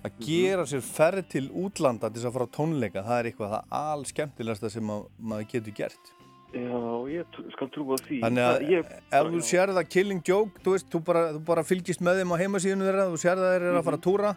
að 0.00 0.10
Mhm. 0.10 0.24
gera 0.24 0.62
sér 0.64 0.80
ferð 0.80 1.28
til 1.28 1.48
útlanda 1.50 2.08
til 2.08 2.22
þess 2.22 2.30
að 2.30 2.32
fara 2.32 2.46
á 2.48 2.54
tónleika, 2.56 3.04
það 3.04 3.18
er 3.20 3.24
eitthvað 3.30 3.50
það 3.52 3.64
all 3.70 4.04
skemmtilegasta 4.04 4.70
sem 4.70 4.88
að, 4.88 5.06
maður 5.22 5.46
getur 5.52 5.74
gert 5.76 6.14
Já, 6.50 7.06
ég 7.06 7.24
trú, 7.30 7.44
skal 7.52 7.68
trúa 7.70 7.94
því. 8.00 8.20
Þannig 8.24 8.42
að 8.42 8.70
ég, 8.70 8.86
ef 9.12 9.26
þú 9.30 9.40
sér 9.46 9.68
það 9.70 9.88
Killing 9.88 10.22
Joke, 10.26 10.58
þú 10.64 10.72
veist, 10.74 10.88
þú 10.90 11.04
bara, 11.04 11.20
þú 11.36 11.44
bara 11.44 11.62
fylgist 11.62 12.00
með 12.02 12.16
þeim 12.24 12.32
á 12.34 12.36
heimasíðinu 12.42 12.86
þeirra, 12.88 13.04
þú 13.12 13.18
sér 13.22 13.36
það 13.38 13.52
þeir 13.54 13.62
eru 13.68 13.78
að 13.78 13.84
fara 13.84 13.96
að 13.96 14.02
túra, 14.08 14.36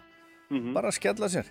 Mhm. 0.50 0.74
bara 0.74 0.90
skella 0.92 1.26
sér. 1.28 1.46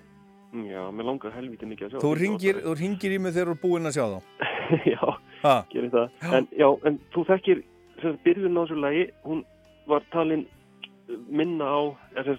Já, 0.53 0.91
mér 0.93 1.03
langar 1.03 1.33
helviti 1.33 1.65
mikið 1.65 1.83
að 1.83 1.91
sjá. 1.91 1.99
Þú 1.99 2.15
ringir, 2.17 2.55
þú 2.63 2.77
ringir 2.79 3.11
í 3.11 3.19
mig 3.19 3.33
þegar 3.33 3.47
þú 3.47 3.51
er 3.51 3.61
búinn 3.67 3.87
að 3.89 3.95
sjá 3.97 4.05
þá. 4.07 4.21
já, 4.93 5.17
Ha? 5.43 5.65
gerir 5.73 5.89
það. 5.91 6.09
En, 6.31 6.47
já, 6.57 6.69
en 6.85 6.99
þú 7.11 7.25
þekkir, 7.27 7.63
sem 8.03 8.17
byrjun 8.25 8.57
á 8.57 8.61
þessu 8.63 8.79
lagi, 8.79 9.05
hún 9.27 9.43
var 9.89 10.03
talin 10.13 10.45
uh, 10.45 11.19
minna 11.27 11.67
á, 11.67 11.81
eða 12.21 12.37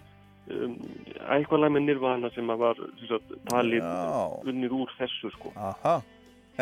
um, 0.55 0.75
eitthvað 1.37 1.65
lag 1.65 1.75
með 1.77 1.87
nirvana 1.89 2.33
sem 2.35 2.51
að 2.53 2.65
var, 2.65 2.83
sagt, 3.09 3.39
talið 3.51 3.81
Já. 3.85 4.27
unnið 4.53 4.77
úr 4.81 4.93
þessu, 4.99 5.33
sko. 5.37 5.55
Aha, 5.57 5.97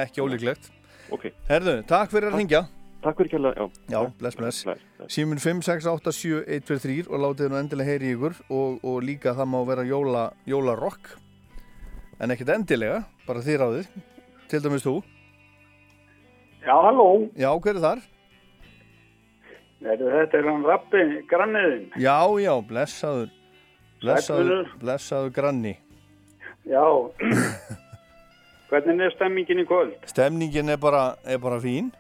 ekki 0.05 0.25
ólíklegt. 0.25 0.71
Ok. 1.13 1.29
Herðu, 1.51 1.81
takk 1.91 2.15
fyrir 2.15 2.31
að 2.31 2.41
ringja. 2.41 2.63
Takk 3.03 3.19
fyrir 3.19 3.33
kjalla, 3.33 3.51
já. 3.59 3.65
Já, 3.91 3.99
bless, 4.21 4.39
bless. 4.39 4.85
Símun 5.11 5.41
5687123 5.43 7.09
og 7.11 7.19
látið 7.25 7.51
nú 7.51 7.59
endilega 7.59 7.91
heyri 7.91 8.13
í 8.13 8.15
ykkur 8.15 8.37
og, 8.47 8.79
og 8.87 9.03
líka 9.03 9.35
það 9.35 9.51
má 9.51 9.59
vera 9.67 9.85
jóla, 9.89 10.29
jólarokk 10.47 11.17
en 12.23 12.31
ekkert 12.31 12.53
endilega, 12.55 13.01
bara 13.27 13.43
þið 13.43 13.59
ráðið 13.59 13.89
til 14.53 14.61
dæmis 14.63 14.87
þú. 14.87 14.95
Já, 16.63 16.77
halló. 16.79 17.09
Já, 17.35 17.51
hver 17.59 17.75
er 17.75 17.83
þar? 17.83 18.05
Þetta 19.83 20.39
er 20.39 20.47
hann 20.47 20.63
Rappi, 20.67 21.01
granniðinn. 21.31 21.89
Já, 21.99 22.19
já, 22.43 22.53
blessaður 22.69 23.31
blessaður, 24.03 24.69
blessaður 24.83 25.33
granni 25.35 25.77
Já. 26.67 26.85
Hvernig 28.71 29.03
er 29.05 29.13
stemmingin 29.17 29.61
í 29.63 29.67
kvöld? 29.69 29.97
Stemningin 30.09 30.71
er 30.73 30.79
bara, 30.81 31.03
er 31.27 31.39
bara 31.43 31.59
fín 31.63 31.91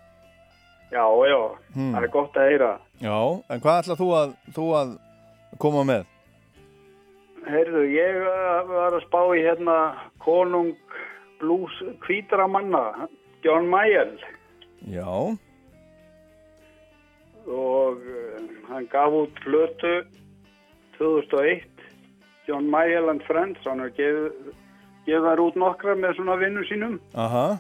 Já, 0.93 1.05
já, 1.27 1.41
Hmm. 1.75 1.95
það 1.95 2.03
er 2.05 2.11
gott 2.13 2.35
að 2.37 2.49
heyra. 2.51 2.71
Já, 3.01 3.17
en 3.49 3.61
hvað 3.65 3.79
ætlað 3.83 4.01
þú 4.03 4.09
að, 4.19 4.33
þú 4.53 4.65
að 4.77 4.91
koma 5.63 5.85
með? 5.89 6.03
Heyrðu, 7.49 7.85
ég 7.89 8.19
uh, 8.21 8.59
var 8.69 8.93
að 8.99 9.07
spá 9.07 9.21
í 9.33 9.41
hérna 9.41 9.77
konung 10.21 10.75
blues 11.41 11.79
hvítra 12.05 12.45
manna, 12.47 13.09
John 13.43 13.71
Mayall. 13.73 14.13
Já, 14.85 15.09
Og 17.47 17.99
uh, 17.99 18.39
hann 18.71 18.87
gaf 18.93 19.13
út 19.13 19.41
flötu 19.45 19.95
2001, 20.99 21.65
John 22.49 22.69
Mayall 22.71 23.09
and 23.11 23.23
Friends. 23.27 23.59
Hann 23.67 23.83
har 23.83 23.91
gefið 23.97 25.27
þær 25.27 25.43
út 25.43 25.59
nokkra 25.59 25.97
með 25.99 26.17
svona 26.21 26.37
vinnu 26.41 26.63
sínum. 26.71 26.99
aha 27.15 27.59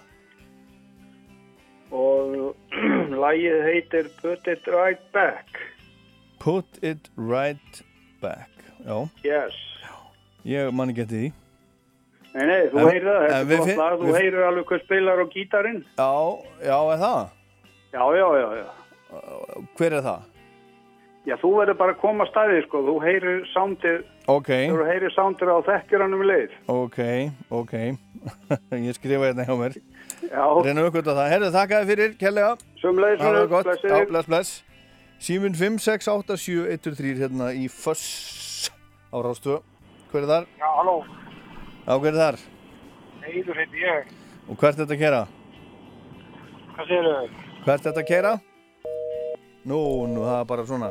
Og 1.92 2.54
lagið 3.24 3.58
heitir 3.66 4.06
Put 4.22 4.46
It 4.48 4.64
Right 4.70 5.02
Back. 5.12 5.58
Put 6.42 6.78
it 6.82 7.10
right 7.16 7.82
back 8.20 8.48
Já, 8.86 9.08
Yes. 9.22 9.54
ég 10.44 10.72
man 10.74 10.90
ekki 10.90 11.04
eftir 11.04 11.20
því 11.20 11.28
Nei, 12.32 12.46
nei, 12.48 12.62
þú 12.72 12.86
heyrir 12.88 13.04
það, 13.06 13.24
þetta 13.28 13.36
er 13.54 13.60
gott 13.60 13.76
lag, 13.78 13.94
þú 14.00 14.14
heyrir 14.16 14.44
alveg 14.48 14.64
hvað 14.70 14.80
spilar 14.86 15.20
á 15.20 15.26
gítarinn. 15.34 15.82
Já, 16.00 16.12
já, 16.64 16.76
er 16.94 17.00
það? 17.02 17.20
Já, 17.92 18.04
já, 18.16 18.28
já, 18.40 18.46
já. 18.56 18.68
Hver 19.78 19.98
er 19.98 20.04
það? 20.06 20.28
Já, 21.22 21.36
þú 21.38 21.50
verður 21.54 21.76
bara 21.78 21.92
að 21.94 22.00
koma 22.02 22.24
að 22.24 22.30
staði, 22.32 22.62
sko, 22.64 22.80
þú 22.82 22.94
heyrir 23.04 23.44
soundið, 23.52 24.00
Ok, 24.32 24.48
þú 24.72 24.86
heyrir 24.88 25.12
soundið 25.14 25.52
á 25.54 25.58
þekkjuranum 25.68 26.24
leið. 26.26 26.56
ok, 26.72 26.98
ok 27.50 27.74
Ég 28.88 28.96
skrifa 28.96 29.28
hérna 29.30 29.46
hjá 29.46 29.54
mér 29.58 29.76
Já. 30.22 30.44
Reynum 30.64 30.86
við 30.88 30.98
að 31.02 31.16
það. 31.18 31.30
Herðu, 31.32 31.50
þakka 31.54 31.78
þér 31.80 31.88
fyrir, 31.92 32.12
kellega. 32.18 32.50
Sumleis, 32.80 33.18
Það 33.20 33.38
var 33.38 33.48
gott. 33.50 33.70
Já, 33.82 33.96
bless, 34.10 34.28
bless. 34.30 34.52
Símun 35.22 35.54
5687123 35.58 37.18
hérna 37.22 37.50
í 37.54 37.68
Föss 37.70 38.70
á 39.14 39.18
Rástu. 39.22 39.60
Hver 40.10 40.24
er 40.24 40.30
þar? 40.30 40.46
Já, 40.58 40.68
halló, 40.78 40.96
Já, 41.86 41.92
hver 41.98 42.12
er 42.12 42.18
þar? 42.18 42.40
Eidur 43.22 43.58
heiti 43.62 43.82
ég. 43.82 44.10
Og 44.50 44.58
hvert 44.58 44.74
er 44.78 44.82
þetta 44.84 44.96
að 44.98 45.02
kera? 45.02 45.20
Hvað 46.74 46.90
segir 46.90 47.06
þau? 47.06 47.28
Hvert 47.62 47.78
er 47.78 47.86
þetta 47.92 48.02
að 48.02 48.10
kera? 48.10 48.32
Nú, 49.62 49.78
nú, 50.10 50.24
það 50.26 50.38
er 50.40 50.46
bara 50.50 50.64
svona. 50.66 50.88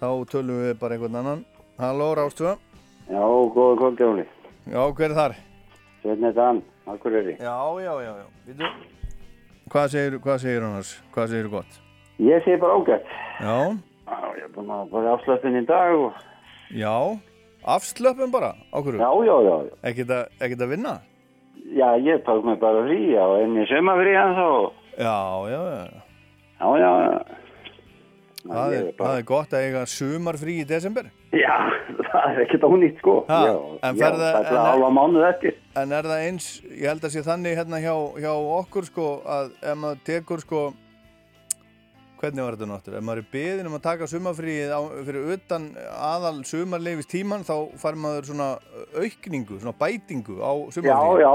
Þá 0.00 0.08
tölum 0.32 0.60
við 0.64 0.78
bara 0.80 0.96
einhvern 0.96 1.18
annan. 1.20 1.42
Halló, 1.78 2.12
Rástu. 2.16 2.54
Já, 3.10 3.20
góða 3.52 3.74
kvöldi, 3.80 4.04
Óli. 4.08 4.24
Já, 4.72 4.80
hver 4.96 5.10
er 5.10 5.16
þar? 5.18 5.34
Sveitn 6.02 6.24
er 6.24 6.32
Dan, 6.36 6.62
Akureyri. 6.88 7.36
Já, 7.40 7.56
já, 7.84 7.92
já, 8.02 8.12
já. 8.22 8.26
Býtu. 8.46 8.70
Hvað 9.72 9.88
segir, 9.92 10.16
hvað 10.24 10.38
segir 10.42 10.64
annars? 10.66 10.92
Hvað 11.14 11.28
segir 11.34 11.50
gott? 11.52 11.76
Ég 12.22 12.44
segi 12.46 12.60
bara 12.62 12.78
ágætt. 12.80 13.12
Já. 13.42 13.56
Já, 14.08 14.16
ég 14.38 14.46
er 14.46 14.52
búin 14.56 14.72
að 14.72 14.90
bara 14.92 15.14
afslöpun 15.16 15.60
í 15.60 15.64
dag 15.68 15.94
og... 16.06 16.24
Já, 16.72 16.96
afslöpum 17.76 18.32
bara, 18.32 18.54
ákveður. 18.72 19.00
Já, 19.04 19.10
já, 19.28 19.36
já, 19.48 19.54
já. 19.68 19.76
Ekkert 19.90 20.14
að, 20.16 20.24
ekkert 20.40 20.64
að 20.64 20.72
vinna? 20.74 20.94
Já, 21.72 21.88
ég 22.00 22.24
tók 22.26 22.44
mig 22.48 22.58
bara 22.60 22.82
frí 22.88 23.12
á 23.16 23.26
enni 23.44 23.68
sömafrí 23.68 24.16
hans 24.16 24.40
og... 24.48 24.72
Já, 24.96 25.16
já, 25.52 25.60
já. 25.76 26.02
Já, 26.62 26.68
já, 26.80 26.90
já. 27.04 27.41
Það 28.42 28.72
er, 28.74 28.86
það 28.98 29.16
er 29.20 29.24
gott 29.28 29.52
að 29.54 29.64
eiga 29.68 29.82
sumarfrí 29.86 30.54
í 30.62 30.66
desember. 30.66 31.06
Já, 31.30 31.54
það 32.10 32.24
er 32.32 32.40
ekkert 32.42 32.64
ónýtt, 32.66 32.96
sko. 32.98 33.16
Ha, 33.28 33.40
já, 33.46 33.52
en 33.88 34.00
já, 34.00 34.06
það 34.18 34.48
er 34.50 34.56
alveg 34.62 34.94
mánuð 34.98 35.26
eftir. 35.28 35.58
En 35.78 35.94
er 35.94 36.08
það 36.10 36.22
eins, 36.26 36.48
ég 36.68 36.88
held 36.90 37.06
að 37.06 37.14
sé 37.14 37.22
þannig 37.28 37.54
hérna 37.60 37.78
hjá, 37.84 37.94
hjá 38.24 38.32
okkur 38.58 38.88
sko 38.90 39.06
að 39.36 39.52
ef 39.62 39.78
maður 39.84 40.02
tekur 40.10 40.42
sko, 40.42 40.62
hvernig 42.22 42.44
var 42.46 42.58
þetta 42.58 42.70
náttur? 42.72 42.98
Ef 42.98 43.06
maður 43.06 43.22
er 43.22 43.30
beðin 43.32 43.70
um 43.70 43.78
að 43.78 43.84
taka 43.86 44.10
sumarfríið 44.10 44.74
á, 44.74 44.80
fyrir 45.06 45.32
utan 45.36 45.70
aðal 46.10 46.36
sumarleifis 46.46 47.08
tíman 47.10 47.46
þá 47.46 47.54
fær 47.82 47.98
maður 47.98 48.28
svona 48.32 48.50
aukningu, 48.98 49.58
svona 49.62 49.74
bætingu 49.80 50.38
á 50.42 50.50
Já, 50.52 50.76
sumarfríið. 50.76 51.24
já, 51.24 51.34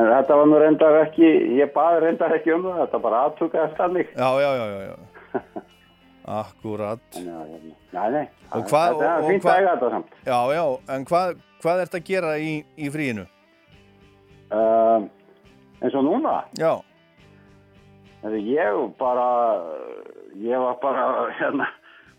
en 0.00 0.10
þetta 0.16 0.40
var 0.40 0.50
nú 0.50 0.58
reyndar 0.64 0.98
ekki, 1.06 1.30
ég 1.60 1.72
baði 1.76 2.02
reyndar 2.08 2.34
ekki 2.40 2.52
um 2.56 2.66
það, 2.66 2.82
þetta 2.86 3.02
bara 3.06 3.22
aðtugaðist 3.28 3.78
þannig. 3.80 4.10
Já, 4.16 4.28
já, 4.42 4.50
já, 4.58 4.66
já, 4.72 4.80
já. 4.88 4.96
Akkurat. 6.28 7.00
Nei. 7.16 8.26
Og 8.52 8.66
hvað. 8.68 9.00
Já, 10.28 10.38
já, 10.52 10.64
en 10.92 11.06
hvað, 11.08 11.38
hvað 11.62 11.82
ert 11.86 11.94
að 11.96 12.04
gera 12.04 12.34
í, 12.36 12.50
í 12.76 12.90
fríinu? 12.92 13.24
Uh, 14.52 15.08
eins 15.80 15.96
og 15.96 16.04
núna? 16.04 16.42
Já. 16.60 16.74
Ég 18.28 18.80
bara, 18.98 19.28
ég 20.36 20.60
var 20.60 20.76
bara, 20.82 21.04
hérna, 21.38 21.68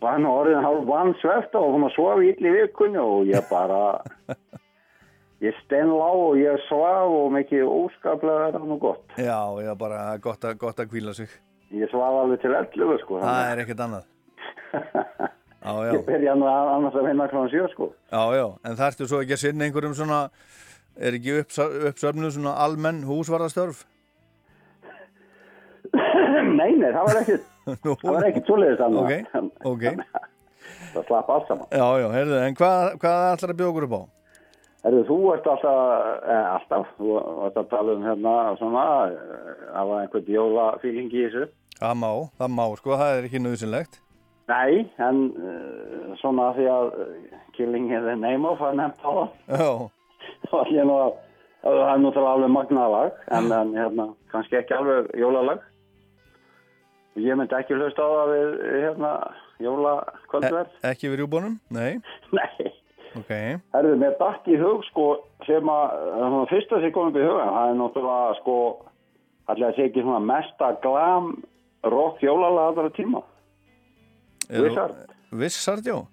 var 0.01 0.17
nú 0.23 0.31
orðin 0.31 0.63
hálf 0.63 0.87
vansveft 0.87 1.57
og 1.59 1.75
hún 1.75 1.85
að 1.89 1.93
sofa 1.97 2.23
ítli 2.25 2.53
vikunni 2.55 3.01
og 3.01 3.29
ég 3.29 3.45
bara, 3.51 3.99
ég 5.45 5.57
steinlá 5.65 6.07
og 6.15 6.39
ég 6.39 6.57
svaf 6.69 7.13
og 7.13 7.29
mikið 7.35 7.67
óskaplega 7.67 8.47
er 8.47 8.57
það 8.57 8.65
nú 8.71 8.79
gott. 8.81 9.05
Já, 9.19 9.37
já, 9.61 9.73
bara 9.77 10.01
gott 10.23 10.49
að, 10.49 10.57
gott 10.65 10.81
að 10.81 10.89
kvíla 10.95 11.13
sig. 11.17 11.29
Ég 11.69 11.91
svaf 11.91 12.15
alveg 12.23 12.41
til 12.41 12.55
11 12.57 13.03
sko. 13.03 13.19
Það 13.21 13.51
er 13.51 13.61
ekkert 13.63 13.83
annað. 13.85 14.07
Já. 15.59 15.91
Ég 15.91 16.05
byrja 16.07 16.33
annars 16.33 16.95
að 16.95 17.09
vinna 17.09 17.25
kláðan 17.29 17.49
7 17.51 17.65
sko. 17.73 17.89
Já, 18.09 18.21
já, 18.37 18.45
en 18.63 18.77
þarftu 18.79 19.07
svo 19.09 19.19
ekki 19.21 19.35
að 19.35 19.41
sinna 19.41 19.65
einhverjum 19.67 19.95
svona, 19.97 20.19
er 20.95 21.17
ekki 21.17 21.35
uppsöfnuð 21.41 22.31
svona 22.37 22.53
almenn 22.63 23.01
húsvarðastörf? 23.05 23.81
nei, 26.59 26.71
nei, 26.79 26.87
það 26.95 27.03
var 27.09 27.19
ekkert, 27.21 27.49
það 27.83 28.07
var 28.07 28.29
ekkert 28.29 28.49
svoleiðis 28.53 28.85
annað. 28.87 29.11
Ok, 29.11 29.67
ok. 29.73 29.83
Það 30.93 31.03
slapp 31.11 31.33
allt 31.35 31.51
saman. 31.51 31.67
Já, 31.75 31.87
já, 32.01 32.07
heyrðu, 32.15 32.39
en 32.47 32.57
hvað, 32.57 32.85
hvað 33.03 33.25
ætlar 33.33 33.53
að 33.53 33.59
bjóða 33.59 33.73
okkur 33.73 33.89
upp 33.89 33.97
á? 33.99 34.01
Herðu, 34.79 35.01
þú 35.09 35.17
ert 35.33 35.47
alltaf, 35.51 35.79
eh, 36.23 36.45
alltaf, 36.53 36.91
þú 36.97 37.15
ert 37.47 37.57
að 37.59 37.71
tala 37.73 37.95
um 37.97 38.05
hérna 38.07 38.35
svona, 38.59 38.83
eh, 39.11 39.63
af 39.75 39.89
einhvern 39.97 40.29
jólafíling 40.35 41.09
í 41.11 41.25
þessu. 41.25 41.49
Það 41.79 41.97
má, 41.99 42.11
það 42.39 42.53
má, 42.55 42.63
sko, 42.79 42.95
það 42.99 43.17
er 43.17 43.27
ekki 43.27 43.41
nöðsynlegt. 43.43 43.99
Nei, 44.49 44.89
en 44.97 45.19
uh, 45.37 46.15
svona 46.17 46.49
því 46.57 46.65
að 46.73 46.87
uh, 47.03 47.09
Killing 47.53 47.91
is 47.93 48.05
the 48.07 48.15
name 48.17 48.47
of 48.49 48.61
að 48.65 48.79
nefnt 48.79 49.03
á 49.05 49.11
það. 49.13 49.27
Já. 49.59 49.69
þá 50.47 50.55
var 50.55 50.71
að 50.71 51.13
það 51.59 51.91
er 51.91 52.01
náttúrulega 52.01 52.33
alveg 52.33 52.51
magnalag, 52.55 53.21
en, 53.35 53.51
en 53.51 53.75
hérna, 53.77 54.07
kannski 54.31 54.57
ekki 54.61 54.77
alveg 54.79 55.11
jólalag. 55.19 55.61
Ég 57.19 57.35
myndi 57.35 57.57
ekki 57.59 57.75
hlusta 57.75 58.05
á 58.05 58.09
það 58.15 58.33
við, 58.33 58.57
hérna, 58.79 59.13
jólakvöldverð. 59.59 60.75
E 60.81 60.93
ekki 60.93 61.11
við 61.11 61.21
rjúbónum? 61.23 61.59
Nei. 61.75 61.99
Nei. 62.39 62.78
Ok. 63.17 63.31
Herðu, 63.73 63.95
mér 64.01 64.13
dætt 64.19 64.47
í 64.51 64.59
hug, 64.59 64.83
sko, 64.91 65.07
sem 65.47 65.71
að, 65.73 65.97
það 66.19 66.45
fyrsta 66.51 66.81
sem 66.83 66.93
kom 66.93 67.09
upp 67.09 67.17
í 67.17 67.25
hugan, 67.25 67.55
það 67.55 67.71
er 67.71 67.79
náttúrulega, 67.79 68.37
sko, 68.41 68.57
að 69.49 69.63
segja 69.65 69.87
ekki 69.89 70.05
svona 70.05 70.21
mesta 70.29 70.71
glam 70.83 71.33
rock 71.89 72.21
jólalag 72.23 72.73
allra 72.73 72.93
tíma. 72.93 73.23
Wizard. 74.49 74.95
Vissart, 75.31 75.85
já. 75.85 76.05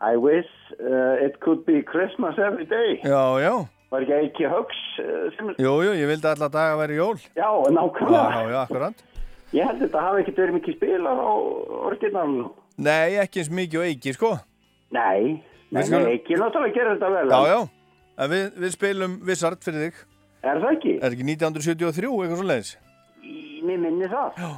I 0.00 0.16
wish 0.16 0.48
uh, 0.78 1.18
it 1.24 1.40
could 1.40 1.64
be 1.66 1.82
Christmas 1.82 2.38
every 2.38 2.64
day. 2.64 3.00
Já, 3.02 3.40
já. 3.40 3.66
Var 3.90 4.04
ekki 4.04 4.12
ekki 4.12 4.48
högs 4.52 4.80
uh. 5.00 5.52
Jú, 5.58 5.72
jú, 5.82 5.92
ég 5.96 6.08
vildi 6.10 6.28
alla 6.28 6.48
daga 6.52 6.76
væri 6.78 6.98
jól. 7.00 7.16
Já, 7.36 7.48
nákvæmlega. 7.72 8.24
Já, 8.30 8.50
já, 8.52 8.58
akkurat. 8.62 9.04
Ég 9.52 9.64
held 9.64 9.80
þetta 9.80 10.00
hafi 10.04 10.22
ekkert 10.22 10.40
verið 10.42 10.56
mikið 10.58 10.76
spilar 10.76 11.20
á 11.24 11.32
orginalinu. 11.88 12.50
Nei, 12.78 13.16
ekki 13.16 13.40
eins 13.42 13.50
mikið 13.50 13.80
og 13.80 13.86
eiki, 13.88 14.12
sko. 14.14 14.32
Nei, 14.94 15.40
nei, 15.70 15.82
skulum- 15.84 16.04
nei, 16.08 16.14
ekki 16.18 16.38
náttúrulega 16.40 16.74
gera 16.74 16.94
þetta 16.96 17.10
vel. 17.14 17.28
Já, 17.28 17.40
já. 17.52 17.58
En 18.18 18.30
við, 18.30 18.44
við 18.64 18.70
spilum 18.74 19.18
Vissart 19.28 19.62
fyrir 19.64 19.84
þig. 19.88 19.98
Er 20.42 20.60
það 20.62 20.72
ekki? 20.76 20.94
Er 21.02 21.10
ekki 21.14 21.24
1973, 21.26 22.08
eitthvað 22.22 22.40
svo 22.40 22.46
leiðis? 22.48 22.72
Mér 23.68 23.78
minni 23.82 24.06
það. 24.08 24.32
Já. 24.38 24.50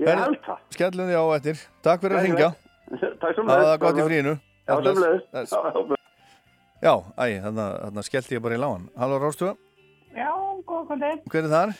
Ég 0.00 0.20
held 0.24 0.38
það. 0.46 0.58
Skellum 0.74 1.08
því 1.10 1.16
á 1.18 1.24
eftir. 1.36 1.62
Takk 1.82 2.00
fyrir 2.04 2.16
að 2.16 2.22
Nei, 2.22 2.28
ringja. 2.30 2.50
Takk 3.20 3.34
sem 3.36 3.46
Það 3.50 3.64
var 3.66 3.78
gott 3.82 3.98
í 4.00 4.06
fríinu. 4.08 4.34
Já, 4.70 4.74
sömuleiðis. 4.76 5.24
bless. 5.30 5.98
Já, 6.80 6.94
æ, 7.20 7.24
þannig 7.44 8.04
skellti 8.08 8.36
ég 8.38 8.42
bara 8.42 8.56
í 8.56 8.60
lágan. 8.62 8.86
Halló, 8.96 9.18
Rástu, 9.20 9.50
Já, 10.16 10.30
góð 10.66 10.86
kvöldi. 10.88 11.10
hver 11.30 11.44
er 11.44 11.50
þar? 11.52 11.74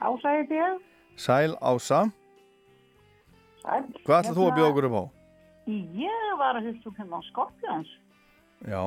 Ása 0.00 0.34
heiti 0.36 0.54
ég. 0.58 0.80
Sæl 1.16 1.54
Ása. 1.60 2.02
Sæl. 3.62 3.82
Hvað 4.06 4.20
ætlað 4.24 4.36
þú 4.38 4.44
að 4.48 4.54
bjóða 4.58 4.70
okkur 4.72 4.86
upp 4.90 4.96
á? 4.96 5.04
Ég 6.00 6.36
var 6.40 6.58
að 6.58 6.66
hugsa 6.70 6.88
um 6.90 6.96
hérna 6.98 7.20
Skorpjóns. 7.30 7.90
Já, 8.68 8.82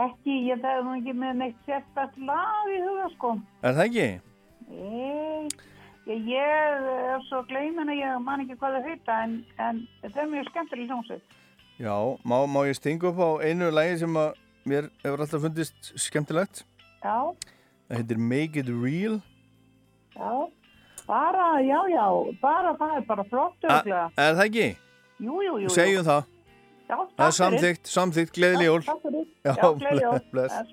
Ekki, 0.00 0.34
ég 0.48 0.62
er 0.64 0.84
nú 0.86 0.92
ekki 0.96 1.12
með 1.18 1.34
neitt 1.40 1.56
sérstætt 1.66 2.14
lag 2.24 2.68
í 2.70 2.78
huga, 2.80 3.08
sko. 3.16 3.32
er 3.66 3.74
það 3.76 3.88
ekki? 3.88 4.04
Nei, 4.70 5.48
ég, 6.06 6.22
ég 6.30 6.86
er 7.10 7.24
svo 7.26 7.40
gleymin 7.50 7.90
að 7.90 7.98
ég 7.98 8.20
man 8.24 8.44
ekki 8.44 8.56
hvað 8.60 8.76
það 8.78 8.86
heita, 8.88 9.16
en, 9.26 9.34
en 9.58 9.80
þetta 10.04 10.22
er 10.22 10.30
mjög 10.30 10.48
skemmtileg 10.52 10.92
hljómsveit. 10.92 11.34
Já, 11.80 11.96
má, 12.24 12.36
má 12.46 12.60
ég 12.68 12.78
stinga 12.78 13.10
upp 13.10 13.18
á 13.20 13.30
einu 13.44 13.68
lagi 13.74 13.98
sem 14.04 14.16
að 14.22 14.38
mér 14.70 14.88
hefur 15.02 15.24
alltaf 15.26 15.44
fundist 15.44 15.92
skemmtilegt? 16.06 16.62
Já, 17.02 17.18
Það 17.90 17.98
heitir 17.98 18.20
Make 18.22 18.60
It 18.62 18.68
Real. 18.70 19.18
já, 20.14 20.30
bara, 21.10 21.46
já, 21.66 21.80
já, 21.92 22.04
bara 22.42 22.74
það 22.80 22.92
er 23.00 23.06
bara 23.10 23.24
flott 23.30 23.66
öglega. 23.66 24.04
er 24.16 24.36
það 24.38 24.44
ekki? 24.46 24.68
Jú, 25.26 25.40
jú, 25.44 25.56
jú. 25.64 25.72
Segjum 25.74 26.06
það. 26.06 26.28
Já, 26.90 26.96
Það 26.96 27.00
er 27.00 27.10
takk 27.16 27.18
fyrir. 27.20 27.38
samþygt, 27.40 27.90
samþygt, 27.96 28.32
gleðileg 28.38 28.66
jól. 28.70 28.82
Takk 28.86 29.02
fyrir. 29.04 29.26
Já, 29.44 29.54
gleðileg 29.82 30.06
jól. 30.06 30.20
bless. 30.32 30.72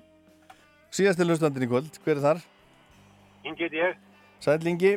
Síðasti 0.98 1.26
hlustandinn 1.28 1.66
í 1.66 1.70
kvöld, 1.70 1.98
hver 2.04 2.16
er 2.16 2.24
þar? 2.24 2.40
Ingi 3.44 3.68
ég. 3.76 3.98
Sætlingi, 4.40 4.94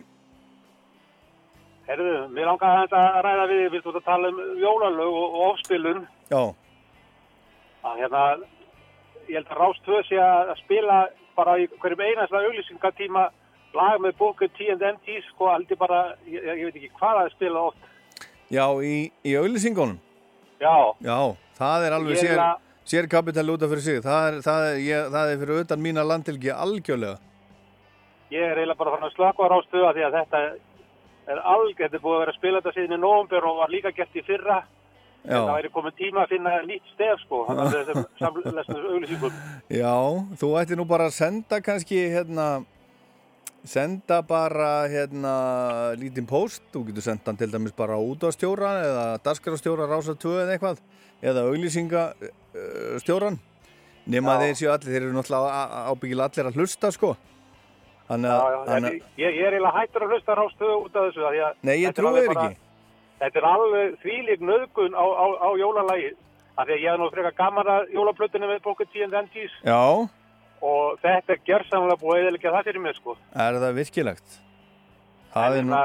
Herðu, 1.89 2.11
mér 2.31 2.45
langar 2.47 2.85
að 2.85 2.93
að 2.95 3.17
ræða 3.25 3.45
við, 3.49 3.63
við 3.73 3.87
að 3.89 4.03
tala 4.05 4.29
um 4.31 4.37
jólalög 4.61 5.15
og, 5.21 5.33
og 5.33 5.45
ofspilun. 5.51 6.03
já, 6.31 6.41
Að 7.83 7.97
hérna, 8.03 8.21
ég 9.27 9.39
held 9.39 9.49
að 9.49 9.57
Rást 9.59 9.83
2 9.89 10.01
sé 10.07 10.19
að 10.21 10.51
spila 10.61 10.99
bara 11.35 11.55
í 11.59 11.65
hverjum 11.81 12.03
einasta 12.05 12.37
auglýsingatíma 12.45 13.23
lag 13.77 13.99
með 14.03 14.15
Booker 14.19 14.49
T&M 14.57 14.97
sko, 15.29 15.49
ég 15.69 15.77
bara, 15.79 16.01
ég, 16.27 16.43
ég 16.43 16.63
veit 16.67 16.75
ekki 16.81 16.91
hvað 16.99 17.17
það 17.19 17.25
er 17.29 17.35
spilað 17.35 17.67
oft. 17.69 17.77
já, 18.51 18.65
í, 18.83 19.11
í 19.25 19.35
auðlýsingunum. 19.39 19.97
Já, 20.61 20.75
Já, 21.01 21.19
það 21.57 21.85
er 21.87 21.91
alveg 21.97 22.17
sér, 22.21 22.37
að- 22.37 22.59
sér 22.85 23.07
kapital 23.09 23.49
út 23.49 23.63
af 23.63 23.69
fyrir 23.71 23.81
sig. 23.85 24.01
Það 24.03 24.27
er, 24.27 24.41
það 24.45 24.65
er, 24.71 24.75
ég, 24.85 25.07
það 25.15 25.31
er 25.31 25.39
fyrir 25.45 25.61
utan 25.63 25.81
mína 25.81 26.03
landilgi 26.03 26.51
algjörlega. 26.51 27.17
ég 28.31 28.43
er 28.47 28.57
eiginlega 28.61 28.77
bara 28.79 28.91
fann 28.97 29.07
að 29.09 29.15
slaka 29.15 29.43
á 29.43 29.47
Rást 29.51 29.71
2 29.71 29.93
því 29.95 30.03
að 30.07 30.13
þetta 30.19 30.41
er 31.31 31.39
alg, 31.43 31.73
þetta 31.77 31.95
er 31.97 32.03
búið 32.03 32.15
að 32.15 32.21
vera 32.25 32.31
að 32.31 32.37
spila 32.39 32.59
þetta 32.61 32.75
síðan 32.75 32.97
í 32.97 33.01
november 33.01 33.45
og 33.49 33.57
var 33.61 33.69
líka 33.73 33.91
gert 33.95 34.15
í 34.15 34.23
fyrra. 34.27 34.59
Já. 35.21 35.35
En 35.37 35.43
það 35.45 35.51
væri 35.55 35.69
komin 35.73 35.93
tíma 35.99 36.23
að 36.23 36.31
finna 36.33 36.53
nýtt 36.65 36.87
stef 36.95 37.19
sko, 37.25 37.41
þannig 37.45 37.61
að 37.61 37.73
þessum 37.89 38.05
samlesnum 38.21 38.85
auglýsingum. 38.93 39.33
Já, 39.69 39.95
þú 40.41 40.47
ætti 40.61 40.77
nú 40.79 40.85
bara 40.89 41.05
að 41.11 41.17
senda 41.17 41.59
kannski 41.61 41.99
hérna 42.09 42.47
senda 43.63 44.21
bara 44.25 44.87
hérna 44.89 45.93
lítinn 45.99 46.25
post, 46.27 46.63
þú 46.73 46.85
getur 46.87 47.03
senda 47.05 47.29
hann 47.31 47.37
til 47.37 47.51
dæmis 47.51 47.75
bara 47.77 47.93
á 47.93 48.01
útastjóra 48.01 48.71
eða 48.85 49.05
daskarastjóra 49.23 49.85
rása 49.91 50.15
2 50.17 50.31
eða 50.45 50.55
eitthvað 50.57 50.79
eða 51.21 51.43
auglýsingastjóran 51.51 53.37
nema 54.09 54.33
Já. 54.33 54.39
þeir 54.41 54.55
séu 54.57 54.71
allir, 54.73 54.89
þeir 54.89 55.03
eru 55.05 55.13
náttúrulega 55.13 55.51
á- 55.53 55.71
á- 55.71 55.85
ábyggilega 55.93 56.29
allir 56.31 56.49
að 56.49 56.57
hlusta 56.57 56.91
sko 56.91 57.11
þannig 58.09 58.31
Já, 58.31 58.39
að, 58.41 58.51
já, 58.51 58.65
þannig 58.71 58.93
ég, 58.97 59.35
ég 59.37 59.45
er 59.45 59.53
eiginlega 59.53 59.77
hættur 59.77 60.01
að 60.07 60.11
hlusta 60.15 60.35
rástöðu 60.35 60.75
út 60.85 60.95
af 60.95 61.03
þessu. 61.05 61.21
því 61.21 61.41
að 61.45 61.53
Nei, 61.61 61.75
ég 61.81 61.87
er 61.87 61.93
trúi 61.93 62.27
bara- 62.27 62.49
ekki. 62.49 62.57
Þetta 63.21 63.37
er 63.37 63.45
alveg 63.45 63.87
þvílík 64.01 64.41
nöðgun 64.41 64.93
á, 64.97 65.05
á, 65.05 65.25
á 65.45 65.49
jólalægi. 65.61 66.11
Af 66.57 66.65
því 66.67 66.73
að 66.73 66.81
ég 66.81 66.89
hef 66.91 66.99
nú 66.99 67.09
frekar 67.13 67.35
gaman 67.37 67.67
að 67.69 67.91
jólaplötunni 67.93 68.47
með 68.49 68.59
bóku 68.65 68.85
T&N-T's 68.89 69.53
að 69.61 69.69
já, 69.69 70.09
og 70.61 71.01
þetta 71.01 71.35
er 71.35 71.41
gerðsamlega 71.47 72.01
búið 72.01 72.19
að 72.19 72.21
eðalega 72.25 72.53
það 72.57 72.69
fyrir 72.69 72.85
mig, 72.85 72.99
sko. 72.99 73.17
er 73.33 73.59
það 73.65 73.81
virkilegt? 73.81 74.37
Það 75.33 75.57
er 75.57 75.67
nú 75.69 75.81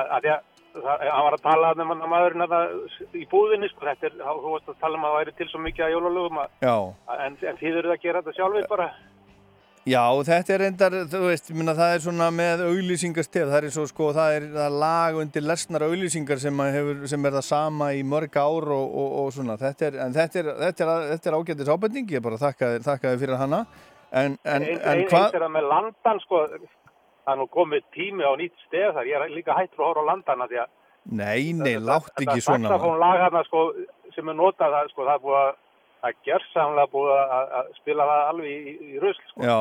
Það, 0.76 1.06
var 1.08 1.32
að 1.32 1.40
tala 1.40 1.68
um 1.80 1.92
að 1.94 2.08
maðurinn 2.12 2.44
að, 2.44 2.72
í 3.16 3.22
búðinni, 3.30 3.68
sko, 3.70 3.86
þetta 3.86 4.10
er, 4.10 4.16
þú 4.20 4.50
varst 4.52 4.66
að 4.68 4.80
tala 4.82 4.98
um 4.98 5.06
að 5.06 5.14
það 5.14 5.20
væri 5.22 5.32
til 5.38 5.46
svo 5.48 5.60
mikið 5.64 5.84
að 5.86 5.92
jólalögum 5.94 6.40
að, 6.42 6.50
já, 6.66 6.74
en, 7.24 7.38
þið 7.62 7.78
eruð 7.80 7.94
að 7.94 8.02
gera 8.02 8.20
þetta 8.20 8.34
sjálfið 8.36 8.66
bara. 8.74 8.88
Já, 9.86 10.02
þetta 10.26 10.52
er 10.52 10.62
reyndar, 10.64 10.94
þú 11.08 11.22
veist, 11.22 11.48
minna, 11.54 11.72
það 11.78 11.92
er 11.94 12.00
svona 12.02 12.28
með 12.34 12.66
auglýsingastef, 12.66 13.48
það 13.52 13.68
er 13.68 13.74
svo 13.76 13.86
sko, 13.86 14.10
það 14.16 14.36
er 14.36 14.46
það 14.56 14.64
er 14.66 14.78
lag 14.82 15.18
undir 15.22 15.44
lesnar 15.46 15.84
auglýsingar 15.86 16.42
sem, 16.42 16.62
sem 17.06 17.28
er 17.30 17.36
það 17.38 17.46
sama 17.46 17.92
í 17.94 18.00
mörg 18.02 18.34
ár 18.36 18.66
og, 18.76 18.86
og, 18.90 19.12
og 19.22 19.28
svona, 19.36 19.56
þetta 19.60 19.86
er, 19.86 20.00
þetta 20.16 20.42
er, 20.42 20.50
þetta 20.64 20.88
er, 20.88 21.04
þetta 21.14 21.30
er 21.30 21.38
ágættis 21.38 21.70
ábending, 21.70 22.16
ég 22.16 22.24
bara 22.26 22.40
þakka 22.42 22.72
þér 22.82 23.22
fyrir 23.22 23.38
hana, 23.38 23.62
en, 24.16 24.38
en, 24.44 24.62
en 24.62 24.66
ein- 24.92 25.04
hvað, 25.10 25.26
Eins 25.26 25.36
er 25.38 25.44
það 25.46 25.52
með 25.58 25.68
landan, 25.72 26.20
sko, 26.24 26.40
það 27.26 27.32
er 27.34 27.38
nú 27.42 27.46
komið 27.52 27.86
tími 27.96 28.24
á 28.26 28.32
nýtt 28.40 28.56
stef 28.66 28.94
þar, 28.96 29.08
ég 29.10 29.20
er 29.26 29.34
líka 29.34 29.56
hættur 29.58 29.82
að 29.84 29.88
horfa 29.90 30.04
á 30.06 30.10
landana 30.10 30.48
því 30.50 30.60
að 30.62 30.72
nei, 31.20 31.52
nei, 31.54 31.76
látt 31.78 32.10
ekki 32.18 32.40
svona, 32.42 32.66
Þetta 32.66 32.72
saxofónlag 32.72 33.20
hérna, 33.24 33.42
sko, 33.46 33.62
sem 34.16 34.32
er 34.32 34.36
notað, 34.40 34.74
það, 34.76 34.90
sko, 34.94 35.06
það 35.06 35.14
er 35.18 35.22
búið 35.26 35.38
að, 35.42 35.52
það 36.00 36.08
er 36.12 36.16
gerðsamlega 36.30 36.92
búið 36.94 37.12
að, 37.16 37.52
að 37.60 37.68
spila 37.80 38.06
það 38.10 38.22
alveg 38.30 38.50
í, 38.56 38.74
í, 38.86 38.98
rusl, 39.04 39.22
sko. 39.32 39.44
já, 39.50 39.58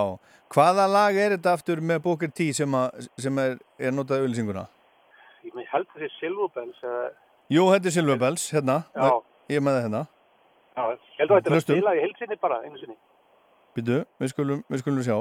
hvaða 0.55 0.87
lag 0.93 1.19
er 1.25 1.35
þetta 1.37 1.53
aftur 1.59 1.81
með 1.91 2.01
Booker 2.07 2.31
T 2.33 2.49
sem, 2.57 2.79
að, 2.81 3.07
sem 3.25 3.43
er, 3.45 3.57
er 3.79 3.95
notað 3.97 4.25
auglýsinguna? 4.25 4.65
Ég 5.45 5.53
með 5.57 5.67
held 5.73 5.89
þessi 5.93 6.11
Silver 6.19 6.49
Bells, 6.55 6.81
eða, 6.83 7.05
Jú, 7.53 7.65
þetta 7.75 7.89
er 7.91 7.93
Silver 7.99 8.21
Bells, 8.21 8.45
hérna, 8.55 8.79
Já. 8.97 9.09
ég 9.53 9.59
er 9.59 9.65
með 9.67 9.75
það 9.77 9.83
hérna, 9.85 10.03
já, 10.75 10.83
ég 10.85 11.19
held 11.21 11.31
að 11.31 11.35
þetta 11.41 11.51
er 11.51 11.57
að 11.59 11.65
spila 11.67 11.93
í 11.95 12.01
heilsinni 12.05 12.37
bara, 12.41 12.61
einu 12.65 12.79
sinni. 12.81 12.97
Býtu, 13.75 13.99
við 14.21 14.31
skulum, 14.31 14.63
við 14.71 14.83
skulum 14.83 15.03
sjá, 15.05 15.17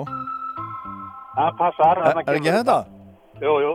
Það 1.35 1.57
passar. 1.59 1.99
er, 1.99 2.23
er 2.23 2.39
ekki 2.39 2.55
þetta? 2.55 2.79
Jú, 3.43 3.55
jú. 3.65 3.73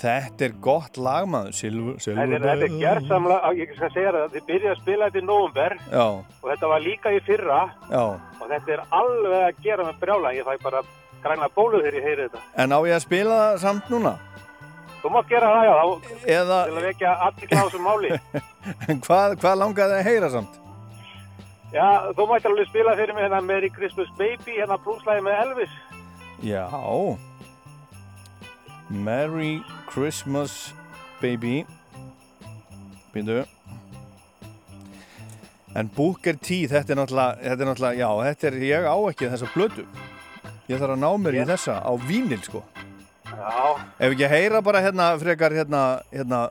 Þetta 0.00 0.44
er 0.46 0.52
gott 0.64 0.96
lag 0.96 1.26
maður, 1.28 1.52
Silver, 1.56 1.96
Þetta 2.00 2.22
er, 2.24 2.44
þetta 2.44 2.66
er 2.66 2.76
gerðsamlega, 2.80 3.50
ég 3.58 3.72
skal 3.76 3.90
segja 3.92 4.12
það, 4.14 4.30
þið 4.34 4.46
byrjaði 4.48 4.70
að 4.72 4.78
spila 4.80 5.08
þetta 5.10 5.20
í 5.20 5.26
nóvumber 5.28 5.74
Já, 5.90 6.04
og 6.40 6.46
þetta 6.48 6.70
var 6.72 6.84
líka 6.84 7.12
í 7.12 7.20
fyrra 7.26 7.58
já. 7.90 8.04
og 8.40 8.46
þetta 8.48 8.74
er 8.76 8.82
alveg 9.00 9.44
að 9.44 9.60
gera 9.66 9.88
með 9.88 9.98
brjála, 10.04 10.32
ég 10.38 10.48
fæ 10.48 10.54
bara 10.64 10.82
græna 11.20 11.50
bólu 11.52 11.82
þegar 11.82 11.98
ég 11.98 12.08
heyri 12.08 12.28
þetta. 12.28 12.42
En 12.64 12.72
á 12.72 12.78
ég 12.88 12.96
að 12.96 13.04
spila 13.04 13.40
það 13.42 13.58
samt 13.66 13.92
núna? 13.92 14.14
Þú 15.00 15.12
mátt 15.16 15.28
gera 15.32 15.52
það, 15.52 15.68
já, 15.68 15.74
þá, 15.76 16.24
Eða, 16.36 16.60
til 16.64 16.76
að 16.80 16.88
vekja 16.88 17.12
á 17.16 17.28
þessu 17.36 17.82
máli. 17.84 18.10
en 18.88 19.04
hvað, 19.04 19.36
hvað 19.40 19.60
langaði 19.64 19.98
að 20.00 20.08
heyra 20.08 20.32
samt? 20.32 20.59
Já, 21.70 22.10
þú 22.18 22.24
mættir 22.26 22.50
alveg 22.50 22.66
spila 22.66 22.96
fyrir 22.98 23.14
mig 23.14 23.22
hérna 23.22 23.38
Merry 23.46 23.68
Christmas 23.70 24.08
Baby, 24.18 24.56
hérna 24.58 24.78
blúslæði 24.82 25.22
með 25.22 25.36
Elvis. 25.44 25.74
Já. 26.42 26.64
Merry 28.90 29.60
Christmas 29.86 30.74
Baby. 31.20 31.62
Býtu. 33.14 33.44
En 35.78 35.90
Booker 35.94 36.34
T, 36.34 36.64
þetta 36.66 36.90
er 36.90 36.98
náttúrulega, 36.98 37.36
þetta 37.44 37.62
er 37.62 37.68
náttúrulega, 37.68 37.98
já, 38.00 38.08
þetta 38.26 38.48
er, 38.48 38.56
ég 38.66 38.88
á 38.90 38.96
ekki 39.12 39.28
þessa 39.30 39.50
blödu. 39.54 39.84
Ég 40.66 40.80
þarf 40.80 40.96
að 40.96 41.04
ná 41.04 41.10
mér 41.22 41.38
í 41.38 41.44
þessa 41.52 41.76
á 41.86 41.92
vínil, 42.08 42.40
sko. 42.42 42.64
Já. 43.30 43.78
Ef 44.00 44.08
ekki 44.08 44.26
að 44.26 44.34
heyra 44.34 44.62
bara 44.66 44.82
hérna, 44.82 45.12
frekar 45.22 45.54
hérna, 45.54 45.84
hérna, 46.10 46.42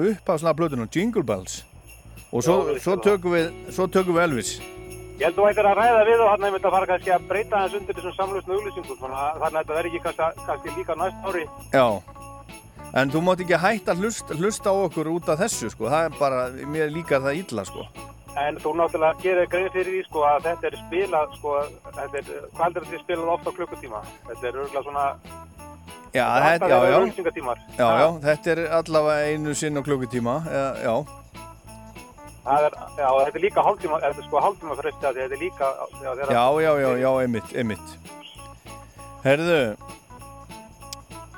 upp 0.00 0.32
á 0.32 0.34
svona 0.40 0.56
blödunum, 0.56 0.88
Jingle 0.88 1.24
Bells. 1.28 1.60
Og 2.32 2.44
svo, 2.44 2.54
Já, 2.72 2.78
svo, 2.80 2.96
tökum 3.04 3.34
við, 3.36 3.50
svo 3.76 3.86
tökum 3.92 4.16
við 4.16 4.24
Elvis. 4.26 4.52
Ég 5.20 5.26
held 5.28 5.36
þú 5.36 5.48
ættir 5.50 5.68
að 5.68 5.76
ræða 5.78 6.04
við 6.08 6.22
og 6.24 6.30
hann 6.32 6.46
einmitt 6.48 6.64
að 6.66 6.74
fara 6.74 6.88
kannski 6.88 7.12
að 7.12 7.26
breyta 7.28 7.60
hans 7.60 7.74
undir 7.78 7.98
þessum 7.98 8.14
samlustnu 8.16 8.56
auglýsingum, 8.56 8.96
þannig 9.02 9.18
að 9.20 9.44
að 9.46 9.58
þetta 9.58 9.76
verði 9.76 9.92
ekki 9.92 10.16
kannski, 10.48 10.72
líka 10.78 10.96
næst 10.98 11.28
ári. 11.28 11.44
Já, 11.74 11.86
en 13.02 13.12
þú 13.12 13.22
mátt 13.26 13.44
ekki 13.44 13.60
hætta 13.66 13.92
að 13.92 14.02
hlusta, 14.02 14.38
hlusta 14.40 14.72
á 14.72 14.74
okkur 14.88 15.12
út 15.12 15.28
af 15.28 15.44
þessu, 15.44 15.70
sko. 15.76 15.92
Það 15.92 16.08
er 16.08 16.18
bara, 16.18 16.40
mér 16.72 16.90
líkar 16.96 17.22
það 17.22 17.38
illa, 17.44 17.66
sko. 17.68 17.86
En 18.40 18.56
þú 18.64 18.72
náttúrulega 18.80 19.20
gerir 19.20 19.48
grein 19.52 19.70
fyrir 19.74 19.92
því 19.92 20.02
sko 20.08 20.22
að 20.24 20.46
þetta 20.48 20.70
er 20.70 20.76
spilað 20.80 21.34
sko, 21.36 21.56
þetta 21.92 22.20
er, 22.22 22.30
hvað 22.56 22.62
heldur 22.64 22.86
þetta 22.86 22.96
er 22.96 23.02
spilað 23.04 23.32
ofta 23.34 23.52
klukkutíma? 23.58 24.00
Þetta 24.30 24.46
er 24.48 24.60
örgulega 24.62 24.84
svona, 24.88 25.06
Já, 26.12 26.24
Þetta 26.44 26.66
er 26.66 26.72
já, 26.72 26.78
já. 26.92 27.34
Já, 27.76 27.86
já, 28.00 28.08
þetta 28.20 28.50
er 28.52 28.60
allavega 28.76 29.28
einu 29.32 29.54
sinn 29.56 29.80
á 29.80 29.82
klukkutíma, 29.84 30.34
já. 30.80 31.21
Það 32.44 32.66
er, 32.66 32.76
já, 32.98 33.08
þetta 33.08 33.38
er 33.38 33.44
líka 33.44 33.64
hálftíma, 33.66 33.98
þetta 34.02 34.22
er 34.22 34.28
sko 34.28 34.42
hálftíma 34.44 34.76
fresti 34.78 35.08
að 35.08 35.18
þetta 35.20 35.36
er 35.36 35.42
líka, 35.42 35.70
já, 35.78 36.10
þegar 36.12 36.32
Já, 36.36 36.44
já, 36.64 36.72
já, 36.82 36.90
já, 37.02 37.10
einmitt, 37.22 37.52
einmitt. 37.62 37.88
Herðu, 39.22 39.60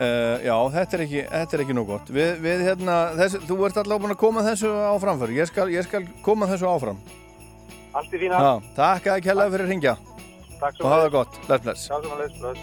uh, 0.01 0.37
já, 0.45 0.57
þetta 0.79 0.97
er 0.97 1.05
ekki, 1.05 1.21
þetta 1.35 1.59
er 1.59 1.65
ekki 1.67 1.77
nóg 1.77 1.91
gott. 1.93 2.15
Við, 2.15 2.31
við 2.45 2.65
hérna, 2.71 2.97
þessu, 3.21 3.43
þú 3.45 3.61
ert 3.69 3.83
allavega 3.83 4.05
búin 4.07 4.17
að 4.17 4.23
koma 4.25 4.47
þessu 4.49 4.73
á 4.73 4.95
framför. 5.03 5.35
Ég 5.37 5.51
skal, 5.53 5.69
ég 5.75 5.85
skal 5.89 6.03
koma 6.25 6.49
þessu 6.51 6.67
áfram. 6.71 6.99
Allt 7.95 8.11
í 8.11 8.19
fína. 8.25 8.41
Já, 8.41 8.53
takk 8.79 9.07
að 9.07 9.21
ekki 9.21 9.31
hefði 9.31 9.51
fyrir 9.55 9.67
að 9.69 9.73
ringja. 9.75 9.95
Takk 10.59 10.81
Og 10.81 10.89
hafa 10.89 11.05
það 11.05 11.15
gott, 11.19 11.33
bless, 11.47 11.63
bless. 11.67 11.83
Já, 11.91 11.97
sem 12.01 12.13
að 12.15 12.21
leys, 12.25 12.35
bless. 12.41 12.61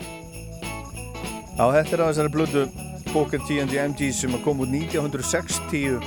Já, 1.51 1.65
þetta 1.75 1.91
er 1.93 2.01
á 2.01 2.09
þessari 2.09 2.33
blödu 2.33 2.63
Booker 3.11 3.41
T 3.43 3.59
and 3.61 3.69
the 3.69 3.79
MGs 3.83 4.21
sem 4.23 4.33
kom 4.45 4.63
út 4.63 4.71
1960 4.71 5.99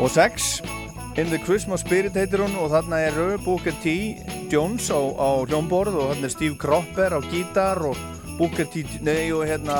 og 0.00 0.08
6 0.14 0.81
In 1.14 1.28
the 1.28 1.38
Christmas 1.38 1.82
Spirit 1.84 2.14
heitir 2.16 2.40
hún 2.40 2.54
og 2.56 2.70
þarna 2.72 3.02
eru 3.04 3.26
Booker 3.44 3.74
T. 3.82 4.16
Jones 4.48 4.86
á, 4.88 4.96
á 4.96 5.44
hljómborð 5.44 5.98
og 6.00 6.06
þarna 6.08 6.24
er 6.24 6.32
Steve 6.32 6.56
Cropper 6.56 7.12
á 7.12 7.20
gítar 7.28 7.82
og 7.84 8.00
Booker 8.38 8.64
T, 8.64 8.86
nei 9.04 9.28
og 9.28 9.44
hérna 9.44 9.76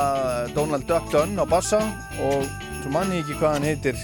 Donald 0.53 0.85
Duck 0.85 1.09
Dunn 1.09 1.33
á 1.41 1.45
bassa 1.49 1.81
og 2.21 2.45
svo 2.83 2.93
mann 2.93 3.15
ég 3.17 3.25
ekki 3.25 3.39
hvað 3.41 3.57
hann 3.57 3.65
heitir 3.65 3.97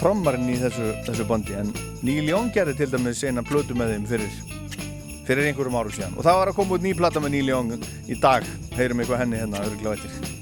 trommarinn 0.00 0.50
í 0.50 0.58
þessu, 0.64 0.90
þessu 1.06 1.30
bandi 1.30 1.54
en 1.62 1.70
Neil 2.02 2.26
Young 2.26 2.50
gerði 2.50 2.80
til 2.80 2.90
dæmis 2.90 3.22
eina 3.22 3.46
blödu 3.46 3.78
með 3.78 3.94
þeim 3.94 4.10
fyrir 4.10 4.36
fyrir 5.22 5.46
einhverjum 5.46 5.78
árum 5.78 5.94
síðan. 5.94 6.18
Og 6.18 6.26
það 6.26 6.42
var 6.42 6.50
að 6.50 6.58
koma 6.58 6.74
út 6.74 6.82
ný 6.90 6.98
plata 6.98 7.22
með 7.22 7.36
Neil 7.36 7.54
Young 7.54 7.74
í 8.10 8.18
dag. 8.18 8.54
Heyrum 8.74 8.98
eitthvað 8.98 9.28
henni 9.28 9.44
hérna 9.44 9.62
örgulega 9.62 10.00
eftir 10.00 10.41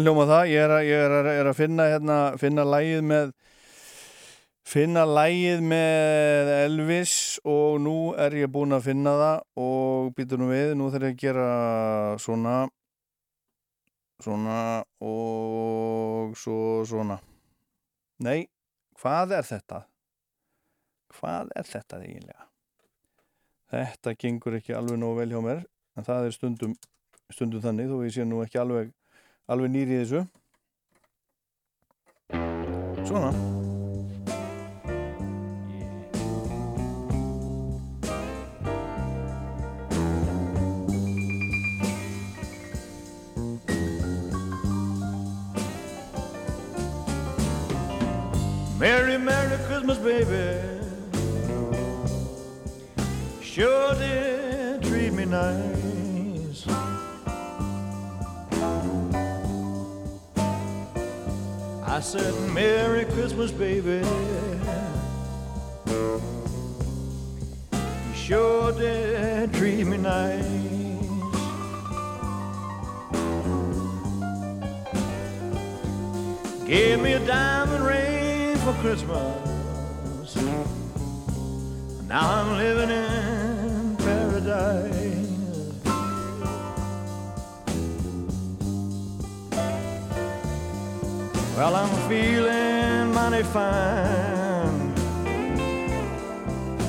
Þannig 0.00 0.14
hljóma 0.14 0.24
það, 0.30 0.46
ég 0.48 0.62
er 0.64 0.72
að, 0.72 0.86
ég 0.88 1.02
er 1.04 1.12
að, 1.12 1.26
er 1.28 1.48
að 1.50 1.56
finna 1.58 1.84
hérna, 1.90 2.14
finna 2.40 2.62
lægið 2.64 3.02
með 3.04 3.32
finna 4.70 5.02
lægið 5.04 5.64
með 5.68 6.50
Elvis 6.54 7.16
og 7.44 7.74
nú 7.84 7.96
er 8.16 8.32
ég 8.38 8.48
búinn 8.48 8.72
að 8.72 8.86
finna 8.86 9.12
það 9.18 9.42
og 9.60 10.06
býtur 10.16 10.40
nú 10.40 10.46
við, 10.48 10.72
nú 10.80 10.86
þarf 10.94 11.04
ég 11.04 11.12
að 11.12 11.20
gera 11.20 11.48
svona 12.24 12.54
svona 14.24 14.60
og 15.04 16.32
svo 16.40 16.80
svona 16.88 17.18
nei, 18.24 18.46
hvað 19.02 19.34
er 19.36 19.50
þetta? 19.50 19.82
hvað 21.18 21.52
er 21.60 21.68
þetta 21.74 22.00
eiginlega? 22.06 22.48
þetta 23.74 24.16
gengur 24.24 24.56
ekki 24.62 24.78
alveg 24.80 25.02
nóg 25.04 25.20
vel 25.20 25.28
hjá 25.34 25.44
mér 25.44 25.62
en 25.92 26.08
það 26.08 26.30
er 26.30 26.38
stundum, 26.38 26.74
stundum 27.28 27.66
þannig 27.68 27.92
þó 27.92 28.00
ég 28.06 28.16
sé 28.16 28.24
nú 28.24 28.40
ekki 28.46 28.62
alveg, 28.64 28.96
alveg 29.50 29.72
nýri 29.74 29.98
í 29.98 30.02
þessu 30.04 30.26
svona 33.08 33.32
Merry, 48.80 49.18
Merry 49.18 49.58
Christmas, 49.66 49.98
baby. 49.98 50.56
Sure 53.42 53.94
did 53.96 54.82
treat 54.82 55.12
me 55.12 55.26
nice. 55.26 55.79
I 61.92 61.98
said, 61.98 62.32
Merry 62.54 63.04
Christmas, 63.04 63.50
baby. 63.50 64.06
You 65.88 66.22
sure 68.14 68.70
did 68.70 69.52
treat 69.52 69.84
me 69.84 69.96
nice. 69.96 70.44
Gave 76.64 77.00
me 77.00 77.14
a 77.14 77.26
diamond 77.26 77.84
ring 77.84 78.56
for 78.58 78.72
Christmas. 78.74 80.36
Now 82.06 82.34
I'm 82.34 82.56
living 82.56 82.90
in 82.90 83.96
paradise. 83.96 85.19
Well, 91.56 91.74
I'm 91.74 92.08
feeling 92.08 93.12
mighty 93.12 93.42
fine. 93.42 94.94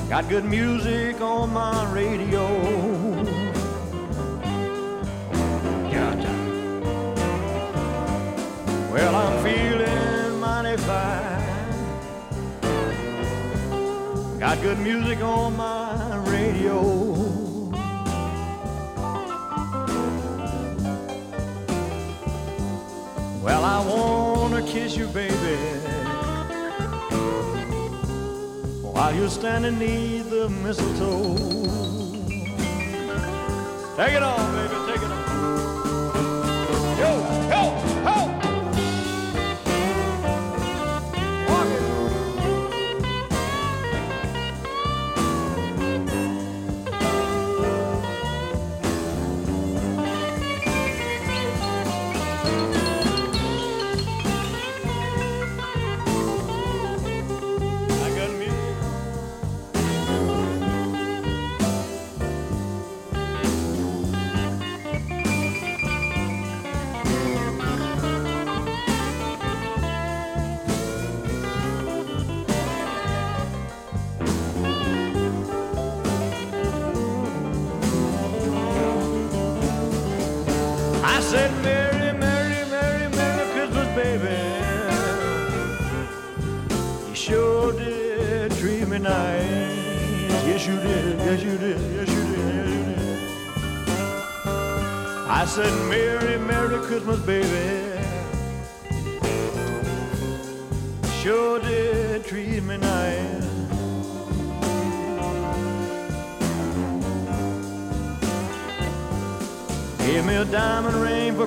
Got 0.08 0.28
good 0.28 0.44
music 0.44 1.20
on 1.20 1.52
my 1.52 1.84
radio. 1.92 2.46
Gotcha. 5.92 6.32
Well, 8.92 9.14
I'm 9.14 9.42
feeling 9.44 10.40
mighty 10.40 10.76
fine. 10.82 11.42
Got 14.38 14.62
good 14.62 14.78
music 14.78 15.20
on 15.22 15.56
my 15.56 16.16
radio. 16.30 17.11
You, 24.96 25.06
baby, 25.08 25.34
while 28.82 29.14
you're 29.14 29.28
standing 29.28 29.78
near 29.78 30.22
the 30.24 30.48
mistletoe. 30.48 31.36
Take 33.96 34.14
it 34.14 34.22
on, 34.22 34.52
baby, 34.54 34.81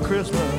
Christmas. 0.05 0.54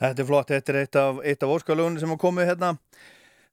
Þetta 0.00 0.22
er 0.22 0.28
flott, 0.30 0.48
þetta 0.48 0.72
er 0.72 0.78
eitt 0.80 0.96
af, 0.96 1.18
af 1.20 1.50
óskalögunum 1.52 2.00
sem 2.00 2.12
var 2.14 2.20
komið 2.20 2.46
hérna. 2.48 2.70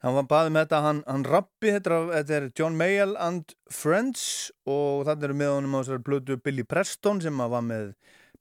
Hann 0.06 0.14
var 0.16 0.28
baðið 0.30 0.54
með 0.54 0.64
þetta, 0.64 0.80
hann, 0.86 1.00
hann 1.10 1.26
rappi 1.26 1.72
þetta 1.74 2.38
er, 2.38 2.46
John 2.56 2.78
Mayall 2.80 3.16
and 3.20 3.56
Friends 3.74 4.52
og 4.70 5.08
þannig 5.08 5.28
eru 5.28 5.38
með 5.42 5.54
honum 5.56 5.76
á 5.76 5.80
þessari 5.82 6.04
blödu 6.06 6.38
Billy 6.46 6.64
Preston 6.64 7.20
sem 7.24 7.42
var 7.42 7.66
með 7.66 7.90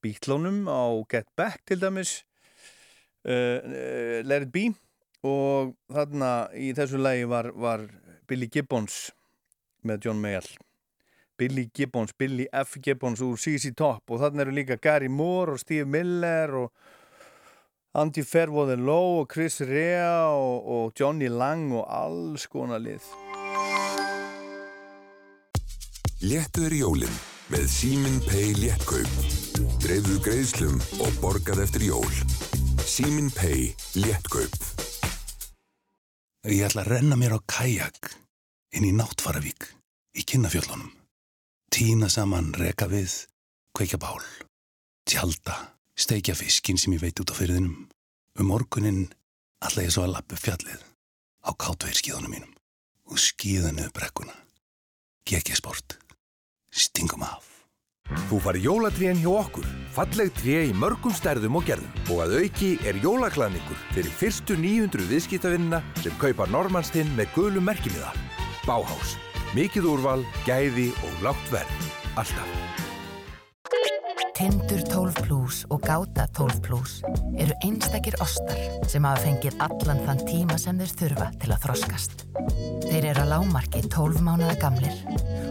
bítlónum 0.04 0.66
á 0.68 1.02
Get 1.10 1.26
Back 1.34 1.64
til 1.66 1.80
dæmis. 1.82 2.20
Uh, 3.26 4.22
Let 4.22 4.46
It 4.46 4.52
Be. 4.54 4.68
Og 5.26 5.72
þarna 5.90 6.30
í 6.54 6.70
þessu 6.76 7.00
lagi 7.02 7.24
var, 7.26 7.50
var 7.58 7.88
Billy 8.28 8.46
Gibbons 8.52 9.08
með 9.82 10.06
John 10.06 10.20
Mayall. 10.22 10.46
Billy 11.36 11.66
Gibbons, 11.74 12.14
Billy 12.16 12.46
F. 12.52 12.76
Gibbons 12.84 13.20
úr 13.24 13.40
CC 13.40 13.74
Top 13.76 14.12
og 14.12 14.22
þannig 14.22 14.46
eru 14.46 14.54
líka 14.56 14.78
Gary 14.80 15.08
Moore 15.12 15.56
og 15.56 15.60
Steve 15.60 15.88
Miller 15.88 16.54
og 16.62 16.85
Andy 17.96 18.22
Fairweather 18.22 18.76
Lowe 18.76 19.22
og 19.22 19.30
Chris 19.32 19.60
Rea 19.64 20.28
og, 20.28 20.66
og 20.68 20.92
Johnny 21.00 21.30
Lang 21.32 21.70
og 21.72 21.86
alls 21.88 22.44
konar 22.52 22.82
lið. 22.84 23.04
Léttuður 26.20 26.74
jólinn 26.76 27.14
með 27.48 27.64
Símin 27.72 28.18
Pay 28.26 28.52
léttkaup. 28.58 29.14
Dreifðu 29.80 30.16
greiðslum 30.26 30.76
og 31.00 31.16
borgað 31.22 31.62
eftir 31.64 31.86
jól. 31.88 32.18
Símin 32.84 33.30
Pay 33.32 33.70
léttkaup. 33.96 34.58
Ég 36.52 36.66
ætla 36.68 36.84
að 36.84 36.90
renna 36.98 37.16
mér 37.16 37.38
á 37.38 37.40
kajak 37.48 38.10
inn 38.76 38.90
í 38.90 38.92
Náttfaravík 38.92 39.70
í 40.20 40.26
Kinnafjöllunum. 40.28 40.92
Tína 41.72 42.12
saman, 42.12 42.52
reka 42.60 42.90
við, 42.92 43.22
kveika 43.76 43.96
bál, 44.00 44.20
tjalda 45.08 45.75
steikja 45.96 46.36
fiskin 46.36 46.78
sem 46.78 46.94
ég 46.96 47.02
veit 47.02 47.20
út 47.20 47.32
á 47.32 47.34
fyrðinum. 47.34 47.88
Um 48.36 48.50
morgunin 48.52 49.08
ætla 49.64 49.86
ég 49.86 49.94
svo 49.94 50.04
að 50.04 50.16
lappu 50.18 50.38
fjallið 50.38 50.84
á 51.46 51.50
kátveir 51.56 51.96
skíðunum 51.96 52.36
mínum 52.36 52.52
og 53.08 53.20
skíða 53.22 53.72
niður 53.72 53.94
brekkuna. 53.96 54.34
Gekki 55.26 55.56
sport. 55.56 55.96
Stingum 56.70 57.24
af. 57.24 57.56
Þú 58.28 58.38
fari 58.44 58.60
jólatríen 58.62 59.18
hjá 59.18 59.32
okkur, 59.32 59.66
falleg 59.96 60.30
tré 60.38 60.60
í 60.68 60.74
mörgum 60.76 61.14
stærðum 61.16 61.58
og 61.58 61.66
gerðum 61.66 62.12
og 62.14 62.22
að 62.22 62.36
auki 62.44 62.70
er 62.86 63.00
jólaklaningur 63.02 63.80
fyrir 63.96 64.14
fyrstu 64.20 64.58
900 64.60 65.10
viðskiptavinnina 65.10 65.82
sem 66.04 66.14
kaupa 66.22 66.46
normannstinn 66.52 67.10
með 67.18 67.32
gulum 67.34 67.66
merkimiða. 67.66 68.14
Báhás, 68.66 69.16
mikið 69.58 69.90
úrval, 69.96 70.20
gæði 70.46 70.92
og 71.02 71.22
lágt 71.26 71.54
verð. 71.54 71.94
Alltaf. 72.14 72.85
Tindur 74.36 74.82
12 74.84 75.22
Plus 75.24 75.62
og 75.72 75.80
Gáta 75.80 76.26
12 76.36 76.60
Plus 76.60 76.98
eru 77.40 77.54
einstakir 77.64 78.18
ostar 78.20 78.58
sem 78.84 79.06
hafa 79.08 79.22
fengið 79.24 79.56
allan 79.64 80.02
þann 80.04 80.20
tíma 80.28 80.58
sem 80.60 80.76
þeir 80.76 80.92
þurfa 81.00 81.28
til 81.40 81.52
að 81.54 81.62
þroskast. 81.64 82.24
Þeir 82.84 83.08
eru 83.14 83.24
að 83.24 83.30
lámarki 83.32 83.80
12 83.88 84.20
mánuða 84.26 84.58
gamlir 84.60 85.00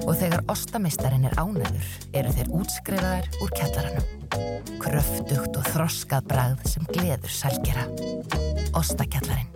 og 0.06 0.14
þegar 0.22 0.46
ostamistarinn 0.54 1.26
er 1.26 1.34
ánæður 1.42 1.90
eru 2.22 2.38
þeir 2.38 2.54
útskrifaðar 2.62 3.30
úr 3.42 3.58
kjallaranum. 3.58 4.78
Kröftugt 4.86 5.58
og 5.58 5.70
þroskað 5.74 6.30
bragð 6.30 6.66
sem 6.76 6.86
gleður 6.94 7.38
sælgera. 7.42 7.90
Ostakjallarinn. 8.78 9.50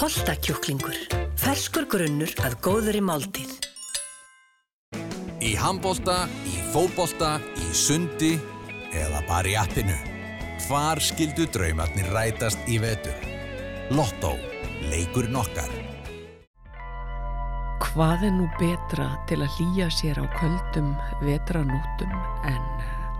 Holtakjúklingur. 0.00 0.96
Ferskur 1.36 1.84
grunnur 1.92 2.32
að 2.40 2.62
góður 2.64 2.96
í 2.96 3.04
máltíð. 3.12 3.58
Í 5.38 5.52
handbólta, 5.54 6.24
í 6.50 6.56
fótbólta, 6.72 7.36
í 7.62 7.68
sundi 7.70 8.32
eða 8.90 9.20
bara 9.28 9.46
í 9.46 9.54
appinu. 9.54 9.94
Hvar 10.64 10.98
skildu 10.98 11.44
draumarnir 11.54 12.08
rætast 12.10 12.58
í 12.66 12.80
vetur? 12.82 13.14
Lotto. 13.94 14.34
Leikur 14.90 15.28
nokkar. 15.30 15.70
Hvað 17.82 18.24
er 18.26 18.34
nú 18.34 18.48
betra 18.58 19.06
til 19.30 19.38
að 19.44 19.54
hlýja 19.58 19.88
sér 19.94 20.18
á 20.18 20.26
köldum 20.34 20.90
vetranótum 21.22 22.14
en 22.46 22.62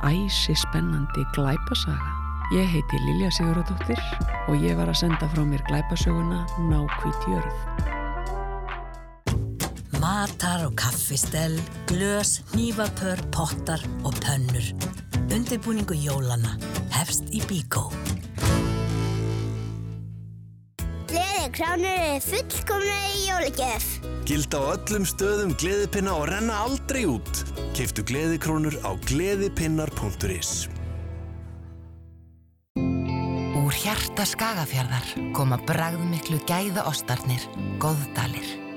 æsi 0.07 0.57
spennandi 0.59 1.23
glæpasaga? 1.36 2.15
Ég 2.57 2.66
heiti 2.73 2.99
Lilja 3.05 3.31
Siguradóttir 3.36 4.03
og 4.49 4.59
ég 4.59 4.74
var 4.78 4.90
að 4.90 5.05
senda 5.05 5.31
frá 5.31 5.45
mér 5.47 5.62
glæpasöguna 5.70 6.43
Nákvít 6.66 7.31
jörð. 7.31 7.98
Matar 9.99 10.62
og 10.69 10.77
kaffistell, 10.79 11.57
glös, 11.91 12.39
hnífapör, 12.53 13.19
pottar 13.35 13.83
og 14.07 14.15
pönnur. 14.23 14.62
Undirbúningu 15.35 15.97
jólana 15.99 16.55
hefst 16.95 17.27
í 17.35 17.41
Bíkó. 17.43 17.89
Gleðikránur 21.11 21.91
er 21.91 22.23
fullkomna 22.23 22.99
í 23.11 23.25
jólagjöf. 23.27 23.89
Gilda 24.29 24.61
á 24.62 24.65
öllum 24.77 25.09
stöðum 25.09 25.57
gleðipinna 25.59 26.15
og 26.15 26.29
renna 26.31 26.61
aldrei 26.69 27.03
út. 27.09 27.43
Keiftu 27.75 28.07
gleðikrónur 28.07 28.79
á 28.87 28.95
gleðipinnar.is 29.11 30.69
Úr 33.59 33.75
hjarta 33.75 34.25
skagafjörðar 34.25 35.11
koma 35.37 35.59
bragðmiklu 35.66 36.39
gæða 36.47 36.87
ostarnir, 36.89 37.43
góðdalir. 37.83 38.68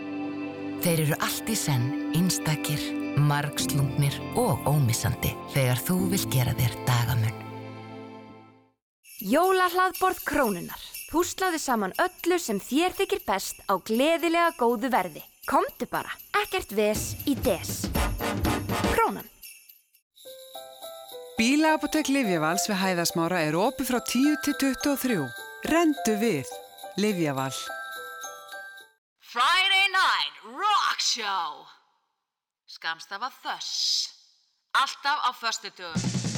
Þeir 0.82 1.04
eru 1.04 1.16
allt 1.22 1.50
í 1.52 1.54
senn, 1.54 1.84
einstakir, 2.18 2.82
margslungnir 3.30 4.16
og 4.42 4.64
ómissandi 4.66 5.30
þegar 5.54 5.82
þú 5.86 5.98
vil 6.10 6.22
gera 6.34 6.54
þér 6.58 6.78
dagamun. 6.88 7.36
Jólahlaðborð 9.22 10.24
krónunar. 10.26 10.88
Púslaðu 11.12 11.60
saman 11.62 11.94
öllu 12.02 12.40
sem 12.42 12.58
þér 12.58 12.96
þykir 12.98 13.22
best 13.28 13.60
á 13.70 13.78
gleðilega 13.78 14.56
góðu 14.58 14.90
verði. 14.90 15.22
Komdu 15.46 15.86
bara, 15.92 16.10
ekkert 16.42 16.74
ves 16.74 17.12
í 17.30 17.36
des. 17.38 17.84
Krónan. 18.96 19.28
Bílaapotek 21.38 22.10
Livjavals 22.10 22.66
við 22.72 22.82
Hæðasmára 22.82 23.44
er 23.46 23.60
opið 23.60 23.92
frá 23.92 24.00
10 24.02 24.42
til 24.48 24.58
23. 24.66 25.20
Rendu 25.70 26.18
við. 26.24 26.50
Livjaval. 26.98 27.54
Friday 29.32 29.88
Night 29.94 30.41
Rock 30.62 31.00
Show. 31.02 31.66
Skamstafa 32.70 33.32
þöss. 33.42 34.10
Alltaf 34.78 35.26
á 35.26 35.32
föstu 35.34 35.74
dögum. 35.78 36.31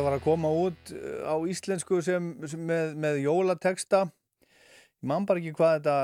Þetta 0.00 0.08
var 0.08 0.16
að 0.16 0.24
koma 0.24 0.50
út 0.56 0.94
uh, 0.96 1.28
á 1.28 1.36
íslensku 1.52 2.00
sem, 2.04 2.32
sem 2.48 2.60
með, 2.64 2.94
með 2.96 3.20
jólateksta 3.26 4.06
ég 4.08 5.08
man 5.10 5.26
bara 5.28 5.40
ekki 5.42 5.52
hvað 5.56 5.74
þetta, 5.78 5.96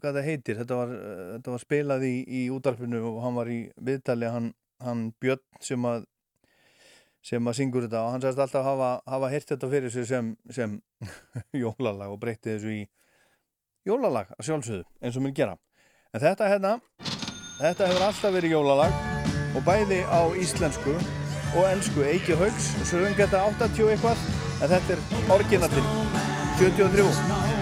hvað 0.00 0.06
þetta 0.08 0.24
heitir. 0.26 0.58
Þetta 0.58 0.78
var, 0.80 0.94
uh, 0.96 1.22
þetta 1.36 1.54
var 1.54 1.62
spilað 1.62 2.06
í, 2.08 2.14
í 2.26 2.42
útarpinu 2.50 3.02
og 3.12 3.20
hann 3.22 3.38
var 3.38 3.50
í 3.54 3.60
viðtali 3.86 4.30
hann, 4.34 4.52
hann 4.82 5.08
Björn 5.22 5.62
sem 5.62 5.86
að 5.86 6.06
sem 7.26 7.50
að 7.50 7.58
syngur 7.58 7.86
þetta. 7.86 8.02
Og 8.02 8.14
hann 8.14 8.24
sagðist 8.24 8.42
alltaf 8.44 8.66
hafa, 8.66 8.90
hafa 9.14 9.30
heyrt 9.30 9.54
þetta 9.54 9.70
fyrir 9.70 9.94
sig 9.94 10.08
sem, 10.10 10.32
sem 10.54 10.78
jólalag 11.62 12.14
og 12.14 12.18
breytti 12.22 12.56
þessu 12.56 12.74
í 12.74 12.82
jólalag 13.86 14.34
að 14.34 14.50
sjálfsögðu 14.50 14.86
eins 15.02 15.18
og 15.18 15.26
mér 15.26 15.38
gera. 15.38 15.60
En 16.14 16.22
þetta 16.22 16.50
hérna 16.50 16.78
Þetta 17.56 17.86
hefur 17.88 18.02
alltaf 18.04 18.34
verið 18.34 18.52
jólalag 18.52 18.98
og 19.56 19.62
bæði 19.64 20.02
á 20.12 20.20
íslensku 20.36 20.98
og 21.54 21.68
ennsku 21.70 22.02
Eiki 22.06 22.36
Haugs, 22.40 22.72
sögum 22.88 23.14
geta 23.18 23.44
80 23.46 23.92
eitthvað 23.92 24.24
en 24.62 24.72
þetta 24.74 24.96
er 24.96 25.32
orginallin 25.36 25.92
73 26.58 27.55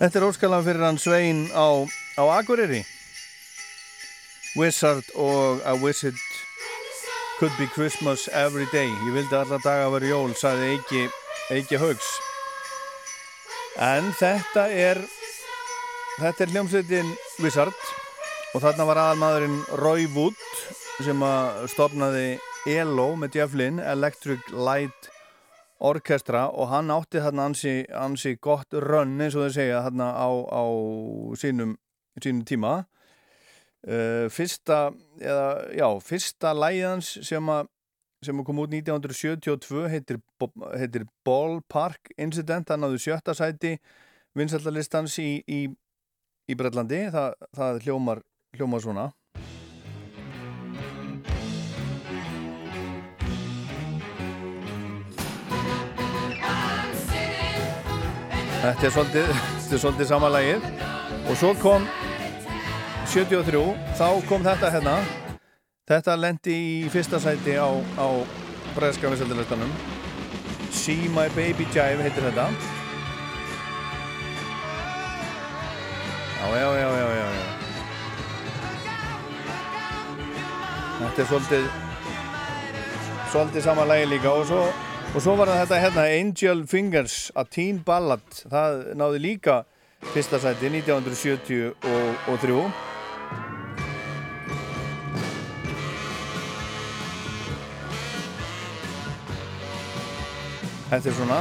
Þetta 0.00 0.16
er 0.16 0.24
óskalan 0.24 0.62
fyrir 0.64 0.80
hann 0.80 0.96
Svein 0.96 1.40
á, 1.52 1.84
á 2.16 2.24
Akureyri. 2.40 2.86
Wizard 4.56 5.04
og 5.12 5.60
A 5.68 5.74
Wizard 5.76 6.16
Could 7.36 7.52
be 7.58 7.66
Christmas 7.66 8.24
every 8.32 8.64
day. 8.72 8.88
Ég 8.88 9.12
vildi 9.12 9.36
alla 9.36 9.58
daga 9.60 9.90
vera 9.92 10.08
jól 10.08 10.32
sagði 10.32 10.70
Eiki, 10.72 11.02
Eiki 11.52 11.76
Haugs. 11.76 12.08
En 13.76 14.08
þetta 14.16 14.64
er 14.72 15.02
þetta 16.16 16.46
er 16.46 16.56
hljómsveitin 16.56 17.12
Wizard 17.44 17.76
og 18.54 18.64
þarna 18.64 18.88
var 18.88 19.04
aðalmaðurinn 19.04 19.62
Roy 19.84 20.08
Wood 20.16 20.40
sem 21.04 21.20
að 21.28 21.66
stopnaði 21.74 22.26
ELO 22.72 23.10
með 23.20 23.36
Lynne 23.52 23.84
Electric 23.92 24.48
Light 24.48 25.12
orkestra 25.80 26.46
og 26.52 26.68
hann 26.70 26.92
átti 26.92 27.22
þarna 27.24 27.48
ansi, 27.50 27.74
ansi 27.96 28.36
gott 28.42 28.74
rönn 28.76 29.20
eins 29.20 29.36
og 29.36 29.48
þau 29.48 29.54
segja 29.56 29.82
þarna 29.86 30.08
á, 30.12 30.28
á 30.28 30.64
sínum, 31.40 31.76
sínum 32.20 32.44
tíma. 32.48 32.74
Uh, 33.80 34.28
fyrsta 34.28 34.90
eða, 35.16 35.46
já, 35.72 35.86
fyrsta 36.04 36.52
læðans 36.52 37.14
sem 37.24 37.48
sem 38.20 38.40
kom 38.44 38.58
út 38.60 38.74
1972 38.76 39.86
heitir, 39.88 40.18
heitir 40.76 41.06
Ballpark 41.24 42.12
Incident. 42.20 42.68
Hann 42.68 42.84
náðu 42.84 43.00
sjötta 43.00 43.32
sæti 43.36 43.78
vinsaldalistans 44.36 45.16
í, 45.22 45.40
í, 45.48 45.62
í 46.44 46.56
Brellandi 46.58 47.06
Þa, 47.14 47.24
það 47.56 47.80
hljómar, 47.86 48.20
hljómar 48.58 48.84
svona 48.84 49.06
Þetta 58.60 58.86
er 58.86 58.92
svolítið, 58.92 59.30
svolítið 59.72 60.08
samanlægið 60.10 60.64
og 61.30 61.36
svo 61.40 61.54
kom 61.62 61.86
73, 63.08 63.62
þá 63.96 64.08
kom 64.28 64.44
þetta 64.44 64.68
hérna. 64.74 64.98
Þetta 65.88 66.16
lendi 66.20 66.56
í 66.84 66.90
fyrsta 66.92 67.16
sæti 67.24 67.56
á, 67.56 67.72
á 67.96 68.08
breska 68.76 69.08
vissaldilestanum 69.10 69.72
See 70.70 71.08
My 71.14 71.24
Baby 71.32 71.64
Jive 71.72 72.04
heitir 72.04 72.28
þetta. 72.28 72.44
Já, 76.36 76.46
já, 76.60 76.68
já, 76.82 76.88
já, 77.00 77.08
já, 77.16 77.26
já. 77.32 77.48
Þetta 81.00 81.24
er 81.24 81.32
svolítið 81.32 81.66
svolítið 83.32 83.66
samanlægið 83.70 84.14
líka. 84.14 84.36
Og 84.36 84.46
svo 84.52 84.62
Og 85.10 85.18
svo 85.18 85.32
var 85.34 85.50
þetta 85.50 85.78
hérna 85.82 86.02
Angel 86.06 86.60
Fingers, 86.70 87.32
A 87.34 87.42
Teen 87.42 87.80
Ballad, 87.82 88.22
það 88.46 88.94
náði 88.94 89.18
líka 89.24 89.56
fyrsta 90.12 90.38
sæti 90.38 90.70
1973. 90.70 91.80
Þetta 100.90 101.10
er 101.10 101.18
svona, 101.18 101.40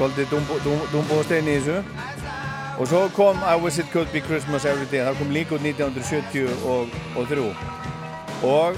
svolítið 0.00 0.26
Dumbo 0.90 1.22
stein 1.22 1.46
í 1.46 1.56
þessu. 1.60 1.78
Og 2.76 2.90
svo 2.90 3.06
kom 3.14 3.38
I 3.46 3.54
Wish 3.62 3.78
It 3.78 3.94
Could 3.94 4.10
Be 4.10 4.20
Christmas 4.26 4.66
Every 4.66 4.90
Day, 4.90 5.06
það 5.06 5.22
kom 5.22 5.30
líka 5.30 5.54
út 5.54 5.62
1973. 5.62 6.50
Og 8.42 8.74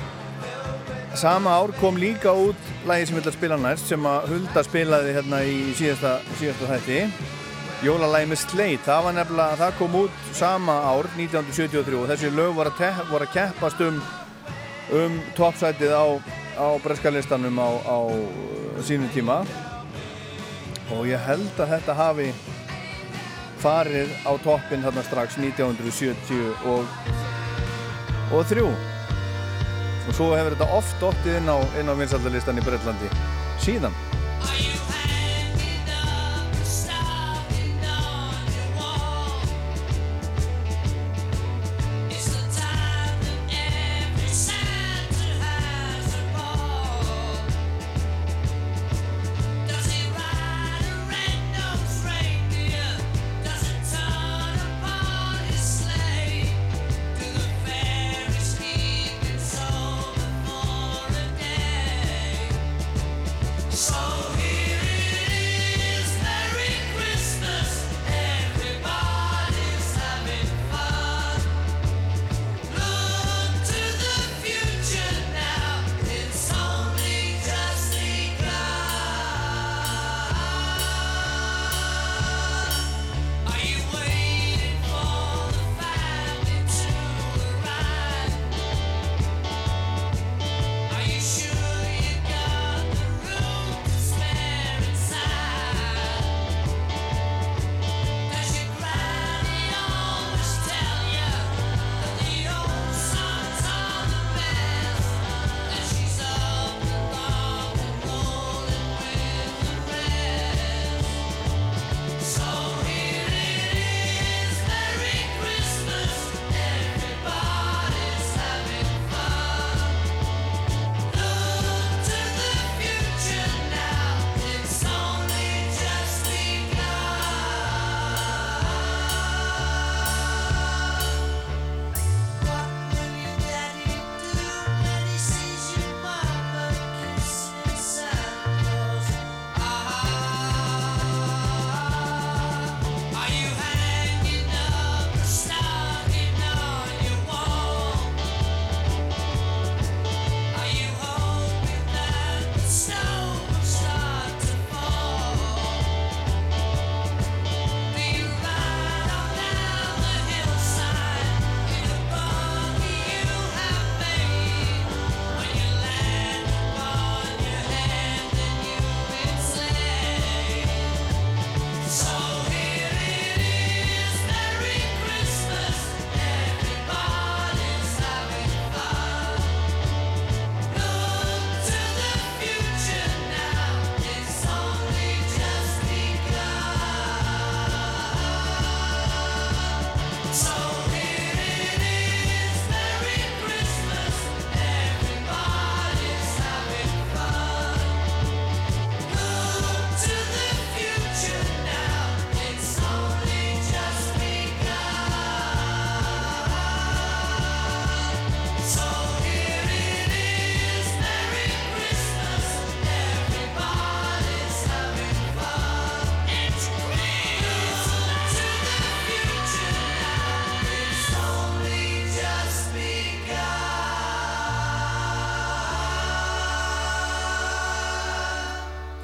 sama 1.14 1.50
ár 1.50 1.72
kom 1.80 1.96
líka 1.96 2.32
út 2.32 2.56
lagi 2.86 3.06
sem 3.06 3.16
ég 3.16 3.22
ætla 3.22 3.32
að 3.32 3.38
spila 3.38 3.58
næst 3.60 3.88
sem 3.88 4.06
að 4.06 4.28
Hulda 4.32 4.62
spilaði 4.66 5.14
hérna 5.16 5.40
í 5.46 5.56
síðasta, 5.78 6.18
síðasta 6.40 6.68
þætti. 6.72 7.00
Jólalægi 7.86 8.28
með 8.28 8.40
Sleit 8.42 8.82
það 8.86 9.04
var 9.06 9.14
nefnilega, 9.16 9.58
það 9.60 9.76
kom 9.78 9.96
út 10.00 10.22
sama 10.34 10.76
ár 10.82 11.08
1973 11.14 11.98
og 12.00 12.08
þessi 12.10 12.32
lög 12.34 12.56
voru 12.58 12.72
að, 12.74 13.02
voru 13.12 13.28
að 13.28 13.34
keppast 13.36 13.84
um 13.86 14.00
um 14.98 15.18
toppsætið 15.36 15.92
á, 15.92 16.06
á 16.56 16.66
breskalistanum 16.82 17.58
á, 17.60 17.68
á 17.84 17.98
sínum 18.80 19.10
tíma. 19.12 19.42
Og 20.96 21.04
ég 21.10 21.20
held 21.28 21.60
að 21.60 21.74
þetta 21.76 21.96
hafi 21.98 22.30
farið 23.60 24.12
á 24.24 24.32
toppin 24.44 24.84
þarna 24.84 25.04
strax 25.04 25.36
1970 25.40 26.68
og 26.72 26.86
og 28.28 28.44
þrjú 28.48 28.68
og 30.08 30.16
svo 30.16 30.32
hefur 30.36 30.56
þetta 30.56 30.70
oft 30.78 31.08
óttið 31.10 31.40
inn 31.42 31.52
á, 31.52 31.56
á 31.92 31.94
vinsaldalistan 31.98 32.60
í 32.60 32.64
Breitlandi 32.64 33.10
síðan 33.62 33.94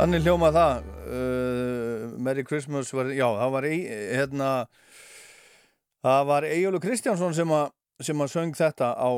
Þannig 0.05 0.27
hljóma 0.27 0.51
það. 0.53 0.89
Uh, 1.09 2.01
Merry 2.21 2.43
Christmas 2.45 2.91
var, 2.93 3.09
já, 3.17 3.25
það 3.25 3.53
var 3.55 3.67
ei, 3.71 3.79
hérna 3.89 4.49
það 6.05 6.27
var 6.29 6.47
Egilur 6.51 6.83
Kristjánsson 6.85 7.33
sem 7.33 7.55
að 7.57 7.71
sem 8.05 8.21
að 8.21 8.33
söng 8.35 8.53
þetta 8.59 8.91
á 9.01 9.11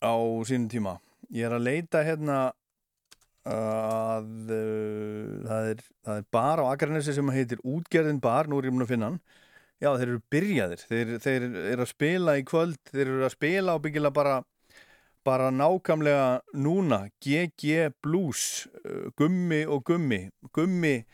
á 0.00 0.14
sínum 0.48 0.70
tíma. 0.72 0.94
Ég 1.36 1.50
er 1.50 1.56
að 1.58 1.66
leita 1.66 2.00
hérna 2.06 2.38
að 3.44 4.32
uh, 4.56 5.44
það, 5.50 5.68
er, 5.74 5.84
það 6.08 6.22
er 6.22 6.26
bar 6.38 6.64
á 6.64 6.70
Akranesi 6.70 7.18
sem 7.18 7.36
heitir 7.36 7.60
Útgerðin 7.60 8.24
bar, 8.24 8.48
nú 8.48 8.62
er 8.62 8.70
ég 8.70 8.76
mun 8.78 8.86
að 8.86 8.94
finna 8.94 9.12
hann. 9.12 9.20
Já 9.84 9.90
þeir 9.90 10.06
eru 10.06 10.24
byrjaðir. 10.32 10.88
Þeir, 10.88 11.14
þeir 11.28 11.48
eru 11.74 11.84
að 11.84 11.92
spila 11.92 12.40
í 12.40 12.48
kvöld 12.48 12.80
þeir 12.88 13.04
eru 13.04 13.28
að 13.28 13.36
spila 13.36 13.76
og 13.76 13.84
byggilega 13.84 14.16
bara 14.16 14.40
bara 15.24 15.50
nákamlega 15.50 16.42
núna 16.54 17.08
GG 17.24 17.94
Blues 18.02 18.66
uh, 18.84 19.10
Gummi 19.16 19.64
og 19.66 19.84
Gummi. 19.88 20.28
Gummi 20.52 21.04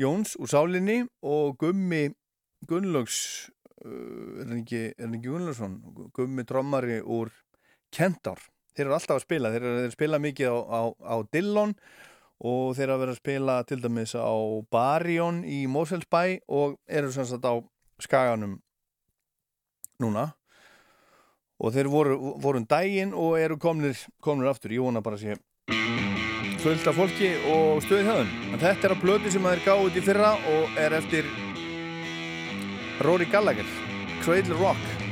Jóns 0.00 0.34
úr 0.40 0.50
Sálinni 0.50 1.04
og 1.22 1.58
Gummi 1.58 2.08
Gunnlaugs 2.66 3.50
uh, 3.84 4.40
er 4.42 4.48
hann 4.48 4.62
ekki, 4.62 4.82
ekki 4.98 5.22
Gunnlaugsson? 5.28 5.78
Gummi 6.16 6.46
Trommari 6.48 6.98
úr 7.00 7.30
Kentar. 7.94 8.42
Þeir 8.74 8.88
eru 8.88 8.96
alltaf 8.96 9.20
að 9.20 9.26
spila, 9.28 9.52
þeir 9.54 9.68
eru 9.68 9.84
að 9.84 9.94
spila 9.94 10.18
mikið 10.18 10.50
á, 10.50 10.58
á, 10.58 10.80
á 10.90 11.16
Dillon 11.30 11.76
og 12.44 12.74
þeir 12.74 12.88
eru 12.88 12.96
að 12.96 13.02
vera 13.04 13.14
að 13.14 13.20
spila 13.20 13.58
til 13.68 13.78
dæmis 13.84 14.14
á 14.18 14.34
Barjón 14.74 15.44
í 15.46 15.64
Moselsbæ 15.70 16.24
og 16.50 16.80
eru 16.90 17.12
sem 17.14 17.28
sagt 17.28 17.46
á 17.46 17.54
Skaganum 18.02 18.58
núna 20.02 20.32
og 21.60 21.74
þeir 21.74 21.90
voru, 21.90 22.18
voru 22.42 22.62
um 22.62 22.66
daginn 22.68 23.14
og 23.14 23.38
eru 23.40 23.58
komnir, 23.60 23.98
komnir 24.24 24.50
aftur, 24.50 24.74
ég 24.74 24.84
vona 24.84 25.02
bara 25.04 25.20
að 25.20 25.26
sé 25.26 25.40
fullt 26.64 26.86
af 26.88 26.96
fólki 26.96 27.28
og 27.52 27.82
stöðið 27.84 28.06
höfðum 28.08 28.52
en 28.54 28.62
þetta 28.62 28.88
er 28.88 28.94
að 28.94 29.02
blödu 29.02 29.32
sem 29.32 29.48
þeir 29.50 29.64
gáði 29.66 29.88
út 29.90 29.98
í 30.00 30.04
fyrra 30.06 30.30
og 30.54 30.78
er 30.80 30.96
eftir 30.96 31.28
Rory 33.04 33.28
Gallagher 33.28 33.68
Cradle 34.24 34.56
Rock 34.56 35.03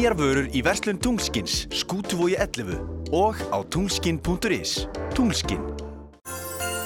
Nýjar 0.00 0.14
vörur 0.16 0.46
í 0.56 0.62
verslun 0.64 0.96
Tungskins, 0.96 1.66
skútuvogi 1.76 2.32
11 2.40 3.10
og 3.12 3.36
á 3.52 3.60
tungskin.is. 3.68 4.86
Tungskin. 5.12 5.60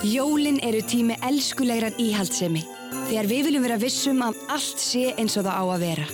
Jólin 0.03 0.59
eru 0.67 0.81
tími 0.83 1.15
elskulegrar 1.23 1.95
íhaldsemi 2.03 2.65
þegar 3.07 3.29
við 3.31 3.47
viljum 3.47 3.67
vera 3.69 3.79
vissum 3.79 4.19
að 4.27 4.41
allt 4.51 4.83
sé 4.83 5.13
eins 5.15 5.39
og 5.39 5.47
það 5.47 5.61
á 5.63 5.65
að 5.77 5.85
vera. 5.85 6.09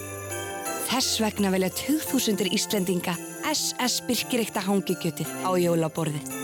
Þess 0.90 1.22
vegna 1.24 1.55
velja 1.56 1.72
2000 1.81 2.52
Íslendinga 2.52 3.16
SS 3.48 4.02
Birkireikta 4.05 4.60
hangikjötið 4.68 5.32
á 5.40 5.56
jólaborðið. 5.56 6.35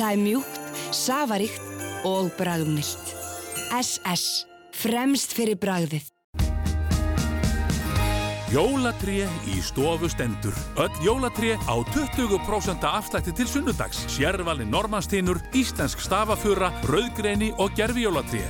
Það 0.00 0.08
er 0.08 0.24
mjúkt, 0.24 0.72
safaríkt 0.90 2.02
og 2.10 2.34
bragðmilt. 2.40 3.14
SS. 3.70 4.48
Fremst 4.82 5.38
fyrir 5.38 5.62
bragðið. 5.62 6.11
Jólatré 8.52 9.22
í 9.48 9.62
stofu 9.64 10.10
stendur. 10.12 10.52
Öll 10.76 10.92
jólatré 11.00 11.54
á 11.56 11.72
20% 11.88 12.84
afslætti 12.84 13.32
til 13.32 13.46
sunnudags. 13.48 14.02
Sérvali 14.12 14.66
normannstínur, 14.68 15.38
íslensk 15.56 16.02
stafafura, 16.04 16.68
rauðgreni 16.84 17.54
og 17.56 17.72
gerfijólatré. 17.78 18.42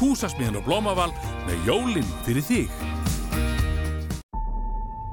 Húsasmiðan 0.00 0.58
og 0.58 0.66
blómaval 0.66 1.12
með 1.46 1.68
jólinn 1.70 2.10
fyrir 2.26 2.42
þig. 2.48 2.72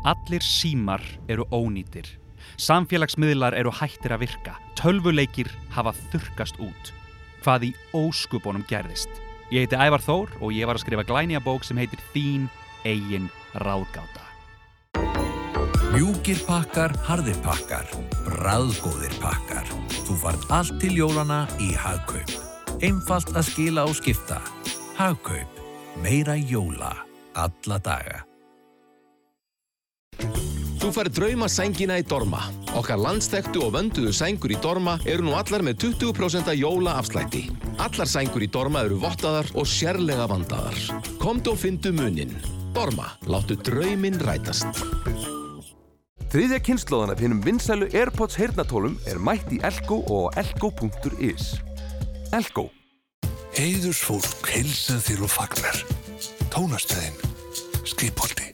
Allir 0.10 0.42
símar 0.42 1.06
eru 1.30 1.46
ónýtir. 1.54 2.10
Samfélagsmiðlar 2.58 3.54
eru 3.62 3.70
hættir 3.70 4.18
að 4.18 4.26
virka. 4.26 4.56
Tölvuleikir 4.74 5.54
hafa 5.78 5.94
þurkast 6.10 6.58
út. 6.58 6.92
Hvað 7.46 7.70
í 7.70 7.72
óskupunum 7.94 8.66
gerðist? 8.66 9.14
Ég 9.54 9.68
heiti 9.68 9.78
Ævar 9.78 10.02
Þór 10.02 10.34
og 10.42 10.50
ég 10.50 10.66
var 10.66 10.82
að 10.82 10.88
skrifa 10.88 11.06
glænija 11.06 11.46
bók 11.46 11.62
sem 11.62 11.78
heitir 11.78 12.02
Þín 12.10 12.50
eigin 12.82 13.30
ráðgáta. 13.54 14.31
Mjúkir 15.92 16.40
pakkar, 16.48 16.94
harðir 17.04 17.36
pakkar, 17.44 17.84
bræðgóðir 18.24 19.12
pakkar. 19.20 19.68
Þú 20.08 20.14
fart 20.22 20.46
allt 20.48 20.78
til 20.80 20.94
jólana 20.96 21.42
í 21.60 21.74
Hagkaup. 21.76 22.32
Einfalt 22.80 23.34
að 23.36 23.50
skila 23.50 23.84
og 23.90 23.98
skipta. 24.00 24.38
Hagkaup. 24.96 25.60
Meira 26.00 26.38
jóla. 26.40 26.94
Alla 27.36 27.80
daga. 27.84 28.22
Þú 30.80 30.94
fær 30.96 31.12
drauma 31.12 31.52
sængina 31.52 32.00
í 32.00 32.08
Dorma. 32.08 32.46
Okkar 32.80 33.04
landstektu 33.04 33.66
og 33.68 33.76
vönduðu 33.76 34.16
sængur 34.16 34.56
í 34.56 34.62
Dorma 34.64 34.96
eru 35.04 35.28
nú 35.28 35.36
allar 35.36 35.60
með 35.68 35.90
20% 35.92 36.56
jóla 36.56 36.96
afslætti. 37.02 37.44
Allar 37.84 38.08
sængur 38.08 38.48
í 38.48 38.48
Dorma 38.48 38.88
eru 38.88 39.02
vottaðar 39.04 39.52
og 39.60 39.68
sérlega 39.68 40.32
vandaðar. 40.32 41.04
Komdu 41.20 41.52
og 41.52 41.60
fyndu 41.68 41.92
munin. 41.92 42.32
Dorma, 42.72 43.12
láttu 43.28 43.60
drauminn 43.60 44.24
rætast. 44.24 44.88
Þriðja 46.32 46.62
kynnslóðan 46.64 47.12
af 47.12 47.20
hinnum 47.20 47.40
vinsælu 47.44 47.90
Airpods 47.92 48.38
heyrnatólum 48.40 48.94
er 49.12 49.18
mætt 49.20 49.50
í 49.52 49.58
Elko 49.68 49.98
og 50.16 50.38
elko.is. 50.40 51.58
Elko. 52.32 52.70
Heiðursfólk 53.58 54.48
heilsað 54.48 55.02
þér 55.10 55.26
og 55.28 55.32
fagnar. 55.34 55.80
Tónastöðin. 56.54 57.18
Skipholti. 57.84 58.54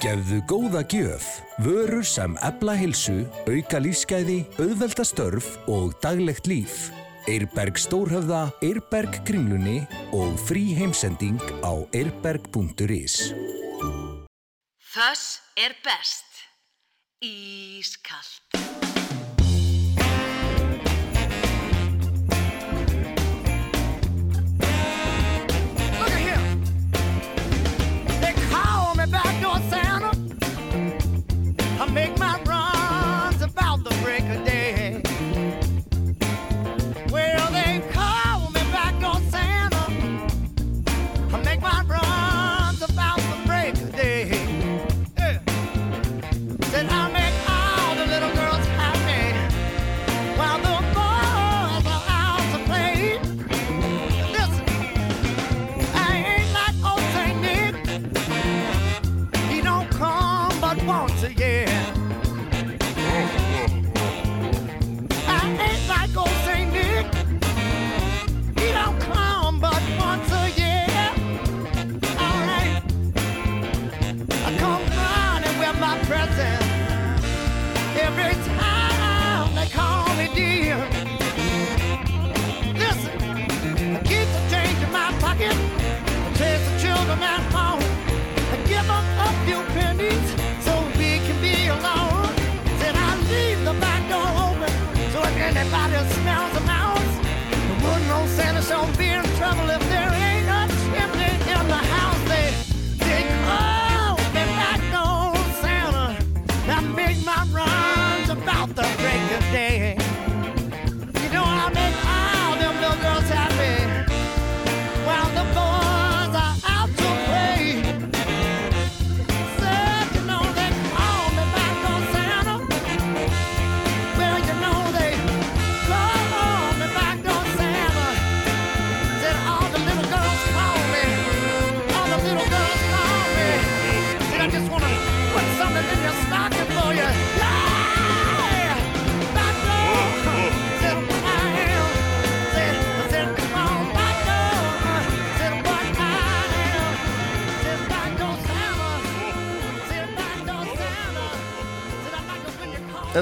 Gefðu 0.00 0.38
góða 0.48 0.80
gjöf. 0.88 1.26
Vörur 1.60 2.06
sem 2.08 2.38
ebla 2.46 2.72
hilsu, 2.80 3.18
auka 3.44 3.82
lífsgæði, 3.84 4.38
auðvelda 4.56 5.04
störf 5.04 5.50
og 5.68 5.92
daglegt 6.00 6.48
líf. 6.48 6.86
Eirberg 7.28 7.76
Stórhöfða, 7.76 8.46
Eirberg 8.64 9.20
Kringlunni 9.28 9.82
og 10.16 10.40
frí 10.48 10.70
heimsending 10.78 11.36
á 11.60 11.84
eirberg.is. 11.92 13.20
Þess 14.88 15.28
er 15.60 15.76
best. 15.84 16.27
Ískalt. 17.20 18.67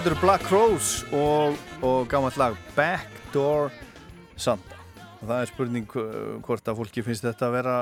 Þetta 0.07 0.15
eru 0.15 0.23
Black 0.23 0.45
Crows 0.47 0.89
og, 1.19 1.57
og 1.83 2.05
gammalt 2.07 2.37
lag 2.39 2.55
Backdoor 2.77 3.73
Santa. 4.39 4.77
Og 5.19 5.25
það 5.25 5.41
er 5.41 5.51
spurning 5.51 5.97
uh, 5.99 6.37
hvort 6.47 6.71
að 6.71 6.77
fólki 6.79 7.03
finnst 7.03 7.27
þetta 7.27 7.49
að 7.49 7.57
vera, 7.57 7.75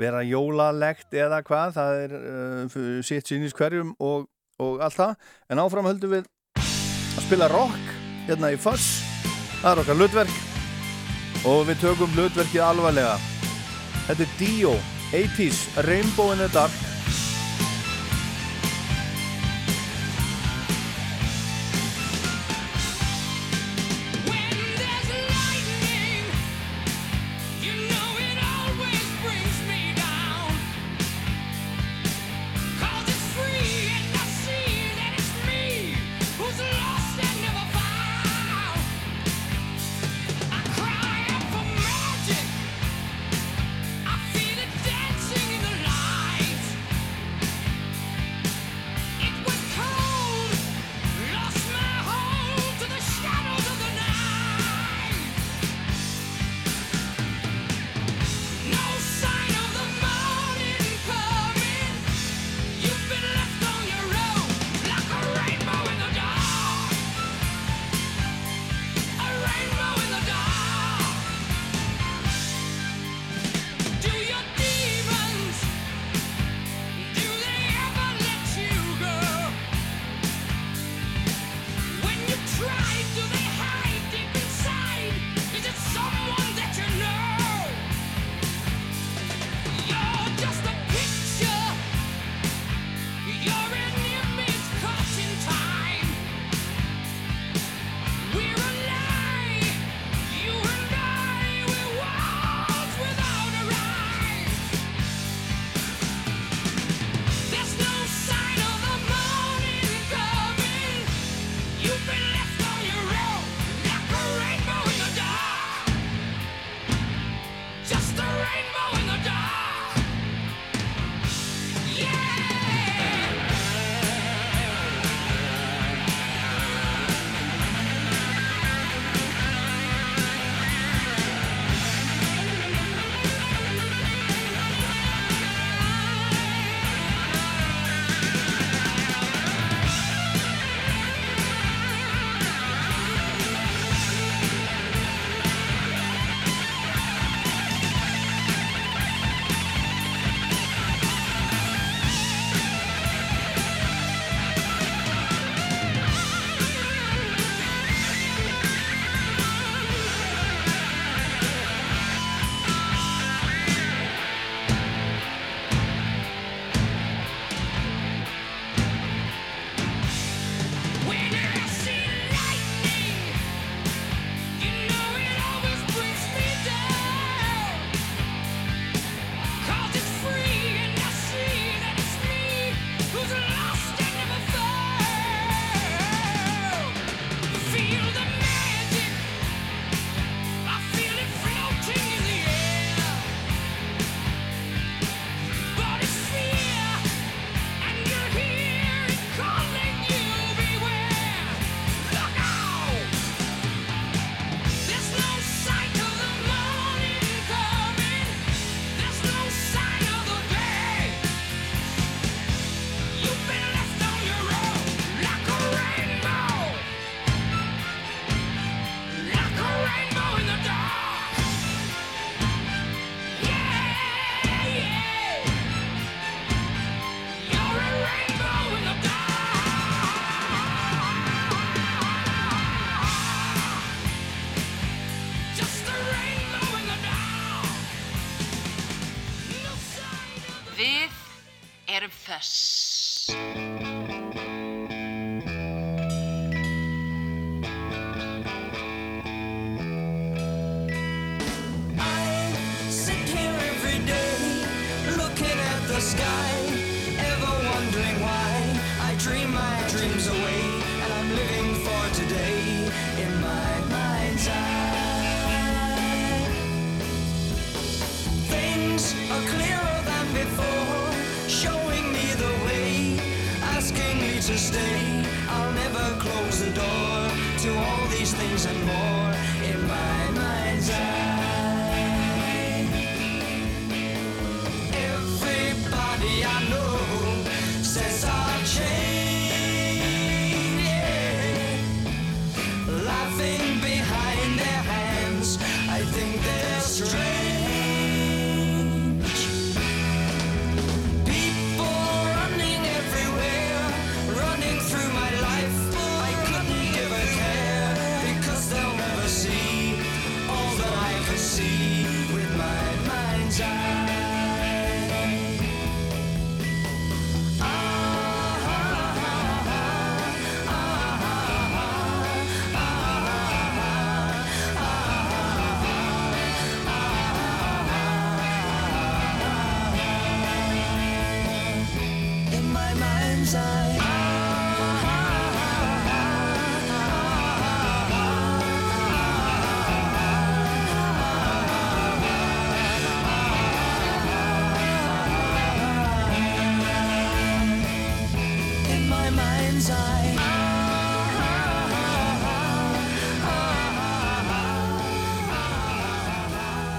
vera 0.00 0.22
jólalegt 0.24 1.12
eða 1.12 1.42
hvað, 1.44 1.76
það 1.76 2.00
er 2.06 2.16
uh, 2.16 2.80
sitt 3.04 3.28
sínist 3.28 3.60
hverjum 3.60 3.92
og, 4.00 4.24
og 4.56 4.80
allt 4.80 4.96
það, 4.96 5.30
en 5.52 5.60
áfram 5.66 5.90
höldum 5.90 6.16
við 6.16 6.32
að 6.56 7.26
spila 7.26 7.52
rock 7.52 7.94
hérna 8.30 8.54
í 8.56 8.60
Fuss, 8.64 9.02
það 9.60 9.70
er 9.74 9.84
okkar 9.84 10.00
hlutverk. 10.00 10.42
Og 11.52 11.66
við 11.68 11.82
tökum 11.84 12.16
hlutverkið 12.16 12.64
alvarlega. 12.64 13.18
Þetta 14.06 14.24
er 14.24 14.36
Dio, 14.40 14.76
80's 15.12 15.66
Rainbow 15.84 16.32
in 16.32 16.40
the 16.40 16.48
Dark 16.56 16.87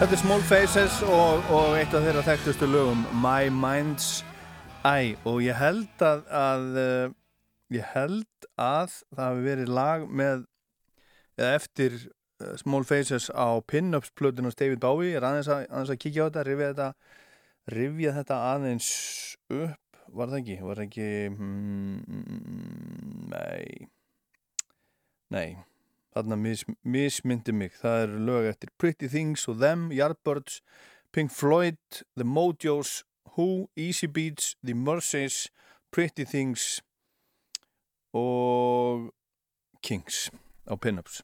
þetta 0.09 0.21
er 0.23 0.25
Small 0.25 0.41
Faces 0.41 0.93
og, 1.05 1.43
og 1.53 1.75
eitt 1.77 1.91
af 1.93 2.01
þeirra 2.01 2.23
þekktustu 2.25 2.65
lögum 2.65 3.03
My 3.21 3.51
Mind's 3.53 4.23
Eye 4.81 5.11
og 5.29 5.43
ég 5.45 5.53
held 5.53 6.01
að, 6.01 6.23
að 6.33 6.63
ég 7.77 7.85
held 7.91 8.47
að 8.57 8.95
það 9.13 9.21
hafi 9.21 9.45
verið 9.45 9.69
lag 9.77 10.07
með 10.09 10.41
eða 11.37 11.51
eftir 11.59 11.99
Small 12.57 12.89
Faces 12.89 13.29
á 13.29 13.61
Pin-Ups 13.61 14.09
plötun 14.17 14.49
hos 14.49 14.57
David 14.57 14.81
Bowie 14.81 15.11
ég 15.11 15.21
er 15.21 15.29
aðeins 15.29 15.51
að, 15.53 15.69
aðeins 15.69 15.93
að 15.93 16.01
kíkja 16.01 16.25
á 16.25 16.27
þetta 16.31 16.47
rifja 16.49 16.73
þetta, 16.73 16.89
rifja 17.77 18.17
þetta 18.17 18.41
aðeins 18.49 18.91
upp 19.61 20.03
var 20.09 20.33
það 20.33 20.41
ekki, 20.41 20.61
var 20.65 20.81
það 20.81 20.89
ekki 20.89 21.09
mm, 21.37 21.97
nei 23.29 23.89
nei 25.29 25.68
þarna 26.19 26.37
mis, 26.39 26.63
mismyndi 26.83 27.55
mig. 27.55 27.73
Það 27.81 28.03
eru 28.03 28.21
lög 28.27 28.51
eftir 28.51 28.69
Pretty 28.77 29.09
Things 29.09 29.47
og 29.49 29.59
Them, 29.63 29.89
Yardbirds 29.95 30.61
Pink 31.11 31.31
Floyd, 31.31 31.77
The 32.15 32.23
Mojos 32.23 33.03
Who, 33.35 33.69
Easy 33.75 34.07
Beats, 34.07 34.55
The 34.63 34.73
Mercies 34.73 35.51
Pretty 35.91 36.25
Things 36.25 36.81
og 38.13 39.13
Kings 39.81 40.31
á 40.67 40.75
Pinups. 40.75 41.23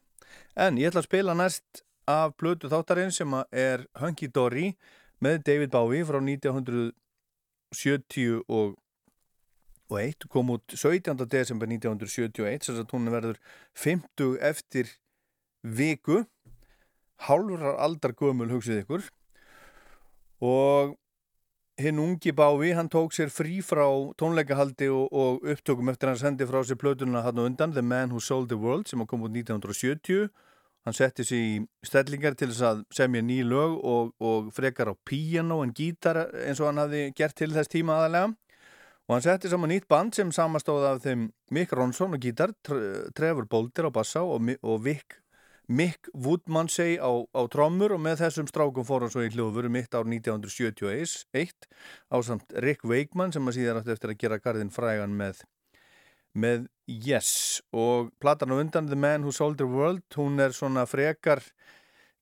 En 0.56 0.78
ég 0.78 0.86
ætla 0.90 1.00
að 1.04 1.08
spila 1.10 1.34
næst 1.36 1.82
af 2.06 2.36
blödu 2.38 2.68
þáttarinn 2.70 3.12
sem 3.14 3.34
er 3.52 3.86
Hunky 4.00 4.26
Dory 4.26 4.76
með 5.22 5.42
David 5.46 5.70
Bowie 5.74 6.04
frá 6.06 6.18
1978 6.22 8.42
og 8.48 8.76
1971 9.88 10.28
kom 10.28 10.50
út 10.50 10.74
17. 10.74 11.26
desember 11.30 11.68
1971 11.70 12.66
þess 12.66 12.82
að 12.82 12.92
hún 12.94 13.10
verður 13.12 13.40
50 13.74 14.38
eftir 14.42 14.92
viku. 15.62 16.24
Hálfurar 17.26 17.78
aldar 17.80 18.12
gömul 18.12 18.50
hugsið 18.50 18.82
ykkur. 18.84 19.06
Og 20.44 20.96
hinn 21.80 22.00
ungi 22.00 22.32
Bávi 22.32 22.72
hann 22.76 22.88
tók 22.88 23.12
sér 23.12 23.30
frí 23.32 23.60
frá 23.64 23.86
tónleikahaldi 24.16 24.88
og, 24.88 25.12
og 25.12 25.44
upptökum 25.44 25.92
eftir 25.92 26.08
hann 26.12 26.20
sendi 26.20 26.48
frá 26.48 26.62
sér 26.64 26.80
plötununa 26.80 27.22
hann 27.24 27.38
og 27.38 27.50
undan 27.50 27.72
The 27.72 27.82
Man 27.82 28.10
Who 28.10 28.20
Sold 28.20 28.48
The 28.48 28.56
World 28.56 28.88
sem 28.88 29.04
kom 29.06 29.24
út 29.24 29.32
1970 29.32 30.28
hann 30.86 30.96
setti 30.96 31.24
sér 31.26 31.42
í 31.42 31.52
stellingar 31.84 32.36
til 32.36 32.48
þess 32.48 32.64
að 32.64 32.82
semja 32.96 33.24
ný 33.24 33.42
lög 33.44 33.76
og, 33.76 34.14
og 34.20 34.48
frekar 34.56 34.92
á 34.92 34.94
piano 35.04 35.60
en 35.64 35.74
gítar 35.76 36.22
eins 36.46 36.60
og 36.60 36.70
hann 36.70 36.80
hafi 36.80 37.10
gert 37.16 37.36
til 37.36 37.52
þess 37.52 37.72
tíma 37.72 38.00
aðalega 38.00 38.32
og 39.06 39.14
hann 39.14 39.22
setti 39.22 39.50
saman 39.50 39.70
nýtt 39.70 39.86
band 39.90 40.16
sem 40.16 40.32
samastóði 40.34 40.88
af 40.88 41.04
þeim 41.04 41.28
Mick 41.54 41.74
Ronson 41.78 42.14
á 42.14 42.18
gítar, 42.18 42.54
Trevor 43.14 43.46
Bolder 43.46 43.86
á 43.86 43.90
bassa 43.94 44.24
og, 44.26 44.50
og 44.66 44.80
Vic, 44.82 45.20
Mick 45.70 46.10
Woodmansey 46.10 46.98
á, 46.98 47.10
á 47.22 47.42
trommur. 47.50 47.94
Og 47.94 48.02
með 48.02 48.24
þessum 48.24 48.50
strákum 48.50 48.86
fór 48.86 49.06
hann 49.06 49.14
svo 49.14 49.22
í 49.22 49.30
hljóður 49.30 49.70
mitt 49.70 49.94
ár 49.94 50.10
1971 50.10 51.70
á 52.10 52.16
samt 52.26 52.58
Rick 52.66 52.82
Wakeman 52.82 53.34
sem 53.34 53.46
að 53.46 53.60
síðan 53.60 53.80
átti 53.82 53.94
eftir 53.94 54.14
að 54.14 54.20
gera 54.24 54.40
gardin 54.42 54.74
frægan 54.74 55.14
með 55.14 55.46
með 56.36 56.66
Yes. 56.86 57.62
Og 57.74 58.12
platan 58.22 58.52
á 58.54 58.58
undan 58.58 58.90
The 58.90 58.98
Man 58.98 59.22
Who 59.22 59.32
Sold 59.34 59.58
the 59.58 59.66
World 59.66 60.04
hún 60.14 60.38
er 60.42 60.52
svona 60.54 60.84
frekar 60.86 61.40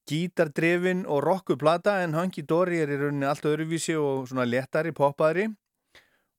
gítardrefin 0.09 1.05
og 1.09 1.25
rockuplata 1.25 1.99
en 2.05 2.15
Hanky 2.17 2.45
Dory 2.45 2.81
er 2.85 2.93
í 2.93 2.97
rauninni 3.01 3.29
allt 3.29 3.45
öðruvísi 3.49 3.97
og 3.97 4.29
svona 4.29 4.45
letari, 4.49 4.93
poppaðri 4.93 5.49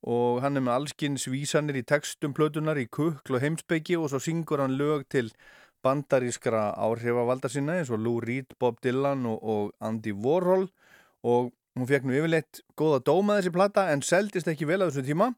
og 0.06 0.41
hann 0.44 0.57
er 0.57 0.61
með 0.61 0.76
allskins 0.77 1.26
vísanir 1.32 1.80
í 1.80 1.86
textum 1.88 2.34
plötunar 2.38 2.77
í 2.77 2.86
kukl 2.86 3.38
og 3.38 3.41
heimsbyggi 3.41 3.98
og 3.98 4.11
svo 4.11 4.22
syngur 4.22 4.61
hann 4.61 4.77
lög 4.77 5.07
til 5.10 5.32
bandarískra 5.86 6.72
áhrifavalda 6.77 7.49
sinna 7.49 7.80
eins 7.80 7.91
og 7.94 8.02
Lou 8.06 8.19
Reed, 8.22 8.53
Bob 8.60 8.77
Dylan 8.84 9.26
og, 9.30 9.41
og 9.44 9.73
Andy 9.82 10.14
Warhol. 10.14 10.68
Og 11.26 11.52
hún 11.76 11.90
fekk 11.90 12.06
nú 12.06 12.15
yfirleitt 12.18 12.61
góða 12.77 13.02
dóma 13.06 13.40
þessi 13.40 13.53
plata 13.53 13.90
en 13.94 14.06
seldist 14.06 14.49
ekki 14.49 14.69
vel 14.69 14.86
á 14.86 14.88
þessu 14.88 15.06
tíma. 15.10 15.32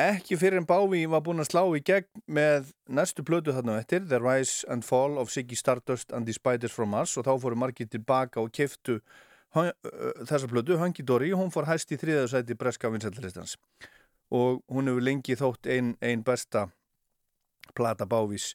Ekki 0.00 0.38
fyrir 0.40 0.60
en 0.60 0.68
Bávi 0.68 1.02
var 1.08 1.20
búin 1.24 1.42
að 1.42 1.50
slá 1.50 1.62
í 1.76 1.82
gegn 1.84 2.22
með 2.24 2.72
næstu 2.88 3.24
plötu 3.28 3.52
þarna 3.52 3.76
eftir 3.82 4.06
The 4.08 4.20
Rise 4.20 4.68
and 4.72 4.86
Fall 4.88 5.18
of 5.20 5.32
Ziggy 5.32 5.56
Stardust 5.56 6.12
and 6.12 6.26
the 6.26 6.32
Spiders 6.36 6.72
from 6.72 6.92
Mars 6.96 7.12
og 7.20 7.28
þá 7.28 7.34
fóru 7.42 7.60
margir 7.60 7.90
tilbaka 7.92 8.40
og 8.40 8.52
keftu 8.56 9.02
þessa 9.52 10.48
plötu, 10.48 10.78
Hanky 10.80 11.04
Dory, 11.04 11.32
hún 11.36 11.52
fór 11.52 11.68
hæst 11.68 11.92
í 11.92 11.98
þriðarsæti 12.00 12.56
breska 12.58 12.90
vinsætlaristans 12.92 13.58
og 14.32 14.62
hún 14.72 14.88
hefur 14.88 15.04
lengi 15.04 15.36
þótt 15.36 15.68
einn 15.68 15.94
ein 16.00 16.22
besta 16.24 16.70
plata 17.76 18.06
Bávís 18.08 18.52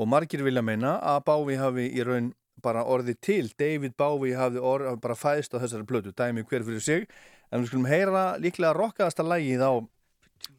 og 0.00 0.08
margir 0.08 0.44
vilja 0.44 0.62
meina 0.64 0.96
að 1.04 1.24
Bávi 1.28 1.58
hafi 1.60 1.90
í 1.92 2.04
raun 2.06 2.32
bara 2.60 2.84
orðið 2.84 3.20
til. 3.24 3.44
David 3.58 3.96
Bávi 4.00 4.34
hafi 4.36 4.60
orð, 4.60 4.94
bara 5.00 5.16
fæðist 5.16 5.54
á 5.56 5.60
þessari 5.60 5.88
plötu, 5.88 6.12
dæmi 6.16 6.44
hver 6.44 6.64
fyrir 6.66 6.84
sig. 6.84 7.06
En 7.50 7.62
við 7.62 7.72
skulum 7.72 7.88
heyra 7.90 8.24
líklega 8.40 8.74
rockaðasta 8.76 9.24
lægið 9.26 9.64
á, 9.64 9.72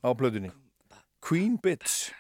á 0.06 0.10
plötunni. 0.18 0.52
Queen 1.22 1.58
Bitch 1.62 2.12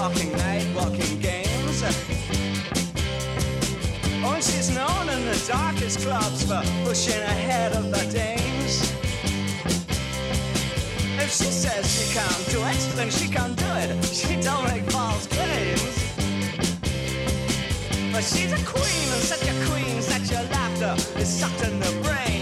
talking 0.00 0.32
night 0.32 0.66
walking 0.74 1.18
games. 1.20 1.82
Oh, 4.24 4.38
she's 4.40 4.74
known 4.74 5.10
in 5.10 5.26
the 5.26 5.38
darkest 5.46 6.00
clubs 6.00 6.42
for 6.42 6.62
pushing 6.86 7.20
ahead 7.20 7.72
of 7.72 7.90
the 7.90 8.04
dames. 8.10 8.92
If 11.22 11.30
she 11.30 11.50
says 11.62 11.84
she 11.84 12.14
can't 12.14 12.44
do 12.48 12.60
it, 12.72 12.96
then 12.96 13.10
she 13.10 13.28
can't 13.28 13.54
do 13.54 13.70
it. 13.84 14.02
She 14.06 14.40
don't 14.40 14.64
make 14.68 14.90
false 14.90 15.26
claims. 15.26 15.94
But 18.10 18.24
she's 18.24 18.52
a 18.52 18.62
queen, 18.64 19.06
and 19.14 19.22
such 19.32 19.46
a 19.52 19.56
queen, 19.68 20.00
such 20.00 20.32
a 20.32 20.42
laughter 20.50 20.94
is 21.20 21.28
sucked 21.28 21.62
in 21.68 21.78
the 21.78 21.92
brains. 22.02 22.39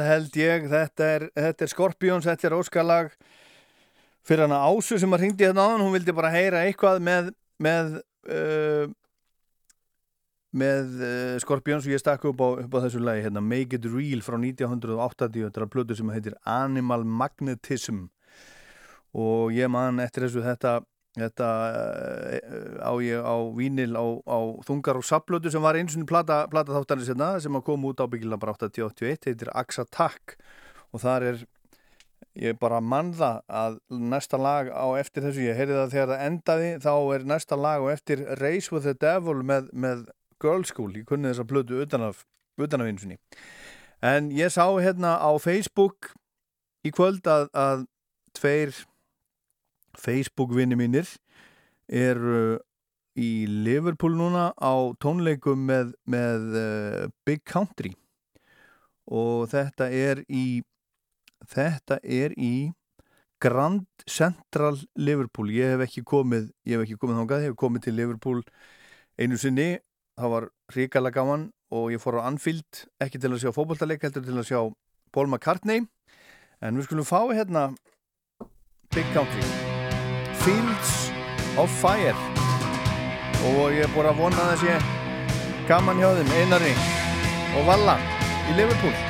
Það 0.00 0.08
held 0.08 0.36
ég, 0.40 0.66
þetta 0.70 1.08
er, 1.14 1.24
þetta 1.36 1.66
er 1.66 1.70
Scorpions, 1.74 2.24
þetta 2.24 2.46
er 2.48 2.54
óskalag 2.56 3.10
fyrir 4.24 4.46
hana 4.46 4.62
Ásu 4.70 4.96
sem 5.00 5.12
að 5.12 5.26
ringdi 5.26 5.44
hérna 5.44 5.66
áðan, 5.66 5.82
hún 5.84 5.92
vildi 5.92 6.14
bara 6.16 6.30
heyra 6.32 6.62
eitthvað 6.64 7.02
með 7.04 7.28
með 7.60 7.98
uh, 8.32 8.86
með 10.56 11.02
uh, 11.04 11.34
Scorpions 11.42 11.84
og 11.84 11.92
ég 11.92 12.00
stakk 12.00 12.24
upp 12.30 12.40
á, 12.40 12.48
upp 12.64 12.78
á 12.80 12.82
þessu 12.86 13.02
lagi 13.04 13.26
hérna, 13.26 13.42
Make 13.44 13.76
It 13.76 13.90
Real 13.90 14.24
frá 14.24 14.38
1980 14.40 15.44
þetta 15.44 15.60
er 15.60 15.66
að 15.66 15.74
plötu 15.74 15.98
sem 15.98 16.14
heitir 16.14 16.38
Animal 16.48 17.04
Magnetism. 17.04 18.06
Og 19.12 19.52
ég 19.52 19.68
man 19.70 20.00
eftir 20.02 20.24
þessu 20.24 20.42
þetta 20.46 20.80
þetta 21.18 21.46
uh, 21.74 22.74
á 22.86 22.92
ég 23.02 23.18
á 23.18 23.36
vínil 23.56 23.94
á, 23.98 24.06
á 24.30 24.38
þungar 24.66 25.00
og 25.00 25.06
saplötu 25.06 25.50
sem 25.50 25.62
var 25.62 25.78
eins 25.78 25.96
og 25.98 26.06
plata, 26.06 26.44
plata 26.52 26.76
þáttanir 26.76 27.08
hérna, 27.10 27.32
sem 27.42 27.56
að 27.56 27.66
koma 27.66 27.90
út 27.90 28.02
á 28.02 28.06
byggila 28.10 28.38
bara 28.40 28.54
8081 28.54 29.26
heitir 29.26 29.50
Axa 29.54 29.86
Tack 29.90 30.36
og 30.94 31.02
þar 31.02 31.26
er 31.32 31.42
ég 32.38 32.58
bara 32.60 32.78
mann 32.80 33.10
það 33.16 33.40
að 33.48 33.80
næsta 33.90 34.38
lag 34.38 34.70
á 34.70 34.86
eftir 35.00 35.26
þessu, 35.26 35.48
ég 35.48 35.58
heyrði 35.58 35.78
það 35.80 35.94
þegar 35.94 36.12
það 36.12 36.24
endaði 36.28 36.70
þá 36.84 36.92
er 37.16 37.26
næsta 37.32 37.58
lag 37.58 37.82
á 37.82 37.86
eftir 37.90 38.22
Race 38.38 38.70
with 38.70 38.86
the 38.86 38.94
Devil 38.94 39.42
með, 39.42 39.70
með 39.74 40.06
Girl 40.40 40.62
School, 40.68 40.92
ég 40.94 41.08
kunni 41.08 41.32
þessa 41.32 41.48
blödu 41.48 41.82
utan 41.82 42.06
af, 42.06 42.22
utan 42.60 42.84
af 42.84 42.92
einsunni 42.92 43.18
en 44.00 44.30
ég 44.32 44.52
sá 44.54 44.64
hérna 44.80 45.18
á 45.20 45.30
Facebook 45.42 46.12
í 46.86 46.92
kvöld 46.94 47.26
að, 47.28 47.50
að 47.52 47.84
tveir 48.38 48.72
Facebook-vinni 50.00 50.78
mínir 50.78 51.08
eru 51.90 52.58
í 53.18 53.46
Liverpool 53.46 54.14
núna 54.16 54.50
á 54.56 54.72
tónleikum 55.02 55.64
með, 55.66 55.94
með 56.08 56.56
uh, 56.56 57.06
Big 57.26 57.42
Country. 57.44 57.92
Og 59.10 59.48
þetta 59.50 59.90
er 59.90 60.22
í 60.30 60.62
þetta 61.50 61.98
er 62.04 62.34
í 62.38 62.70
Grand 63.40 63.86
Central 64.06 64.76
Liverpool. 65.00 65.50
Ég 65.52 65.74
hef 65.74 65.86
ekki 65.86 66.04
komið 66.06 66.50
ég 66.68 66.76
hef 66.76 66.84
ekki 66.86 67.00
komið 67.00 67.22
þángað, 67.22 67.46
ég 67.46 67.54
hef 67.54 67.60
komið 67.60 67.86
til 67.86 67.96
Liverpool 67.96 68.42
einu 69.20 69.38
sinni, 69.40 69.70
það 70.16 70.34
var 70.34 70.50
ríkala 70.76 71.12
gaman 71.12 71.48
og 71.74 71.90
ég 71.94 72.02
fór 72.02 72.20
á 72.20 72.28
Anfield 72.28 72.84
ekki 73.02 73.20
til 73.20 73.32
að 73.32 73.42
sjá 73.44 73.54
fókbaltaleik, 73.56 74.04
heldur 74.04 74.26
til 74.26 74.36
að 74.36 74.48
sjá 74.52 74.60
Paul 75.10 75.26
McCartney. 75.30 75.88
En 76.60 76.76
við 76.76 76.90
skulum 76.90 77.08
fá 77.08 77.24
hérna 77.32 77.70
Big 78.92 79.08
Country 79.16 79.69
Fields 80.44 81.10
of 81.58 81.70
Fire. 81.82 82.16
Og 83.50 83.74
ég 83.76 83.84
er 83.84 83.92
búin 83.92 84.08
að 84.08 84.20
vona 84.22 84.40
að 84.40 84.50
það 84.50 84.62
sé 84.64 84.78
gaman 85.68 86.00
hjá 86.00 86.08
þeim, 86.16 86.34
Einari 86.40 86.74
og 87.58 87.68
Valla 87.68 87.96
í 88.48 88.56
Liverpool 88.56 89.09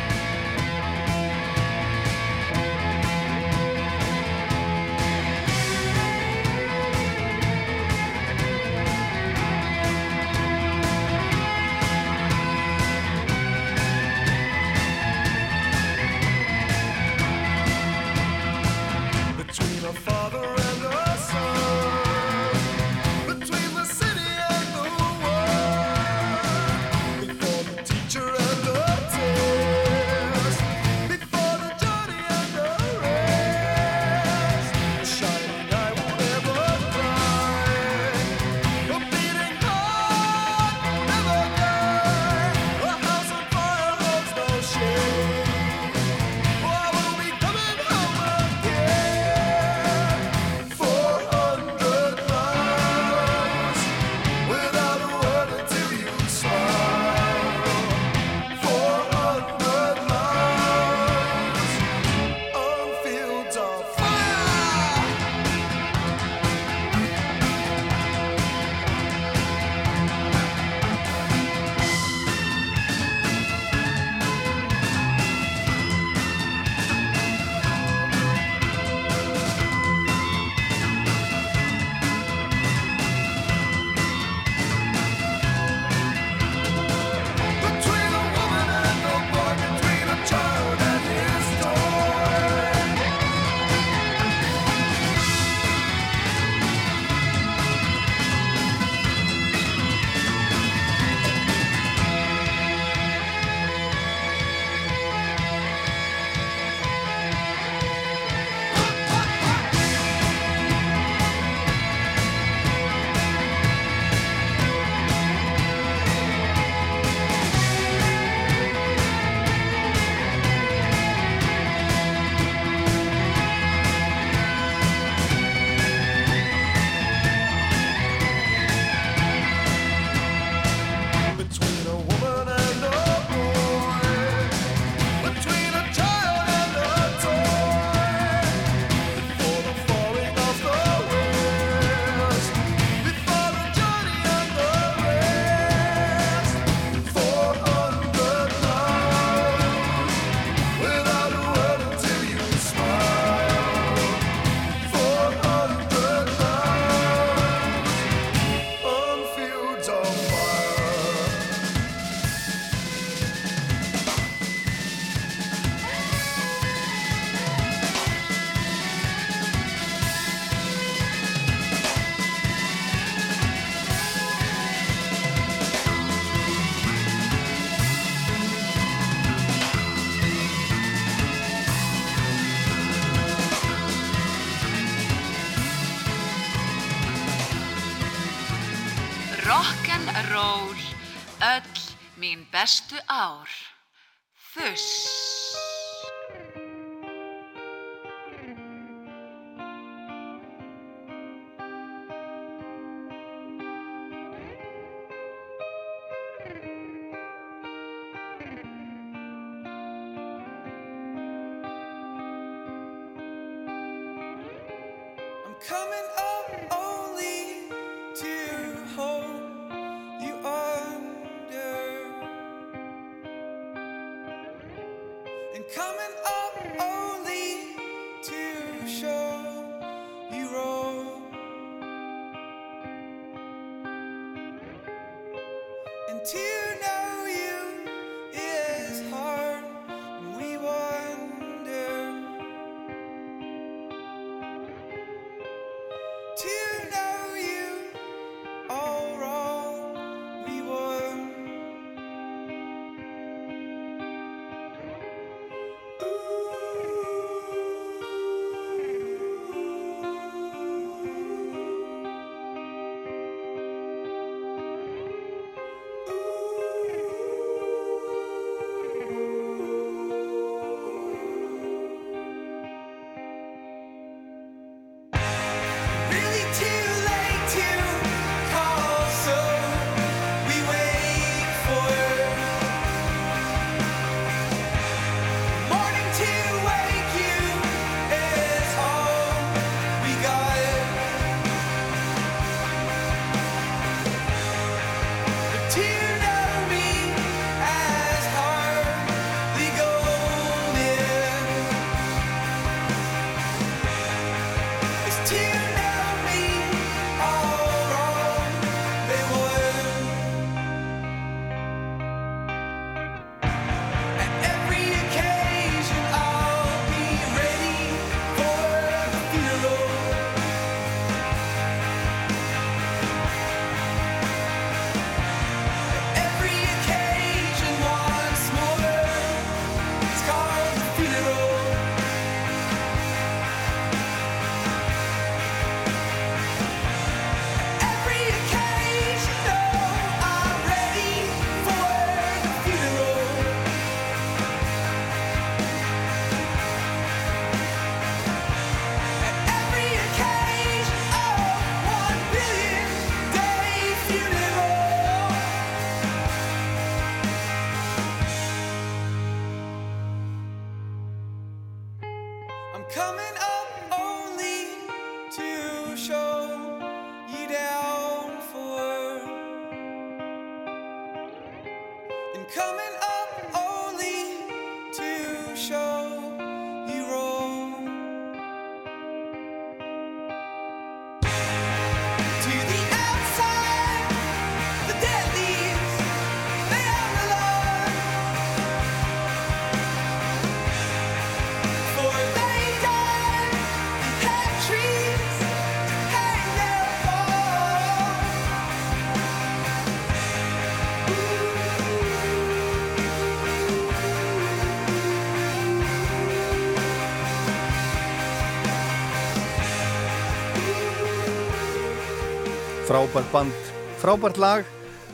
Frábært 413.01 413.31
band, 413.33 413.69
frábært 413.97 414.37
lag. 414.37 414.67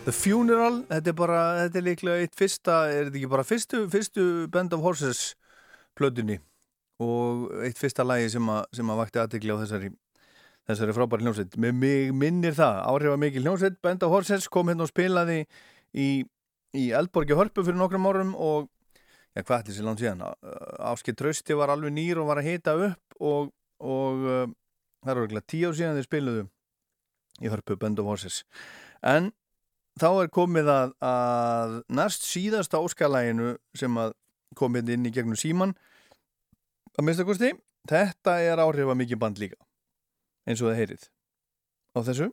The 0.03 0.11
Funeral, 0.11 0.81
þetta 0.89 1.11
er 1.13 1.15
bara 1.15 1.43
þetta 1.61 1.79
er 1.79 1.85
líklega 1.87 2.23
eitt 2.25 2.33
fyrsta, 2.35 2.79
er 2.91 3.05
þetta 3.07 3.19
ekki 3.21 3.29
bara 3.31 3.45
fyrstu, 3.47 3.83
fyrstu 3.93 4.25
Band 4.51 4.73
of 4.75 4.83
Horses 4.83 5.21
plötunni? 5.95 6.41
Og 6.99 7.45
eitt 7.63 7.79
fyrsta 7.79 8.03
lagi 8.03 8.33
sem, 8.33 8.51
a, 8.51 8.65
sem 8.75 8.91
að 8.91 8.99
vakti 9.05 9.21
aðtegli 9.23 9.55
á 9.55 9.61
þessari 9.61 9.93
þessari 10.67 10.97
frábæri 10.97 11.29
hljómsveit. 11.29 11.55
Með 11.63 11.79
mig 11.85 12.11
minnir 12.25 12.57
það 12.59 12.81
áhrifa 12.89 13.21
mikil 13.23 13.45
hljómsveit, 13.47 13.79
Band 13.87 14.09
of 14.09 14.17
Horses 14.17 14.51
kom 14.51 14.73
hérna 14.73 14.89
og 14.89 14.91
spilaði 14.91 15.39
í, 15.95 16.09
í 16.75 16.89
Eldborgi 16.91 17.39
Hörpu 17.39 17.63
fyrir 17.63 17.79
nokkrum 17.79 18.11
árum 18.11 18.35
og 18.35 18.67
já, 19.31 19.45
hvað 19.45 19.61
ætli 19.61 19.77
sér 19.79 19.87
langt 19.93 20.03
síðan? 20.03 20.27
Áskil 20.91 21.15
Trausti 21.15 21.55
var 21.55 21.71
alveg 21.77 21.95
nýr 21.95 22.19
og 22.19 22.35
var 22.35 22.43
að 22.43 22.51
hita 22.51 22.75
upp 22.91 23.23
og, 23.23 23.55
og 23.79 24.27
uh, 24.27 24.45
það 25.07 25.15
er 25.15 25.25
orðinlega 25.25 25.51
tíu 25.55 25.71
ár 25.71 25.79
síðan 25.85 26.03
þeir 26.03 26.11
spiluðu 26.11 26.47
í 27.43 27.51
hörpu 27.53 27.77
Band 27.81 28.01
of 28.03 28.09
Horses 28.09 28.43
en 29.05 29.33
þá 30.01 30.09
er 30.23 30.33
komið 30.33 30.71
að, 30.73 30.95
að 31.05 31.77
næst 31.99 32.27
síðasta 32.29 32.81
óskalæginu 32.85 33.57
sem 33.77 34.01
að 34.01 34.17
komið 34.57 34.95
inn 34.97 35.09
í 35.09 35.13
gegnum 35.15 35.39
síman 35.39 35.77
að 36.97 37.09
mista 37.09 37.27
kosti 37.29 37.53
þetta 37.89 38.39
er 38.45 38.63
áhrifa 38.63 38.97
mikið 38.97 39.23
band 39.23 39.43
líka 39.43 39.61
eins 40.47 40.63
og 40.63 40.71
það 40.71 40.83
heyrið 40.83 41.07
á 41.97 41.99
þessu. 42.07 42.33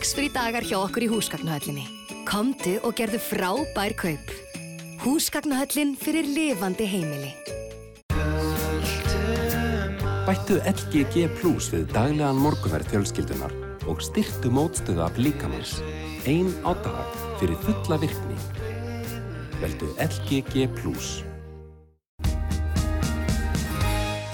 Taksfrí 0.00 0.30
dagar 0.32 0.64
hjá 0.64 0.78
okkur 0.80 1.04
í 1.04 1.08
húsgagnahöllinni. 1.12 1.82
Komdu 2.24 2.78
og 2.88 2.94
gerðu 2.96 3.18
frábær 3.20 3.92
kaup. 4.00 4.30
Húsgagnahöllin 5.02 5.92
fyrir 6.00 6.24
lifandi 6.24 6.86
heimili. 6.88 7.34
Bættu 10.24 10.56
LGG 10.64 11.28
Plus 11.36 11.68
við 11.74 11.84
daglegan 11.92 12.40
morgunverð 12.40 12.88
fjölskyldunar 12.94 13.52
og 13.92 14.00
styrtu 14.00 14.48
mótstöðu 14.48 15.04
af 15.04 15.20
líkamanns. 15.20 15.82
Einn 16.24 16.48
á 16.64 16.72
dag 16.80 17.20
fyrir 17.36 17.60
fulla 17.68 18.00
virkni. 18.00 18.40
Veldu 19.60 19.92
LGG 20.00 20.70
Plus. 20.80 21.18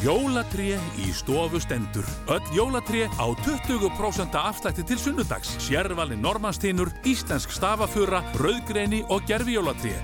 Jólatré 0.07 0.77
í 1.03 1.09
stofu 1.11 1.59
stendur. 1.59 2.07
Öll 2.31 2.51
jólatré 2.55 3.09
á 3.19 3.27
20% 3.43 4.37
afslætti 4.39 4.85
til 4.87 5.01
sunnudags. 5.03 5.57
Sérvalin 5.59 6.23
normannstínur, 6.23 6.93
íslensk 7.03 7.51
stafafura, 7.51 8.21
rauðgreni 8.39 9.03
og 9.11 9.27
gerfijólatré. 9.27 9.97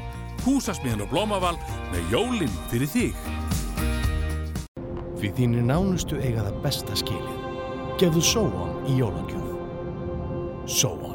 Húsasmiðan 0.43 1.05
og 1.07 1.13
blómaval 1.15 1.55
með 1.93 2.11
jólinn 2.17 2.59
fyrir 2.73 2.91
þig. 2.91 3.31
Því 5.23 5.33
þínir 5.39 5.71
nánustu 5.71 6.19
eiga 6.19 6.49
það 6.49 6.61
besta 6.67 6.99
skilið. 6.99 7.41
Gefðu 8.03 8.27
Sóon 8.27 8.79
í 8.91 8.99
jólagjöf. 8.99 9.49
Sóon. 10.67 11.12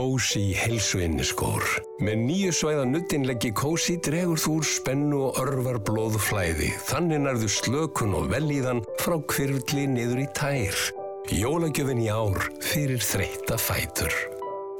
Kósi 0.00 0.54
heilsuinniskór. 0.56 1.60
Með 2.00 2.20
nýju 2.22 2.52
svæða 2.56 2.84
nuttinleggi 2.88 3.50
Kósi 3.52 3.98
dregur 4.00 4.40
þú 4.40 4.54
úr 4.56 4.64
spennu 4.64 5.18
og 5.26 5.40
örvar 5.42 5.76
blóðflæði. 5.84 6.70
Þannig 6.88 7.20
nærðu 7.26 7.50
slökun 7.52 8.14
og 8.16 8.30
velíðan 8.32 8.80
frá 9.02 9.18
kvirfli 9.28 9.84
niður 9.92 10.22
í 10.22 10.26
tær. 10.38 10.80
Jólagjöfin 11.28 12.00
í 12.00 12.08
ár 12.08 12.40
fyrir 12.64 13.04
þreytta 13.04 13.60
fætur. 13.60 14.16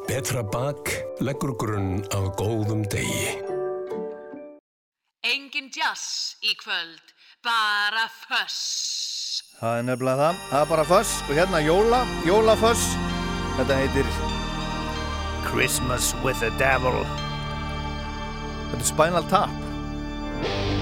Betra 0.08 0.40
bak 0.40 0.88
leggur 1.20 1.52
grunn 1.60 2.00
af 2.16 2.32
góðum 2.40 2.88
degi. 2.88 3.36
Engin 5.20 5.68
jazz 5.68 6.40
í 6.40 6.56
kvöld, 6.64 7.16
bara 7.44 8.08
föss. 8.24 9.44
Það 9.60 9.82
er 9.82 9.88
nefnilega 9.92 10.20
það. 10.24 10.44
Það 10.48 10.60
er 10.64 10.76
bara 10.76 10.90
föss 10.96 11.16
og 11.28 11.40
hérna 11.42 11.66
jóla, 11.68 12.04
jólaföss. 12.24 12.92
Þetta 13.60 13.82
heitir 13.84 14.38
Christmas 15.50 16.14
with 16.22 16.38
the 16.38 16.50
Devil. 16.58 17.02
Þetta 18.70 18.78
er 18.78 18.86
Spinal 18.86 19.26
Tap. 19.26 20.79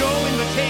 go 0.00 0.26
in 0.26 0.36
the 0.36 0.44
cave. 0.54 0.63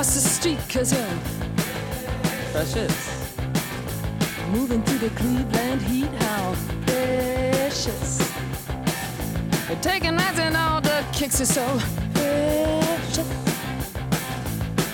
Across 0.00 0.14
the 0.14 0.20
street, 0.20 0.58
cause 0.70 0.94
you're 0.94 1.18
precious. 2.52 3.36
Moving 4.50 4.82
through 4.82 4.96
the 5.06 5.10
Cleveland 5.10 5.82
heat, 5.82 6.08
how 6.22 6.54
precious. 6.86 8.18
You're 9.68 9.78
taking 9.80 10.16
nights 10.16 10.38
and 10.38 10.56
all 10.56 10.80
the 10.80 11.04
kicks 11.12 11.42
are 11.42 11.44
so 11.44 11.66
precious. 12.14 13.28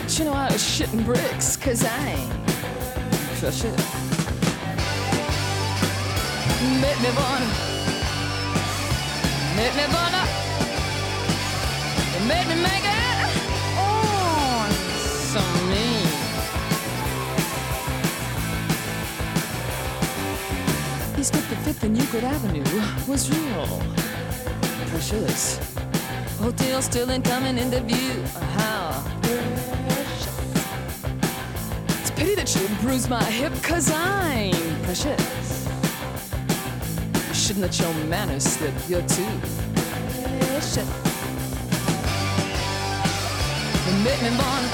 But 0.03 0.19
you 0.19 0.25
know 0.25 0.33
I 0.33 0.51
was 0.51 0.61
shitting 0.61 1.05
bricks, 1.05 1.57
cause 1.57 1.85
I 1.85 2.09
ain't 2.09 2.47
precious. 3.39 3.63
Make 6.83 6.99
me 7.05 7.11
wanna, 7.15 7.49
make 9.55 9.75
me 9.79 9.87
wanna, 9.95 10.25
make 12.27 12.49
me 12.49 12.61
make 12.61 12.86
55th 21.87 21.93
and 21.93 21.97
Euclid 21.97 22.25
Avenue 22.25 22.65
was 23.09 23.31
real 23.31 23.83
precious. 24.89 25.59
Hotel 26.39 26.83
still 26.83 27.11
incoming 27.11 27.59
into 27.59 27.81
view. 27.81 28.23
How 28.57 29.05
precious. 29.23 30.27
It's 32.01 32.11
a 32.11 32.13
pity 32.15 32.35
that 32.35 32.55
you 32.55 32.69
bruised 32.81 33.09
my 33.09 33.23
hip, 33.25 33.53
cause 33.63 33.91
I'm 33.91 34.55
precious. 34.83 35.69
You 37.29 37.35
shouldn't 37.35 37.63
let 37.63 37.79
your 37.79 37.95
manners 38.07 38.45
slip, 38.45 38.75
you're 38.89 39.03
too 39.03 39.41
precious. 40.15 40.89
Make 44.05 44.23
me 44.23 44.31
wanna, 44.39 44.69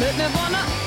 make 0.00 0.16
me 0.16 0.26
wanna, 0.34 0.79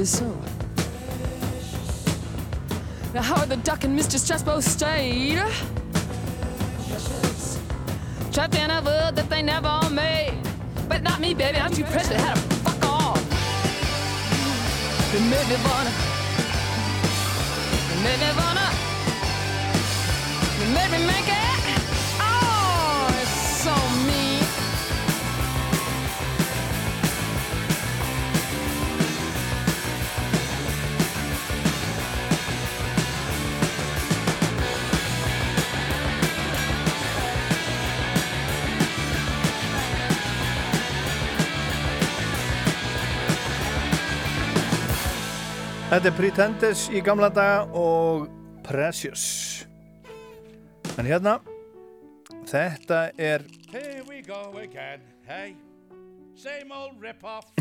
you're 0.00 0.06
so 0.06 0.24
Now 3.14 3.22
Howard 3.22 3.48
the 3.48 3.56
Duck 3.56 3.84
and 3.84 3.98
Mr. 3.98 4.18
Stress 4.18 4.42
both 4.42 4.64
stayed? 4.64 5.38
Trapped 8.32 8.54
in 8.54 8.70
a 8.70 8.80
world 8.82 9.16
that 9.16 9.28
they 9.28 9.42
never 9.42 9.90
made. 9.90 10.38
But 10.88 11.02
not 11.02 11.20
me, 11.20 11.34
baby, 11.34 11.58
I'm 11.58 11.72
too 11.72 11.84
precious, 11.84 12.08
had 12.08 12.36
to 12.36 12.40
fuck 12.40 12.84
off 12.84 13.18
It 15.14 15.20
made 15.22 15.48
me 15.48 15.56
wanna 15.64 16.09
Þetta 46.00 46.14
er 46.14 46.16
Pretenders 46.16 46.82
í 46.96 47.00
gamla 47.04 47.28
daga 47.28 47.66
og 47.76 48.22
Precious. 48.64 49.24
En 50.96 51.04
hérna, 51.04 51.34
þetta 52.48 53.00
er, 53.20 53.44
Here 53.68 54.00
we 54.08 54.22
go 54.24 54.56
again, 54.56 55.04
hey? 55.28 55.58
Same 56.32 56.72
old 56.72 56.96
rip-off. 57.04 57.52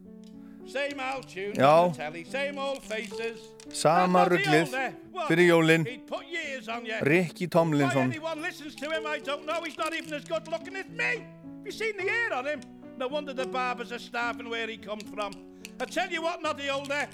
same 0.64 1.04
old 1.04 1.28
tune 1.28 1.52
Já. 1.52 1.92
telly, 1.92 2.24
same 2.24 2.56
old 2.56 2.80
faces. 2.80 3.44
Sama? 3.68 4.24
What? 4.24 5.28
fyrir 5.28 5.50
jólin. 5.52 5.84
He'd 5.84 6.06
put 6.06 6.24
years 6.32 6.68
on 6.68 6.86
you. 6.86 6.96
Ricky 7.02 7.44
Why 7.44 7.58
Tomlinson. 7.58 8.08
anyone 8.08 8.40
listens 8.40 8.74
to 8.76 8.88
him, 8.88 9.04
I 9.06 9.18
don't 9.18 9.44
know. 9.44 9.60
He's 9.62 9.76
not 9.76 9.92
even 9.92 10.14
as 10.14 10.24
good 10.24 10.48
looking 10.48 10.76
as 10.76 10.88
me. 10.88 11.28
Have 11.28 11.66
you 11.66 11.72
seen 11.72 11.98
the 11.98 12.08
hair 12.08 12.32
on 12.32 12.46
him? 12.46 12.60
No 12.96 13.08
wonder 13.08 13.34
the 13.34 13.44
barbers 13.44 13.92
are 13.92 13.98
starving 13.98 14.48
where 14.48 14.66
he 14.66 14.78
comes 14.78 15.04
from. 15.12 15.51
I 15.80 15.84
tell 15.84 16.08
you 16.10 16.22
what, 16.22 16.42
the 16.56 16.68
older. 16.68 17.08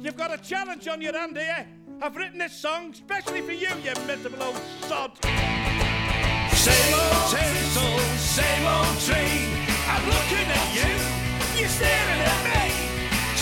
You've 0.00 0.16
got 0.16 0.32
a 0.32 0.38
challenge 0.38 0.86
on 0.88 1.00
your 1.00 1.16
hand 1.16 1.36
here. 1.36 1.66
I've 2.02 2.16
written 2.16 2.38
this 2.38 2.52
song 2.52 2.92
specially 2.92 3.40
for 3.40 3.52
you, 3.52 3.68
you 3.84 3.92
miserable 4.06 4.42
old 4.42 4.60
sod. 4.82 5.12
Same 5.22 6.94
old 6.94 7.30
tinsel, 7.30 7.98
same 8.18 8.66
old 8.66 8.98
tree. 9.00 9.48
I'm 9.88 10.04
looking 10.06 10.48
at 10.48 10.68
you, 10.74 10.92
you're 11.58 11.68
staring 11.68 12.20
at 12.20 12.40
me. 12.48 12.72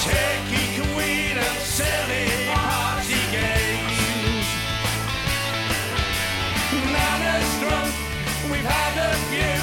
Turkey 0.02 0.66
queen 0.94 1.36
and 1.38 1.58
silly 1.58 2.28
party 2.52 3.20
games. 3.30 4.46
Nana's 6.92 7.50
drunk, 7.60 7.94
we've 8.50 8.64
had 8.64 8.94
a 8.98 9.16
few. 9.30 9.57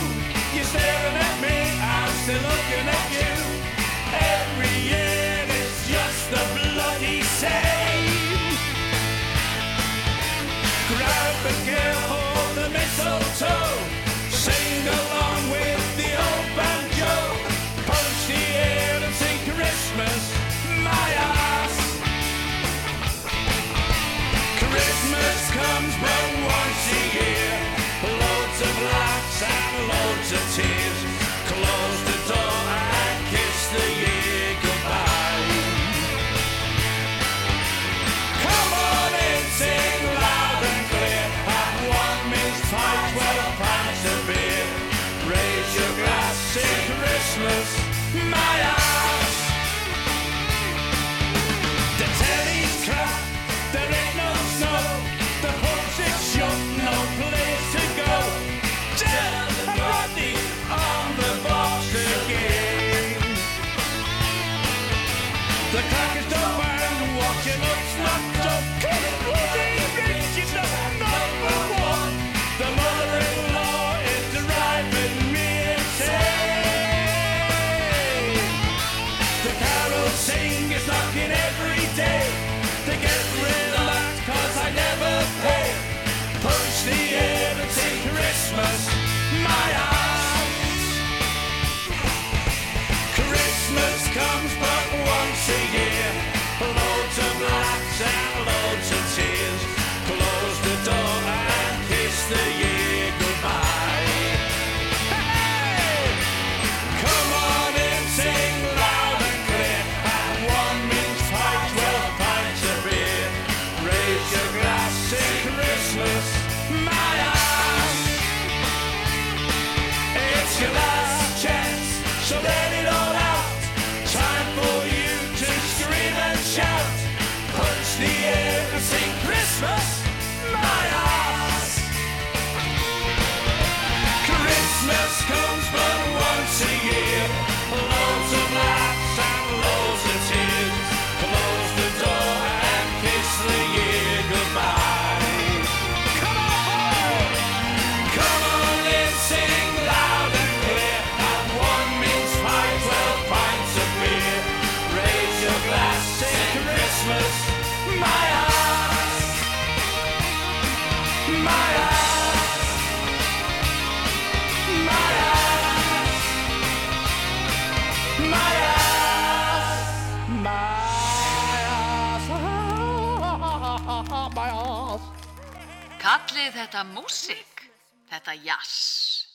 þið 176.46 176.58
þetta 176.60 176.82
músík? 176.94 177.64
Þetta 178.12 178.36
jazz. 178.46 179.26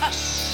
Fass. 0.00 0.51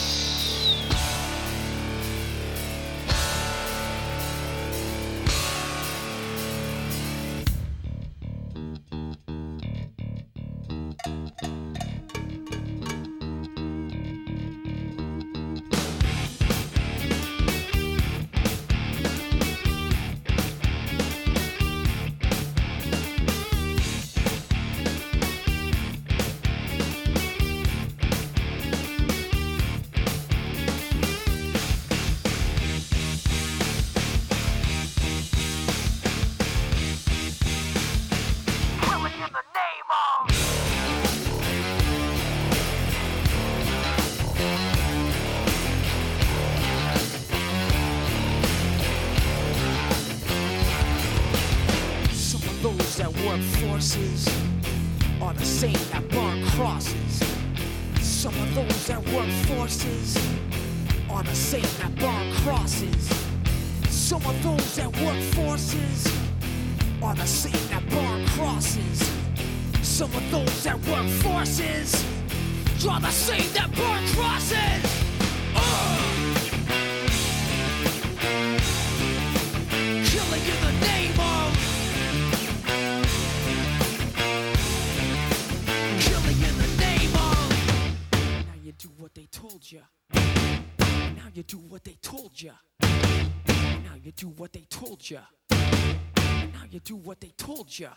плеча. 97.78 97.96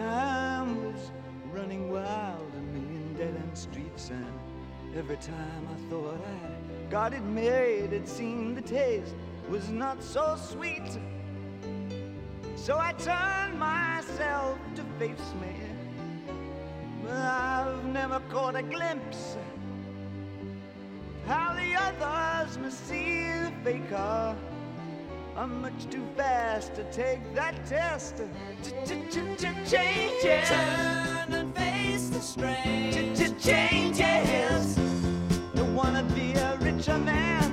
time 0.00 0.82
was 0.84 1.10
running 1.52 1.90
wild, 1.90 2.50
a 2.56 2.62
million 2.72 3.14
dead 3.14 3.34
end 3.36 3.56
streets. 3.56 4.10
And 4.10 4.26
every 4.96 5.16
time 5.16 5.68
I 5.74 5.90
thought 5.90 6.20
I 6.24 6.90
got 6.90 7.12
it 7.12 7.22
made, 7.22 7.92
it 7.92 8.08
seemed 8.08 8.56
the 8.56 8.62
taste 8.62 9.14
was 9.48 9.68
not 9.68 10.02
so 10.02 10.36
sweet. 10.36 10.98
So 12.56 12.78
I 12.78 12.92
turned 12.92 13.58
myself 13.58 14.58
to 14.76 14.82
face 14.98 15.32
me. 15.42 15.54
But 17.02 17.12
I've 17.12 17.84
never 17.84 18.20
caught 18.30 18.56
a 18.56 18.62
glimpse 18.62 19.36
of 19.36 19.50
how 21.28 21.54
the 21.54 21.74
others 21.74 22.58
must 22.58 22.86
see 22.88 23.24
the 23.24 23.52
faker. 23.64 24.36
I'm 25.40 25.62
much 25.62 25.88
too 25.88 26.04
fast 26.18 26.74
to 26.74 26.84
take 26.92 27.34
that 27.34 27.64
test. 27.64 28.18
Changes. 28.62 30.48
Turn 30.50 31.32
and 31.32 31.56
face 31.56 32.10
the 32.10 32.20
strain. 32.20 33.16
Changes. 33.38 34.76
Don't 35.54 35.74
wanna 35.74 36.02
be 36.14 36.34
a 36.34 36.58
richer 36.60 36.98
man. 36.98 37.49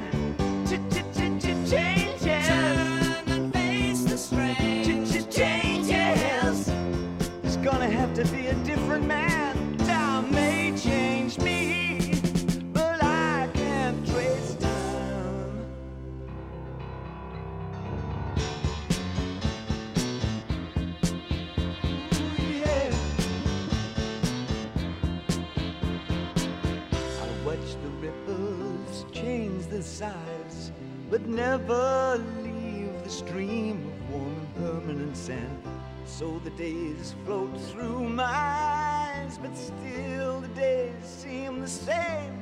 Change 29.98 30.72
but 31.10 31.26
never 31.26 32.24
leave 32.44 33.04
the 33.04 33.10
stream 33.10 33.84
of 33.88 34.12
warm 34.12 34.28
and 34.28 34.56
permanent 34.56 35.18
sand. 35.18 35.64
So 36.06 36.40
the 36.44 36.52
days 36.52 37.16
float 37.26 37.60
through 37.72 38.08
my 38.10 38.24
eyes, 38.24 39.40
but 39.40 39.58
still 39.58 40.42
the 40.42 40.50
days 40.50 40.94
seem 41.04 41.62
the 41.62 41.68
same. 41.68 42.38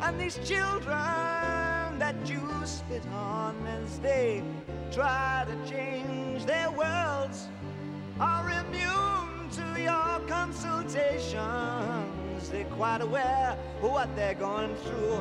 And 0.00 0.18
these 0.18 0.38
children 0.48 1.98
that 1.98 2.16
you 2.24 2.40
spit 2.64 3.06
on 3.12 3.54
as 3.66 3.98
they 3.98 4.42
try 4.90 5.44
to 5.46 5.70
change 5.70 6.46
their 6.46 6.70
worlds 6.70 7.48
are 8.18 8.48
immune 8.48 9.50
to 9.50 9.82
your 9.82 10.20
consultations. 12.38 12.48
They're 12.50 12.76
quite 12.76 13.00
aware 13.00 13.56
of 13.82 13.90
what 13.90 14.14
they're 14.16 14.34
going 14.34 14.74
through. 14.76 15.20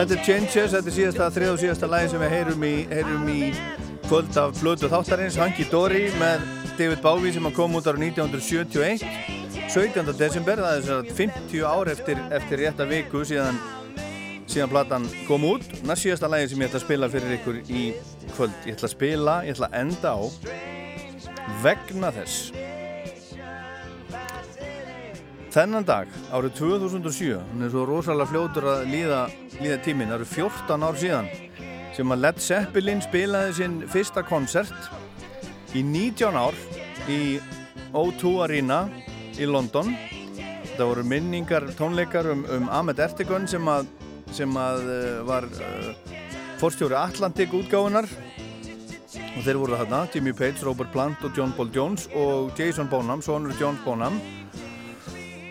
Þetta 0.00 0.14
er 0.16 0.24
Changes, 0.24 0.72
þetta 0.72 0.88
er 0.88 0.94
síðasta 0.94 1.26
þrið 1.34 1.50
og 1.52 1.58
síðasta 1.60 1.88
lagi 1.90 2.08
sem 2.08 2.22
við 2.22 2.30
heyrum 2.32 2.62
í, 2.64 2.74
heyrum 2.88 3.26
í 3.28 3.40
kvöld 4.06 4.38
af 4.40 4.54
blödu 4.60 4.88
þáttarins 4.88 5.36
Hanky 5.36 5.66
Dory 5.68 6.06
með 6.20 6.46
David 6.78 7.02
Bowie 7.04 7.34
sem 7.34 7.50
kom 7.52 7.76
út 7.76 7.90
ára 7.90 8.00
1971 8.00 9.04
17. 9.70 10.14
desember, 10.16 10.62
það 10.64 10.78
er 10.78 10.86
svona 10.86 11.18
50 11.18 11.66
ár 11.68 11.92
eftir, 11.92 12.22
eftir 12.32 12.64
rétta 12.64 12.88
viku 12.88 13.20
síðan 13.28 13.60
síðan 14.50 14.72
platan 14.72 15.06
kom 15.28 15.44
út 15.46 15.68
næst 15.84 16.06
síðasta 16.06 16.32
lagi 16.32 16.48
sem 16.50 16.64
ég 16.64 16.72
ætla 16.72 16.80
að 16.80 16.86
spila 16.88 17.12
fyrir 17.12 17.36
ykkur 17.36 17.60
í 17.68 17.84
kvöld, 18.32 18.56
ég 18.64 18.78
ætla 18.78 18.88
að 18.88 18.96
spila 18.96 19.40
ég 19.44 19.58
ætla 19.58 19.68
að 19.68 19.80
enda 19.84 20.16
á 20.16 20.20
vegna 21.64 22.12
þess. 22.14 22.50
Þennan 25.50 25.86
dag, 25.86 26.10
árið 26.30 26.60
2007, 26.60 27.32
hann 27.34 27.66
er 27.66 27.72
svo 27.72 27.82
rosalega 27.88 28.30
fljótur 28.30 28.68
að 28.70 28.84
líða, 28.92 29.22
líða 29.58 29.78
tíminn, 29.82 30.12
það 30.12 30.20
eru 30.20 30.28
14 30.30 30.86
ár 30.86 31.00
síðan 31.00 31.30
sem 31.96 32.14
að 32.14 32.22
Led 32.22 32.38
Zeppelin 32.40 33.02
spilaði 33.02 33.56
sinn 33.58 33.80
fyrsta 33.90 34.22
koncert 34.26 35.74
í 35.74 35.82
19 35.82 36.38
ár 36.38 36.56
í 37.10 37.40
O2 37.90 38.36
Arena 38.44 38.84
í 39.34 39.48
London. 39.48 39.90
Það 40.76 40.86
voru 40.86 41.04
minningar 41.10 41.66
tónleikar 41.76 42.30
um, 42.30 42.46
um 42.46 42.70
Ahmed 42.70 43.02
Ertegun 43.02 43.48
sem 43.50 43.66
að, 43.68 43.90
sem 44.32 44.54
að 44.56 44.86
uh, 44.86 45.00
var 45.28 45.48
uh, 45.50 45.90
fórstjóri 46.62 46.96
Atlantic 46.96 47.52
útgáfunar 47.58 48.08
og 49.36 49.44
þeir 49.46 49.58
voru 49.60 49.78
þarna, 49.78 50.02
Jimmy 50.14 50.32
Page, 50.36 50.64
Robert 50.66 50.90
Plant 50.92 51.24
og 51.24 51.36
John 51.36 51.52
Paul 51.56 51.70
Jones 51.74 52.08
og 52.18 52.52
Jason 52.58 52.88
Bonham, 52.90 53.22
sonur 53.22 53.54
John 53.60 53.78
Bonham. 53.84 54.20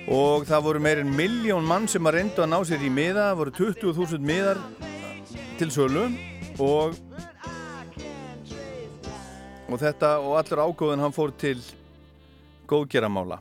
Og 0.09 0.47
það 0.49 0.65
voru 0.65 0.81
meirinn 0.83 1.13
miljón 1.15 1.67
mann 1.69 1.87
sem 1.87 2.05
að 2.09 2.17
reyndu 2.17 2.43
að 2.43 2.51
ná 2.51 2.59
sér 2.65 2.83
í 2.83 2.89
miða, 2.91 3.29
það 3.29 3.39
voru 3.43 3.55
20.000 3.59 4.25
miðar 4.25 4.63
til 5.59 5.69
sölu. 5.73 6.07
Og 6.59 6.97
og 9.69 9.77
þetta 9.77 10.15
og 10.23 10.39
allur 10.39 10.63
ágóðin 10.65 11.03
hann 11.03 11.13
fór 11.13 11.33
til 11.37 11.59
góðgeramála. 12.69 13.37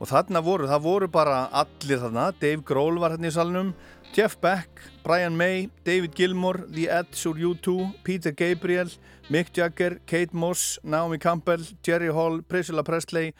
Og 0.00 0.08
þarna 0.08 0.40
voru, 0.40 0.68
það 0.68 0.84
voru 0.86 1.08
bara 1.12 1.42
allir 1.52 2.00
þarna, 2.00 2.30
Dave 2.40 2.64
Grohl 2.64 3.00
var 3.02 3.12
hérna 3.12 3.28
í 3.28 3.34
salnum 3.34 3.74
Jeff 4.16 4.38
Beck, 4.40 4.80
Brian 5.04 5.36
May 5.36 5.68
David 5.84 6.16
Gilmour, 6.16 6.62
The 6.72 6.88
Edge 6.88 7.20
úr 7.28 7.42
U2 7.50 7.76
Peter 8.04 8.32
Gabriel, 8.32 8.88
Mick 9.30 9.52
Jagger 9.54 10.00
Kate 10.10 10.34
Moss, 10.34 10.78
Naomi 10.82 11.18
Campbell 11.18 11.62
Jerry 11.86 12.10
Hall, 12.10 12.42
Priscilla 12.42 12.82
Presley 12.82 13.30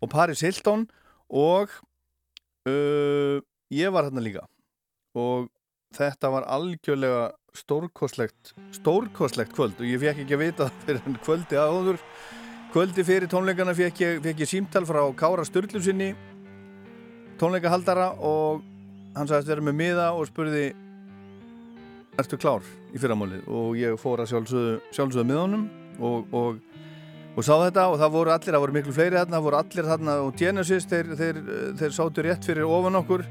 og 0.00 0.10
Paris 0.12 0.44
Hilton 0.46 0.86
og 1.28 1.72
uh, 2.70 3.42
ég 3.74 3.90
var 3.90 4.06
hérna 4.06 4.22
líka. 4.22 4.46
Og 5.18 5.50
þetta 5.96 6.30
var 6.30 6.46
algjörlega 6.46 7.30
stórkostlegt 7.58 8.52
stórkostlegt 8.76 9.56
kvöld 9.56 9.80
og 9.82 9.88
ég 9.90 9.98
fekk 9.98 10.22
ekki 10.22 10.36
að 10.36 10.44
vita 10.44 10.68
það 10.68 10.84
fyrir 10.86 11.06
enn 11.10 11.22
kvöldi 11.26 11.58
áður. 11.58 12.02
Kvöldi 12.70 13.02
fyrir 13.02 13.30
tónleikana 13.30 13.74
fekk 13.74 14.04
ég, 14.04 14.20
fekk 14.22 14.44
ég 14.44 14.52
símtal 14.52 14.86
frá 14.86 15.02
Kára 15.18 15.42
Sturlusinni 15.48 16.12
tónleikahaldara 17.40 18.12
og 18.20 18.60
hann 19.16 19.26
sagðist 19.26 19.50
vera 19.50 19.64
með 19.64 19.78
miða 19.80 20.10
og 20.14 20.28
spurði 20.28 20.68
ertu 22.20 22.38
klár 22.38 22.62
í 22.90 23.00
fyrramálið 23.00 23.46
og 23.50 23.76
ég 23.78 23.98
fór 24.00 24.22
að 24.22 24.32
sjálfsögðu, 24.32 24.74
sjálfsögðu 24.94 25.26
með 25.28 25.40
honum 25.44 25.66
og, 26.00 26.34
og, 26.34 26.58
og 27.36 27.46
sá 27.46 27.52
þetta 27.64 27.86
og 27.92 28.00
það 28.00 28.16
voru 28.16 28.34
allir, 28.34 28.54
það 28.54 28.64
voru 28.64 28.76
miklu 28.78 28.96
fleiri 28.96 29.18
þarna 29.18 29.36
það 29.36 29.46
voru 29.46 29.60
allir 29.60 29.90
þarna 29.90 30.16
og 30.24 30.40
Genesis 30.40 30.88
þeir, 30.90 31.14
þeir, 31.20 31.40
þeir 31.80 31.94
sátu 31.96 32.26
rétt 32.26 32.50
fyrir 32.50 32.66
ofan 32.66 33.00
okkur 33.02 33.24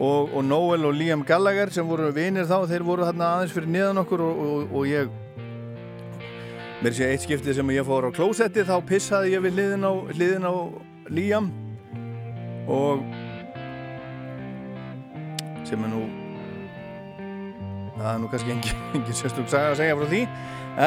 og, 0.00 0.30
og 0.34 0.44
Noel 0.44 0.86
og 0.90 0.94
Liam 0.96 1.24
Gallagher 1.26 1.72
sem 1.72 1.88
voru 1.88 2.10
vinir 2.16 2.48
þá, 2.48 2.62
þeir 2.68 2.86
voru 2.86 3.08
þarna 3.08 3.32
aðeins 3.36 3.56
fyrir 3.56 3.74
niðan 3.74 4.04
okkur 4.04 4.24
og, 4.26 4.84
ég 4.88 5.10
mér 6.80 6.96
sé 6.96 7.10
eitt 7.12 7.26
skiptið 7.26 7.60
sem 7.60 7.74
ég 7.76 7.88
fór 7.88 8.08
á 8.08 8.10
klósetti 8.14 8.64
þá 8.68 8.76
pissaði 8.88 9.34
ég 9.34 9.44
við 9.44 9.58
hliðin 9.58 9.84
á, 9.84 9.92
hliðin 10.14 10.48
á 10.48 10.54
Liam 11.10 11.50
og 12.70 13.04
sem 15.68 15.84
er 15.84 15.92
nú 15.92 16.19
það 18.00 18.12
er 18.12 18.20
nú 18.22 18.30
kannski 18.32 18.54
engin, 18.56 18.84
engin 18.98 19.20
sérstök 19.22 19.50
saga 19.52 19.74
að 19.74 19.80
segja 19.84 19.98
frá 20.00 20.10
því. 20.10 20.22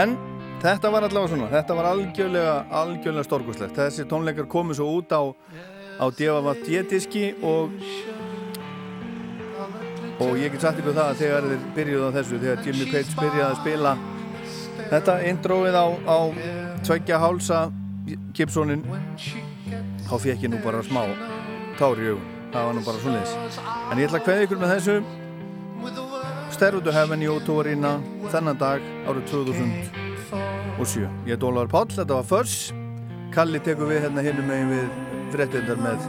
En 0.03 0.15
þetta 0.63 0.91
var 0.93 1.03
allavega 1.03 1.33
svona 1.33 1.51
þetta 1.51 1.75
var 1.75 1.87
algjörlega, 1.89 2.55
algjörlega 2.81 3.27
storkoslegt 3.27 3.77
þessi 3.77 4.05
tónleikar 4.07 4.47
komu 4.51 4.75
svo 4.77 4.87
út 4.95 5.11
á 5.11 5.21
á 5.99 6.05
Devavatt 6.17 6.63
Dietiski 6.63 7.33
og 7.43 7.73
og 10.23 10.37
ég 10.39 10.53
get 10.53 10.63
sagt 10.63 10.79
ykkur 10.79 10.95
það 10.95 11.09
að 11.09 11.19
þegar 11.19 11.47
þeir 11.49 11.65
byrjuð 11.75 12.05
á 12.07 12.09
þessu 12.17 12.39
þegar 12.39 12.67
Jimmy 12.67 12.87
Page 12.93 13.17
byrjaði 13.19 13.49
að 13.49 13.59
spila 13.59 13.93
þetta 14.93 15.15
introið 15.31 15.75
á, 15.75 15.85
á 16.07 16.17
tveggja 16.87 17.19
hálsa 17.19 17.59
Gibsonin 18.35 18.85
þá 20.07 20.15
fekk 20.15 20.45
ég 20.45 20.53
nú 20.53 20.61
bara 20.63 20.83
smá 20.85 21.03
tári 21.79 22.07
í 22.07 22.13
augun. 22.13 22.31
Það 22.53 22.65
var 22.67 22.75
nú 22.77 22.85
bara 22.85 23.03
svona 23.03 23.21
þess 23.25 23.59
en 23.91 23.99
ég 23.99 24.07
ætla 24.07 24.21
að 24.21 24.25
kveða 24.29 24.47
ykkur 24.47 24.63
með 24.63 24.73
þessu 24.77 24.97
Stairway 26.63 26.85
to 26.85 26.91
Heaven 26.95 27.19
í 27.19 27.27
Ótóarína 27.27 27.89
þennan 28.31 28.55
dag 28.55 28.83
árið 29.03 29.25
2007 29.33 31.09
ég 31.27 31.33
er 31.35 31.41
Dólar 31.41 31.67
Páll, 31.67 31.89
þetta 31.91 32.15
var 32.15 32.23
Förs 32.23 32.53
Kalli 33.35 33.59
tekur 33.59 33.89
við 33.89 34.05
hérna 34.05 34.23
hinnum 34.23 34.47
megin 34.47 34.71
við 34.71 34.87
fréttindar 35.33 35.81
með 35.83 36.07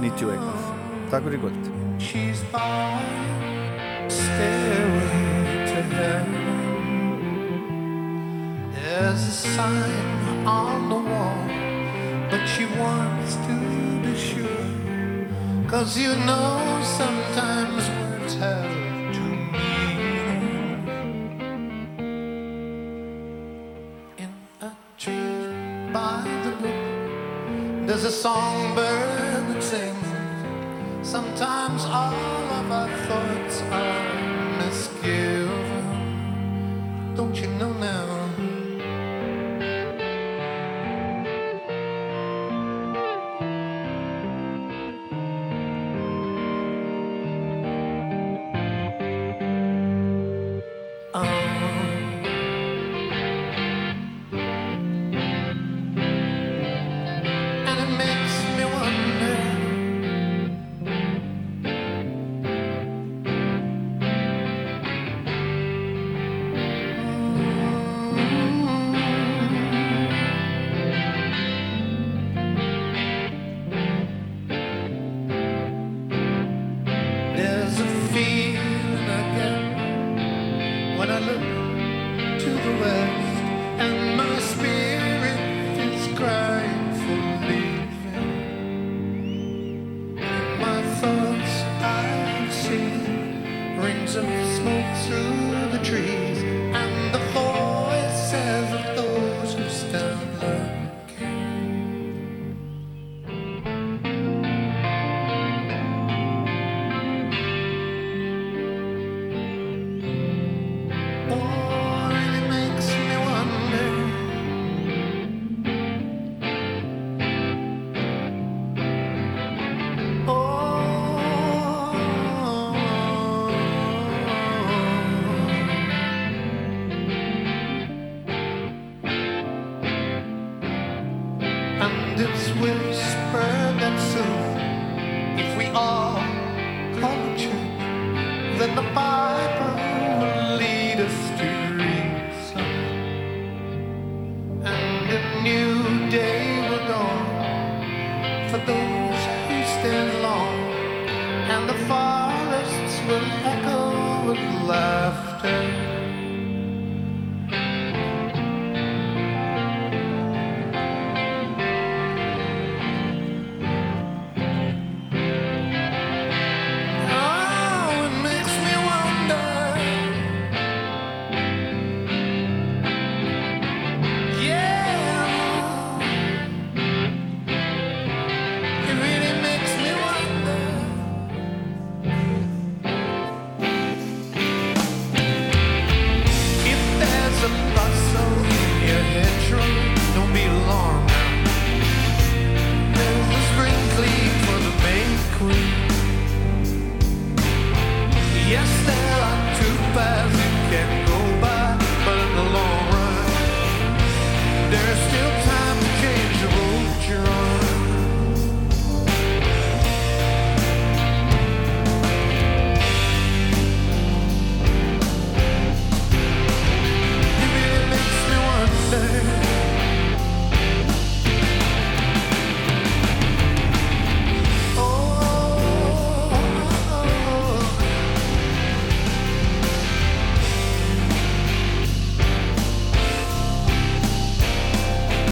91 0.00 0.40
Takk 1.12 1.26
fyrir 1.26 1.36
í 1.36 1.42
kvöld 1.42 1.68
She's 2.00 2.40
by 2.48 3.04
stairway 4.08 5.68
to 5.68 5.84
heaven. 5.92 6.40
There's 8.72 9.20
a 9.20 9.36
sign 9.52 10.48
on 10.48 10.88
the 10.88 11.00
wall, 11.12 11.44
but 12.32 12.48
she 12.48 12.64
wants 12.80 13.36
to 13.36 13.54
be 14.00 14.16
sure. 14.16 14.64
Cause 15.68 15.98
you 15.98 16.16
know 16.24 16.80
sometimes 16.96 17.84
words 18.00 18.34
have 18.36 18.79
there's 28.02 28.14
a 28.14 28.16
songbird 28.16 29.46
that 29.48 29.62
sings. 29.62 31.06
Sometimes 31.06 31.84
all 31.84 32.46
of 32.60 32.72
our 32.72 32.88
thoughts 33.06 33.60
are 33.60 34.06
misgiven. 34.58 35.84
Don't 37.14 37.36
you 37.38 37.48
know 37.58 37.74